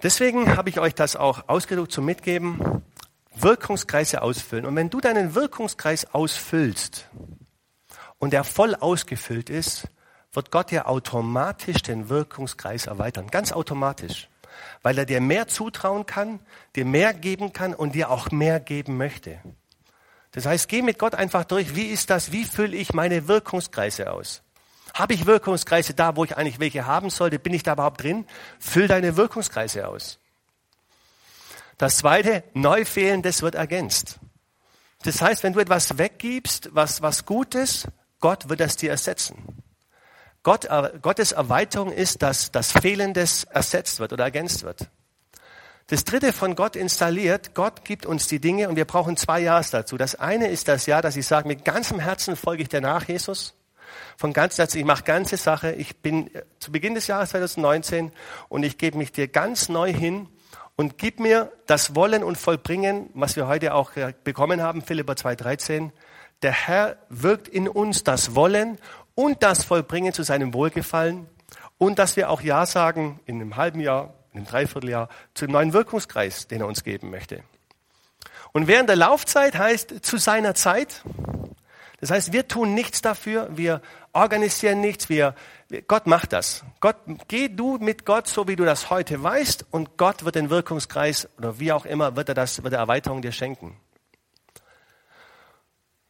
Deswegen 0.03 0.57
habe 0.57 0.69
ich 0.69 0.81
euch 0.81 0.93
das 0.93 1.15
auch 1.15 1.47
ausgedruckt 1.47 1.93
zum 1.93 2.03
Mitgeben. 2.03 2.83
Wirkungskreise 3.33 4.21
ausfüllen. 4.21 4.65
Und 4.65 4.75
wenn 4.75 4.89
du 4.89 4.99
deinen 4.99 5.33
Wirkungskreis 5.33 6.13
ausfüllst 6.13 7.07
und 8.19 8.33
der 8.33 8.43
voll 8.43 8.75
ausgefüllt 8.75 9.49
ist, 9.49 9.87
wird 10.33 10.51
Gott 10.51 10.71
dir 10.71 10.89
automatisch 10.89 11.81
den 11.81 12.09
Wirkungskreis 12.09 12.87
erweitern. 12.87 13.27
Ganz 13.27 13.53
automatisch. 13.53 14.27
Weil 14.81 14.97
er 14.97 15.05
dir 15.05 15.21
mehr 15.21 15.47
zutrauen 15.47 16.05
kann, 16.05 16.41
dir 16.75 16.85
mehr 16.85 17.13
geben 17.13 17.53
kann 17.53 17.73
und 17.73 17.95
dir 17.95 18.11
auch 18.11 18.29
mehr 18.29 18.59
geben 18.59 18.97
möchte. 18.97 19.39
Das 20.31 20.45
heißt, 20.45 20.67
geh 20.67 20.81
mit 20.81 20.99
Gott 20.99 21.15
einfach 21.15 21.45
durch. 21.45 21.75
Wie 21.75 21.85
ist 21.85 22.09
das? 22.09 22.33
Wie 22.33 22.43
fülle 22.43 22.75
ich 22.75 22.93
meine 22.93 23.29
Wirkungskreise 23.29 24.11
aus? 24.11 24.43
Habe 24.93 25.15
ich 25.15 25.25
Wirkungskreise 25.25 25.95
da, 25.95 26.15
wo 26.15 26.23
ich 26.23 26.37
eigentlich 26.37 26.59
welche 26.59 26.85
haben 26.85 27.09
sollte? 27.09 27.39
Bin 27.39 27.53
ich 27.53 27.63
da 27.63 27.73
überhaupt 27.73 28.03
drin? 28.03 28.27
Füll 28.59 28.87
deine 28.87 29.17
Wirkungskreise 29.17 29.87
aus. 29.87 30.19
Das 31.79 31.97
zweite, 31.97 32.43
neu 32.53 32.85
fehlendes 32.85 33.41
wird 33.41 33.55
ergänzt. 33.55 34.19
Das 35.03 35.21
heißt, 35.21 35.41
wenn 35.43 35.53
du 35.53 35.59
etwas 35.59 35.97
weggibst, 35.97 36.69
was, 36.73 37.01
was 37.01 37.25
gut 37.25 37.55
ist, 37.55 37.87
Gott 38.19 38.49
wird 38.49 38.59
das 38.59 38.77
dir 38.77 38.91
ersetzen. 38.91 39.63
Gott, 40.43 40.65
äh, 40.65 40.91
Gottes 41.01 41.31
Erweiterung 41.31 41.91
ist, 41.91 42.21
dass 42.21 42.51
das 42.51 42.71
Fehlendes 42.71 43.45
ersetzt 43.45 43.99
wird 43.99 44.13
oder 44.13 44.25
ergänzt 44.25 44.63
wird. 44.63 44.89
Das 45.87 46.05
dritte 46.05 46.31
von 46.31 46.55
Gott 46.55 46.75
installiert, 46.75 47.55
Gott 47.55 47.83
gibt 47.83 48.05
uns 48.05 48.27
die 48.27 48.39
Dinge 48.39 48.69
und 48.69 48.75
wir 48.75 48.85
brauchen 48.85 49.17
zwei 49.17 49.41
Jahre 49.41 49.65
dazu. 49.69 49.97
Das 49.97 50.15
eine 50.15 50.47
ist 50.49 50.67
das 50.67 50.85
Jahr, 50.85 51.01
dass 51.01 51.17
ich 51.17 51.25
sage, 51.25 51.47
mit 51.47 51.65
ganzem 51.65 51.99
Herzen 51.99 52.35
folge 52.35 52.63
ich 52.63 52.69
dir 52.69 52.79
nach, 52.79 53.07
Jesus 53.07 53.55
von 54.23 54.31
ganzem 54.31 54.63
Herzen, 54.63 54.77
ich 54.77 54.85
mache 54.85 55.03
ganze 55.03 55.35
Sache. 55.35 55.73
Ich 55.73 55.97
bin 55.97 56.33
äh, 56.33 56.43
zu 56.57 56.71
Beginn 56.71 56.95
des 56.95 57.07
Jahres 57.07 57.31
2019 57.31 58.13
und 58.47 58.63
ich 58.63 58.77
gebe 58.77 58.97
mich 58.97 59.11
dir 59.11 59.27
ganz 59.27 59.67
neu 59.67 59.91
hin 59.91 60.29
und 60.77 60.97
gib 60.97 61.19
mir 61.19 61.51
das 61.65 61.93
Wollen 61.93 62.23
und 62.23 62.37
Vollbringen, 62.37 63.09
was 63.15 63.35
wir 63.35 63.47
heute 63.47 63.73
auch 63.73 63.97
äh, 63.97 64.13
bekommen 64.23 64.61
haben, 64.61 64.81
Philippa 64.81 65.11
2,13. 65.11 65.91
Der 66.41 66.53
Herr 66.53 66.95
wirkt 67.09 67.49
in 67.49 67.67
uns 67.67 68.05
das 68.05 68.33
Wollen 68.33 68.77
und 69.13 69.43
das 69.43 69.65
Vollbringen 69.65 70.13
zu 70.13 70.23
seinem 70.23 70.53
Wohlgefallen 70.53 71.27
und 71.77 71.99
dass 71.99 72.15
wir 72.15 72.29
auch 72.29 72.39
Ja 72.39 72.65
sagen 72.65 73.19
in 73.25 73.41
einem 73.41 73.57
halben 73.57 73.81
Jahr, 73.81 74.13
in 74.31 74.37
einem 74.37 74.47
Dreivierteljahr 74.47 75.09
zu 75.33 75.47
dem 75.47 75.51
neuen 75.51 75.73
Wirkungskreis, 75.73 76.47
den 76.47 76.61
er 76.61 76.67
uns 76.67 76.85
geben 76.85 77.09
möchte. 77.09 77.43
Und 78.53 78.67
während 78.67 78.87
der 78.87 78.95
Laufzeit 78.95 79.57
heißt 79.57 80.05
zu 80.05 80.15
seiner 80.15 80.55
Zeit, 80.55 81.03
Das 82.03 82.11
heißt, 82.11 82.33
wir 82.33 82.49
tun 82.49 82.73
nichts 82.73 83.01
dafür, 83.01 83.47
wir 83.55 83.81
organisieren 84.11 84.81
nichts, 84.81 85.07
wir, 85.07 85.35
Gott 85.87 86.05
macht 86.05 86.33
das. 86.33 86.65
Gott, 86.81 86.97
geh 87.29 87.47
du 87.47 87.77
mit 87.77 88.05
Gott, 88.05 88.27
so 88.27 88.45
wie 88.45 88.57
du 88.57 88.65
das 88.65 88.89
heute 88.89 89.23
weißt, 89.23 89.67
und 89.71 89.95
Gott 89.95 90.25
wird 90.25 90.35
den 90.35 90.49
Wirkungskreis 90.49 91.29
oder 91.37 91.59
wie 91.59 91.71
auch 91.71 91.85
immer, 91.85 92.17
wird 92.17 92.27
er 92.27 92.35
das, 92.35 92.61
wird 92.61 92.73
er 92.73 92.79
Erweiterung 92.79 93.21
dir 93.21 93.31
schenken. 93.31 93.77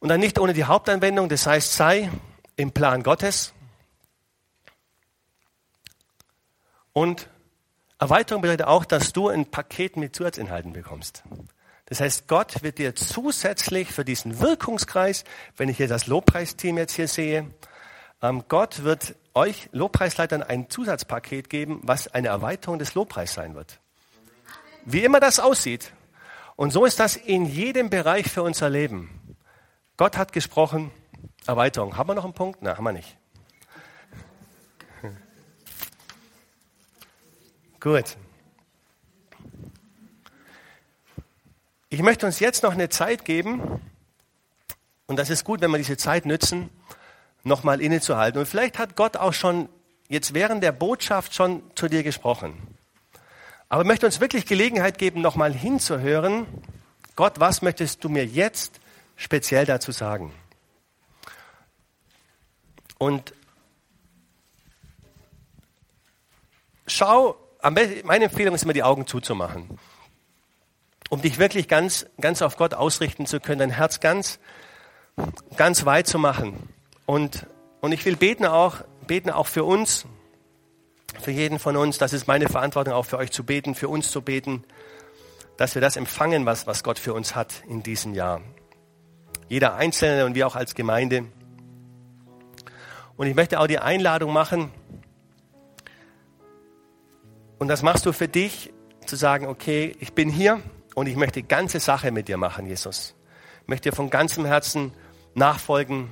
Und 0.00 0.08
dann 0.08 0.18
nicht 0.18 0.40
ohne 0.40 0.52
die 0.52 0.64
Hauptanwendung, 0.64 1.28
das 1.28 1.46
heißt, 1.46 1.74
sei 1.74 2.10
im 2.56 2.72
Plan 2.72 3.04
Gottes. 3.04 3.52
Und 6.92 7.28
Erweiterung 8.00 8.42
bedeutet 8.42 8.66
auch, 8.66 8.84
dass 8.84 9.12
du 9.12 9.28
ein 9.28 9.48
Paket 9.48 9.96
mit 9.96 10.16
Zusatzinhalten 10.16 10.72
bekommst. 10.72 11.22
Das 11.86 12.00
heißt, 12.00 12.28
Gott 12.28 12.62
wird 12.62 12.78
dir 12.78 12.94
zusätzlich 12.94 13.92
für 13.92 14.04
diesen 14.04 14.40
Wirkungskreis, 14.40 15.24
wenn 15.56 15.68
ich 15.68 15.76
hier 15.76 15.88
das 15.88 16.06
Lobpreisteam 16.06 16.78
jetzt 16.78 16.94
hier 16.94 17.08
sehe, 17.08 17.50
ähm, 18.22 18.44
Gott 18.48 18.84
wird 18.84 19.16
euch 19.34 19.68
Lobpreisleitern 19.72 20.42
ein 20.42 20.70
Zusatzpaket 20.70 21.50
geben, 21.50 21.80
was 21.82 22.08
eine 22.08 22.28
Erweiterung 22.28 22.78
des 22.78 22.94
Lobpreis 22.94 23.34
sein 23.34 23.54
wird. 23.54 23.80
Wie 24.86 25.04
immer 25.04 25.20
das 25.20 25.40
aussieht. 25.40 25.92
Und 26.56 26.72
so 26.72 26.84
ist 26.84 27.00
das 27.00 27.16
in 27.16 27.44
jedem 27.46 27.90
Bereich 27.90 28.30
für 28.30 28.42
unser 28.42 28.70
Leben. 28.70 29.36
Gott 29.96 30.16
hat 30.16 30.32
gesprochen, 30.32 30.90
Erweiterung. 31.46 31.96
Haben 31.96 32.10
wir 32.10 32.14
noch 32.14 32.24
einen 32.24 32.32
Punkt? 32.32 32.62
Nein, 32.62 32.76
haben 32.76 32.84
wir 32.84 32.92
nicht. 32.92 33.16
Gut. 37.80 38.16
Ich 41.94 42.02
möchte 42.02 42.26
uns 42.26 42.40
jetzt 42.40 42.64
noch 42.64 42.72
eine 42.72 42.88
Zeit 42.88 43.24
geben, 43.24 43.80
und 45.06 45.16
das 45.16 45.30
ist 45.30 45.44
gut, 45.44 45.60
wenn 45.60 45.70
wir 45.70 45.78
diese 45.78 45.96
Zeit 45.96 46.26
nützen, 46.26 46.68
nochmal 47.44 47.80
innezuhalten. 47.80 48.40
Und 48.40 48.46
vielleicht 48.46 48.80
hat 48.80 48.96
Gott 48.96 49.16
auch 49.16 49.32
schon 49.32 49.68
jetzt 50.08 50.34
während 50.34 50.64
der 50.64 50.72
Botschaft 50.72 51.34
schon 51.34 51.62
zu 51.76 51.86
dir 51.86 52.02
gesprochen. 52.02 52.60
Aber 53.68 53.82
ich 53.82 53.86
möchte 53.86 54.06
uns 54.06 54.18
wirklich 54.18 54.44
Gelegenheit 54.44 54.98
geben, 54.98 55.20
nochmal 55.20 55.52
hinzuhören. 55.52 56.46
Gott, 57.14 57.38
was 57.38 57.62
möchtest 57.62 58.02
du 58.02 58.08
mir 58.08 58.26
jetzt 58.26 58.80
speziell 59.14 59.64
dazu 59.64 59.92
sagen? 59.92 60.32
Und 62.98 63.34
schau, 66.88 67.36
meine 67.62 68.24
Empfehlung 68.24 68.56
ist 68.56 68.64
immer, 68.64 68.72
die 68.72 68.82
Augen 68.82 69.06
zuzumachen 69.06 69.78
um 71.10 71.20
dich 71.20 71.38
wirklich 71.38 71.68
ganz, 71.68 72.06
ganz 72.20 72.42
auf 72.42 72.56
Gott 72.56 72.74
ausrichten 72.74 73.26
zu 73.26 73.40
können, 73.40 73.58
dein 73.58 73.70
Herz 73.70 74.00
ganz, 74.00 74.38
ganz 75.56 75.84
weit 75.84 76.06
zu 76.06 76.18
machen. 76.18 76.68
Und, 77.06 77.46
und 77.80 77.92
ich 77.92 78.04
will 78.04 78.16
beten 78.16 78.46
auch, 78.46 78.78
beten 79.06 79.30
auch 79.30 79.46
für 79.46 79.64
uns, 79.64 80.06
für 81.20 81.30
jeden 81.30 81.58
von 81.58 81.76
uns. 81.76 81.98
Das 81.98 82.12
ist 82.12 82.26
meine 82.26 82.48
Verantwortung 82.48 82.94
auch 82.94 83.06
für 83.06 83.18
euch 83.18 83.30
zu 83.30 83.44
beten, 83.44 83.74
für 83.74 83.88
uns 83.88 84.10
zu 84.10 84.22
beten, 84.22 84.64
dass 85.56 85.74
wir 85.74 85.82
das 85.82 85.96
empfangen, 85.96 86.46
was, 86.46 86.66
was 86.66 86.82
Gott 86.82 86.98
für 86.98 87.14
uns 87.14 87.34
hat 87.34 87.62
in 87.68 87.82
diesem 87.82 88.14
Jahr. 88.14 88.40
Jeder 89.48 89.74
Einzelne 89.76 90.24
und 90.24 90.34
wir 90.34 90.46
auch 90.46 90.56
als 90.56 90.74
Gemeinde. 90.74 91.26
Und 93.16 93.26
ich 93.26 93.34
möchte 93.34 93.60
auch 93.60 93.66
die 93.66 93.78
Einladung 93.78 94.32
machen, 94.32 94.72
und 97.58 97.68
das 97.68 97.82
machst 97.82 98.04
du 98.04 98.12
für 98.12 98.28
dich, 98.28 98.72
zu 99.06 99.16
sagen, 99.16 99.46
okay, 99.46 99.96
ich 100.00 100.12
bin 100.12 100.28
hier, 100.28 100.60
und 100.94 101.06
ich 101.06 101.16
möchte 101.16 101.42
ganze 101.42 101.80
Sache 101.80 102.10
mit 102.10 102.28
dir 102.28 102.36
machen, 102.36 102.66
Jesus. 102.66 103.14
Ich 103.62 103.68
möchte 103.68 103.90
dir 103.90 103.96
von 103.96 104.10
ganzem 104.10 104.44
Herzen 104.44 104.92
nachfolgen 105.34 106.10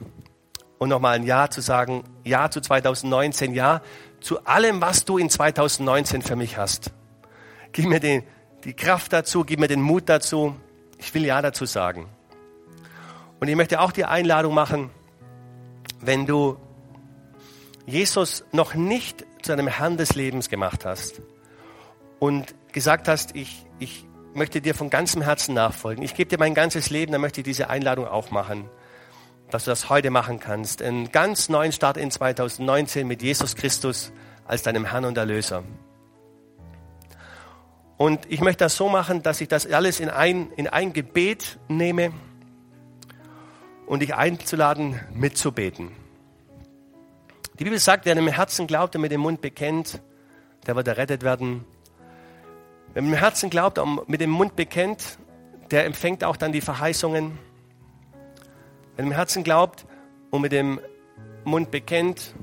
und 0.79 0.89
nochmal 0.89 1.15
ein 1.15 1.23
Ja 1.23 1.49
zu 1.49 1.61
sagen. 1.61 2.05
Ja 2.25 2.51
zu 2.51 2.61
2019, 2.61 3.55
Ja 3.55 3.83
zu 4.21 4.45
allem, 4.45 4.81
was 4.81 5.05
du 5.05 5.19
in 5.19 5.31
2019 5.31 6.23
für 6.23 6.37
mich 6.37 6.57
hast. 6.57 6.93
Gib 7.73 7.87
mir 7.87 8.01
die, 8.01 8.23
die 8.65 8.75
Kraft 8.75 9.13
dazu, 9.13 9.45
gib 9.45 9.61
mir 9.61 9.69
den 9.69 9.81
Mut 9.81 10.09
dazu. 10.09 10.57
Ich 10.99 11.13
will 11.15 11.25
Ja 11.25 11.41
dazu 11.43 11.67
sagen. 11.67 12.09
Und 13.41 13.49
ich 13.49 13.57
möchte 13.57 13.81
auch 13.81 13.93
die 13.93 14.05
Einladung 14.05 14.55
machen, 14.55 14.91
wenn 16.01 16.27
du 16.27 16.57
Jesus 17.87 18.45
noch 18.53 18.75
nicht 18.75 19.25
zu 19.43 19.53
einem 19.53 19.67
Herrn 19.67 19.97
des 19.97 20.15
Lebens 20.15 20.49
gemacht 20.49 20.85
hast 20.85 21.21
und 22.21 22.55
gesagt 22.73 23.09
hast, 23.09 23.35
ich, 23.35 23.67
ich 23.81 24.07
möchte 24.35 24.61
dir 24.61 24.75
von 24.75 24.91
ganzem 24.91 25.23
Herzen 25.23 25.55
nachfolgen. 25.55 26.03
Ich 26.03 26.15
gebe 26.15 26.29
dir 26.29 26.39
mein 26.39 26.55
ganzes 26.55 26.91
Leben, 26.91 27.13
dann 27.13 27.21
möchte 27.21 27.41
ich 27.41 27.45
diese 27.45 27.71
Einladung 27.71 28.07
auch 28.07 28.31
machen, 28.31 28.69
dass 29.51 29.65
du 29.65 29.71
das 29.71 29.91
heute 29.91 30.11
machen 30.11 30.41
kannst. 30.41 30.83
Einen 30.83 31.13
ganz 31.13 31.49
neuen 31.49 31.73
Start 31.73 31.97
in 31.97 32.11
2019 32.11 33.07
mit 33.07 33.23
Jesus 33.23 33.57
Christus 33.57 34.13
als 34.47 34.63
deinem 34.63 34.85
Herrn 34.85 35.05
und 35.05 35.17
Erlöser. 35.17 35.65
Und 37.97 38.27
ich 38.29 38.41
möchte 38.41 38.65
das 38.65 38.77
so 38.77 38.89
machen, 38.89 39.23
dass 39.23 39.41
ich 39.41 39.49
das 39.49 39.67
alles 39.71 40.01
in 40.01 40.09
ein, 40.09 40.51
in 40.57 40.67
ein 40.67 40.93
Gebet 40.93 41.59
nehme 41.69 42.13
und 43.87 44.01
dich 44.01 44.15
einzuladen, 44.15 44.99
mitzubeten. 45.15 45.93
Die 47.59 47.65
Bibel 47.65 47.79
sagt, 47.79 48.07
wer 48.07 48.17
im 48.17 48.27
Herzen 48.27 48.67
glaubt 48.67 48.97
und 48.97 49.03
mit 49.03 49.13
dem 49.13 49.21
Mund 49.21 49.41
bekennt, 49.41 50.01
der 50.67 50.75
wird 50.75 50.89
errettet 50.89 51.23
werden. 51.23 51.65
Wer 52.95 53.01
mit 53.03 53.13
dem 53.13 53.19
Herzen 53.19 53.49
glaubt 53.49 53.79
und 53.79 54.07
mit 54.09 54.21
dem 54.21 54.31
Mund 54.31 54.55
bekennt, 54.55 55.19
der 55.71 55.87
empfängt 55.87 56.25
auch 56.25 56.37
dann 56.37 56.53
die 56.53 56.61
Verheißungen. 56.61 57.39
Wer 58.97 59.05
mit 59.05 59.13
dem 59.13 59.17
Herzen 59.17 59.45
glaubt 59.45 59.87
und 60.31 60.43
mit 60.43 60.53
dem 60.53 60.79
Mund 61.45 61.71
bekennt, 61.71 62.35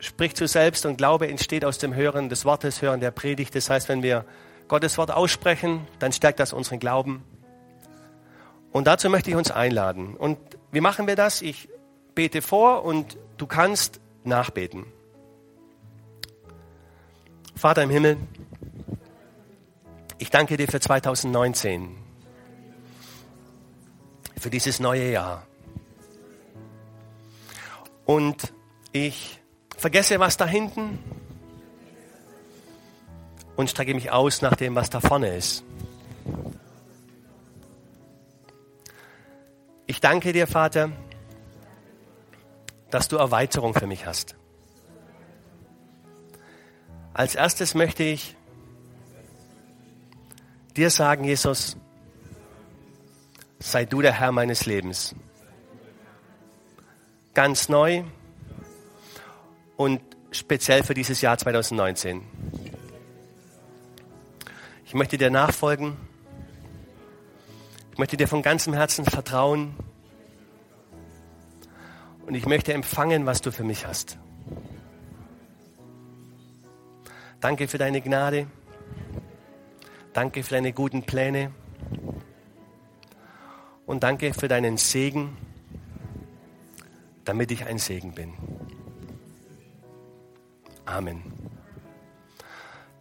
spricht 0.00 0.36
zu 0.36 0.48
selbst 0.48 0.86
und 0.86 0.98
Glaube 0.98 1.28
entsteht 1.28 1.64
aus 1.64 1.78
dem 1.78 1.94
Hören 1.94 2.28
des 2.28 2.44
Wortes, 2.44 2.82
Hören 2.82 3.00
der 3.00 3.12
Predigt. 3.12 3.54
Das 3.54 3.70
heißt, 3.70 3.88
wenn 3.88 4.02
wir 4.02 4.24
Gottes 4.66 4.98
Wort 4.98 5.12
aussprechen, 5.12 5.86
dann 6.00 6.12
stärkt 6.12 6.40
das 6.40 6.52
unseren 6.52 6.80
Glauben. 6.80 7.22
Und 8.72 8.88
dazu 8.88 9.08
möchte 9.08 9.30
ich 9.30 9.36
uns 9.36 9.52
einladen. 9.52 10.16
Und 10.16 10.38
wie 10.72 10.80
machen 10.80 11.06
wir 11.06 11.14
das? 11.14 11.42
Ich 11.42 11.68
bete 12.16 12.42
vor 12.42 12.84
und 12.84 13.16
du 13.36 13.46
kannst 13.46 14.00
nachbeten. 14.24 14.84
Vater 17.54 17.84
im 17.84 17.90
Himmel, 17.90 18.18
ich 20.18 20.30
danke 20.30 20.56
dir 20.56 20.68
für 20.68 20.80
2019, 20.80 21.96
für 24.38 24.50
dieses 24.50 24.80
neue 24.80 25.10
Jahr. 25.10 25.46
Und 28.04 28.52
ich 28.92 29.40
vergesse, 29.76 30.20
was 30.20 30.36
da 30.36 30.46
hinten 30.46 30.98
und 33.56 33.70
strecke 33.70 33.94
mich 33.94 34.10
aus 34.10 34.42
nach 34.42 34.54
dem, 34.54 34.74
was 34.74 34.90
da 34.90 35.00
vorne 35.00 35.36
ist. 35.36 35.64
Ich 39.86 40.00
danke 40.00 40.32
dir, 40.32 40.46
Vater, 40.46 40.90
dass 42.90 43.08
du 43.08 43.16
Erweiterung 43.16 43.74
für 43.74 43.86
mich 43.86 44.06
hast. 44.06 44.36
Als 47.12 47.34
erstes 47.34 47.74
möchte 47.74 48.02
ich 48.02 48.35
dir 50.76 50.90
sagen, 50.90 51.24
Jesus, 51.24 51.76
sei 53.58 53.84
du 53.84 54.02
der 54.02 54.12
Herr 54.12 54.32
meines 54.32 54.66
Lebens. 54.66 55.14
Ganz 57.34 57.68
neu 57.68 58.04
und 59.76 60.00
speziell 60.30 60.82
für 60.82 60.94
dieses 60.94 61.20
Jahr 61.20 61.36
2019. 61.38 62.22
Ich 64.84 64.94
möchte 64.94 65.18
dir 65.18 65.30
nachfolgen. 65.30 65.96
Ich 67.92 67.98
möchte 67.98 68.16
dir 68.16 68.28
von 68.28 68.42
ganzem 68.42 68.74
Herzen 68.74 69.04
vertrauen. 69.04 69.74
Und 72.26 72.34
ich 72.34 72.46
möchte 72.46 72.72
empfangen, 72.72 73.24
was 73.26 73.40
du 73.40 73.52
für 73.52 73.64
mich 73.64 73.86
hast. 73.86 74.18
Danke 77.40 77.68
für 77.68 77.78
deine 77.78 78.00
Gnade. 78.00 78.46
Danke 80.16 80.42
für 80.42 80.54
deine 80.54 80.72
guten 80.72 81.02
Pläne. 81.02 81.50
Und 83.84 84.02
danke 84.02 84.32
für 84.32 84.48
deinen 84.48 84.78
Segen, 84.78 85.36
damit 87.26 87.50
ich 87.50 87.66
ein 87.66 87.76
Segen 87.76 88.14
bin. 88.14 88.32
Amen. 90.86 91.22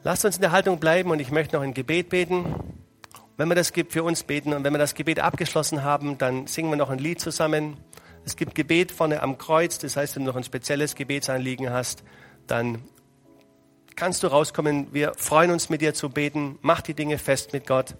Lasst 0.03 0.25
uns 0.25 0.35
in 0.35 0.41
der 0.41 0.51
Haltung 0.51 0.77
bleiben 0.77 1.09
und 1.09 1.21
ich 1.21 1.31
möchte 1.31 1.55
noch 1.55 1.63
ein 1.63 1.73
Gebet 1.73 2.09
beten. 2.09 2.53
Wenn 3.37 3.47
wir 3.47 3.55
das 3.55 3.71
für 3.71 4.03
uns 4.03 4.23
beten 4.23 4.51
und 4.51 4.65
wenn 4.65 4.73
wir 4.73 4.77
das 4.77 4.93
Gebet 4.93 5.21
abgeschlossen 5.21 5.83
haben, 5.85 6.17
dann 6.17 6.47
singen 6.47 6.69
wir 6.69 6.75
noch 6.75 6.89
ein 6.89 6.99
Lied 6.99 7.21
zusammen. 7.21 7.77
Es 8.25 8.35
gibt 8.35 8.55
Gebet 8.55 8.91
vorne 8.91 9.23
am 9.23 9.37
Kreuz, 9.37 9.77
das 9.77 9.95
heißt, 9.95 10.17
wenn 10.17 10.25
du 10.25 10.31
noch 10.31 10.35
ein 10.35 10.43
spezielles 10.43 10.95
Gebetsanliegen 10.95 11.69
hast, 11.69 12.03
dann 12.45 12.83
kannst 13.95 14.23
du 14.23 14.27
rauskommen. 14.27 14.93
Wir 14.93 15.13
freuen 15.15 15.51
uns 15.51 15.69
mit 15.69 15.81
dir 15.81 15.93
zu 15.93 16.09
beten. 16.09 16.57
Mach 16.61 16.81
die 16.81 16.93
Dinge 16.93 17.17
fest 17.17 17.53
mit 17.53 17.67
Gott. 17.67 17.95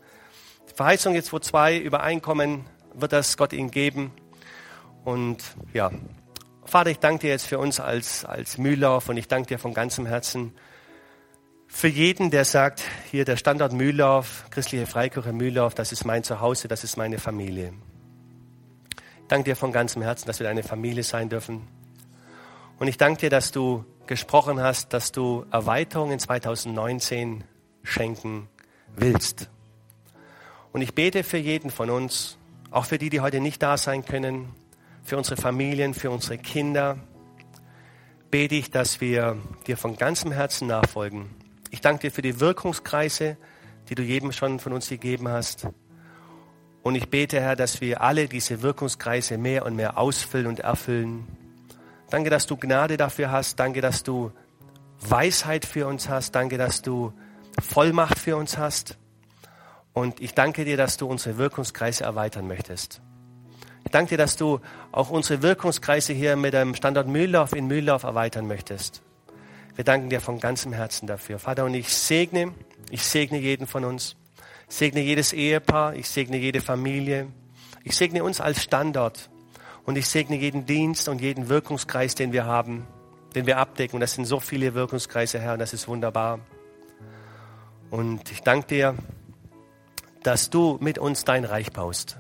Die 0.70 0.76
Verheißung 0.76 1.16
jetzt, 1.16 1.32
wo 1.34 1.40
zwei 1.40 1.78
übereinkommen, 1.78 2.66
wird 2.94 3.14
das 3.14 3.38
Gott 3.38 3.54
ihnen 3.54 3.72
geben. 3.72 4.12
Und 5.04 5.44
ja, 5.74 5.92
Vater, 6.66 6.90
ich 6.90 7.00
danke 7.00 7.22
dir 7.22 7.30
jetzt 7.30 7.48
für 7.48 7.60
uns 7.60 7.80
als, 7.80 8.26
als 8.26 8.58
Mühldorf 8.58 9.10
und 9.10 9.18
ich 9.18 9.28
danke 9.28 9.50
dir 9.50 9.60
von 9.60 9.74
ganzem 9.74 10.06
Herzen 10.06 10.54
für 11.68 11.88
jeden, 11.88 12.32
der 12.32 12.46
sagt, 12.46 12.82
hier 13.12 13.26
der 13.26 13.38
Standort 13.38 13.74
Mühldorf, 13.74 14.46
christliche 14.50 14.88
Freikirche 14.88 15.34
Mühldorf, 15.34 15.76
das 15.76 15.92
ist 15.92 16.06
mein 16.06 16.24
Zuhause, 16.24 16.68
das 16.68 16.84
ist 16.84 16.96
meine 16.96 17.20
Familie. 17.20 17.74
Ich 18.96 19.28
danke 19.28 19.52
dir 19.52 19.56
von 19.56 19.72
ganzem 19.72 20.02
Herzen, 20.02 20.28
dass 20.28 20.40
wir 20.40 20.46
deine 20.46 20.64
Familie 20.64 21.04
sein 21.04 21.30
dürfen. 21.30 21.68
Und 22.78 22.88
ich 22.88 22.98
danke 22.98 23.22
dir, 23.22 23.30
dass 23.30 23.52
du 23.52 23.86
gesprochen 24.06 24.60
hast, 24.62 24.94
dass 24.94 25.12
du 25.12 25.46
Erweiterung 25.52 26.12
in 26.12 26.20
2019 26.20 27.44
schenken 27.84 28.50
willst. 28.96 29.50
Und 30.74 30.82
ich 30.82 30.94
bete 30.94 31.24
für 31.24 31.38
jeden 31.38 31.72
von 31.72 31.90
uns, 31.90 32.38
auch 32.72 32.86
für 32.86 32.98
die, 32.98 33.10
die 33.10 33.22
heute 33.22 33.40
nicht 33.40 33.64
da 33.64 33.78
sein 33.78 34.04
können, 34.04 34.54
für 35.04 35.18
unsere 35.18 35.40
Familien, 35.40 35.94
für 35.94 36.12
unsere 36.12 36.38
Kinder, 36.38 36.98
bete 38.30 38.56
ich, 38.56 38.72
dass 38.72 39.00
wir 39.00 39.38
dir 39.68 39.78
von 39.78 39.96
ganzem 39.96 40.32
Herzen 40.32 40.68
nachfolgen. 40.68 41.30
Ich 41.72 41.80
danke 41.80 42.02
dir 42.02 42.12
für 42.12 42.22
die 42.22 42.40
Wirkungskreise, 42.42 43.38
die 43.88 43.96
du 43.96 44.04
jedem 44.04 44.32
schon 44.32 44.60
von 44.60 44.74
uns 44.74 44.90
gegeben 44.90 45.30
hast. 45.30 45.68
Und 46.84 46.96
ich 46.96 47.10
bete, 47.10 47.40
Herr, 47.40 47.56
dass 47.56 47.80
wir 47.80 48.02
alle 48.02 48.28
diese 48.28 48.62
Wirkungskreise 48.62 49.38
mehr 49.38 49.66
und 49.66 49.76
mehr 49.76 49.98
ausfüllen 49.98 50.48
und 50.48 50.60
erfüllen. 50.60 51.45
Danke, 52.16 52.30
dass 52.30 52.46
du 52.46 52.56
Gnade 52.56 52.96
dafür 52.96 53.30
hast. 53.30 53.60
Danke, 53.60 53.82
dass 53.82 54.02
du 54.02 54.32
Weisheit 55.02 55.66
für 55.66 55.86
uns 55.86 56.08
hast. 56.08 56.34
Danke, 56.34 56.58
dass 56.58 56.82
du 56.82 57.12
Vollmacht 57.62 58.18
für 58.18 58.38
uns 58.38 58.58
hast. 58.58 58.98
Und 59.92 60.22
ich 60.22 60.34
danke 60.34 60.64
dir, 60.64 60.78
dass 60.78 60.96
du 60.96 61.08
unsere 61.08 61.38
Wirkungskreise 61.38 62.06
erweitern 62.06 62.48
möchtest. 62.48 63.02
Ich 63.84 63.92
danke 63.92 64.12
dir, 64.12 64.18
dass 64.18 64.38
du 64.38 64.62
auch 64.94 65.10
unsere 65.10 65.42
Wirkungskreise 65.42 66.14
hier 66.14 66.38
mit 66.38 66.54
dem 66.54 66.74
Standort 66.76 67.10
Mühldorf 67.10 67.52
in 67.52 67.68
Mühldorf 67.68 68.04
erweitern 68.04 68.48
möchtest. 68.48 69.02
Wir 69.76 69.84
danken 69.84 70.10
dir 70.10 70.22
von 70.22 70.40
ganzem 70.40 70.72
Herzen 70.72 71.08
dafür. 71.08 71.38
Vater, 71.38 71.66
und 71.66 71.74
ich 71.74 71.94
segne, 71.94 72.54
ich 72.92 73.04
segne 73.04 73.40
jeden 73.40 73.68
von 73.68 73.84
uns. 73.84 74.16
Ich 74.70 74.76
segne 74.78 75.02
jedes 75.02 75.34
Ehepaar, 75.34 75.96
ich 75.96 76.08
segne 76.08 76.38
jede 76.38 76.62
Familie. 76.62 77.28
Ich 77.84 77.98
segne 77.98 78.24
uns 78.24 78.40
als 78.40 78.64
Standort. 78.64 79.30
Und 79.86 79.98
ich 79.98 80.08
segne 80.08 80.36
jeden 80.36 80.66
Dienst 80.66 81.08
und 81.08 81.22
jeden 81.22 81.48
Wirkungskreis, 81.50 82.16
den 82.16 82.32
wir 82.34 82.46
haben, 82.46 82.88
den 83.36 83.46
wir 83.46 83.58
abdecken. 83.58 83.98
Und 83.98 84.02
das 84.02 84.14
sind 84.14 84.26
so 84.26 84.40
viele 84.40 84.74
Wirkungskreise, 84.74 85.40
Herr, 85.40 85.54
und 85.54 85.60
das 85.60 85.74
ist 85.74 85.88
wunderbar. 85.88 86.40
Und 87.92 88.32
ich 88.32 88.42
danke 88.42 88.68
dir, 88.68 88.96
dass 90.24 90.50
du 90.50 90.78
mit 90.82 90.98
uns 90.98 91.24
dein 91.24 91.46
Reich 91.46 91.72
baust. 91.72 92.18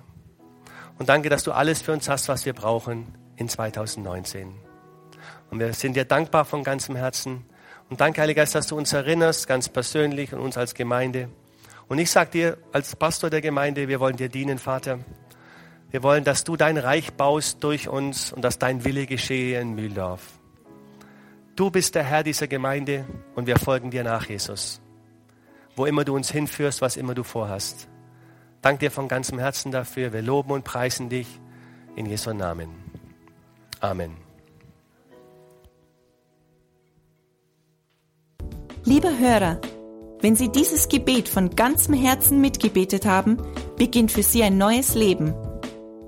Und 0.99 1.09
danke, 1.09 1.29
dass 1.29 1.43
du 1.43 1.51
alles 1.51 1.81
für 1.81 1.91
uns 1.91 2.07
hast, 2.07 2.29
was 2.29 2.45
wir 2.45 2.53
brauchen 2.53 3.07
in 3.35 3.49
2019. 3.49 4.53
Und 5.49 5.59
wir 5.59 5.73
sind 5.73 5.95
dir 5.95 6.05
dankbar 6.05 6.45
von 6.45 6.63
ganzem 6.63 6.95
Herzen. 6.95 7.45
Und 7.89 7.99
danke, 7.99 8.21
Heiliger 8.21 8.43
Geist, 8.43 8.55
dass 8.55 8.67
du 8.67 8.77
uns 8.77 8.93
erinnerst, 8.93 9.47
ganz 9.47 9.69
persönlich 9.69 10.33
und 10.33 10.39
uns 10.39 10.57
als 10.57 10.73
Gemeinde. 10.75 11.29
Und 11.87 11.97
ich 11.97 12.09
sage 12.09 12.31
dir 12.31 12.57
als 12.71 12.95
Pastor 12.95 13.29
der 13.29 13.41
Gemeinde, 13.41 13.87
wir 13.87 13.99
wollen 13.99 14.17
dir 14.17 14.29
dienen, 14.29 14.57
Vater. 14.59 14.99
Wir 15.95 16.03
wollen, 16.03 16.25
dass 16.25 16.43
du 16.43 16.57
dein 16.57 16.77
Reich 16.77 17.13
baust 17.13 17.63
durch 17.63 17.87
uns 17.87 18.33
und 18.33 18.41
dass 18.41 18.59
dein 18.59 18.83
Wille 18.83 19.05
geschehe 19.05 19.61
in 19.61 19.75
Mühldorf. 19.75 20.21
Du 21.55 21.71
bist 21.71 21.95
der 21.95 22.03
Herr 22.03 22.21
dieser 22.21 22.47
Gemeinde 22.47 23.05
und 23.33 23.47
wir 23.47 23.57
folgen 23.57 23.91
dir 23.91 24.03
nach, 24.03 24.27
Jesus. 24.27 24.81
Wo 25.77 25.85
immer 25.85 26.03
du 26.03 26.13
uns 26.13 26.29
hinführst, 26.29 26.81
was 26.81 26.97
immer 26.97 27.15
du 27.15 27.23
vorhast. 27.23 27.87
Dank 28.61 28.81
dir 28.81 28.91
von 28.91 29.07
ganzem 29.07 29.39
Herzen 29.39 29.71
dafür. 29.71 30.11
Wir 30.11 30.21
loben 30.21 30.51
und 30.51 30.65
preisen 30.65 31.07
dich 31.07 31.39
in 31.95 32.07
Jesu 32.07 32.33
Namen. 32.33 32.71
Amen. 33.79 34.17
Lieber 38.83 39.17
Hörer, 39.17 39.61
wenn 40.19 40.35
Sie 40.35 40.49
dieses 40.49 40.89
Gebet 40.89 41.29
von 41.29 41.55
ganzem 41.55 41.93
Herzen 41.93 42.41
mitgebetet 42.41 43.05
haben, 43.05 43.37
beginnt 43.77 44.11
für 44.11 44.23
Sie 44.23 44.43
ein 44.43 44.57
neues 44.57 44.93
Leben. 44.93 45.33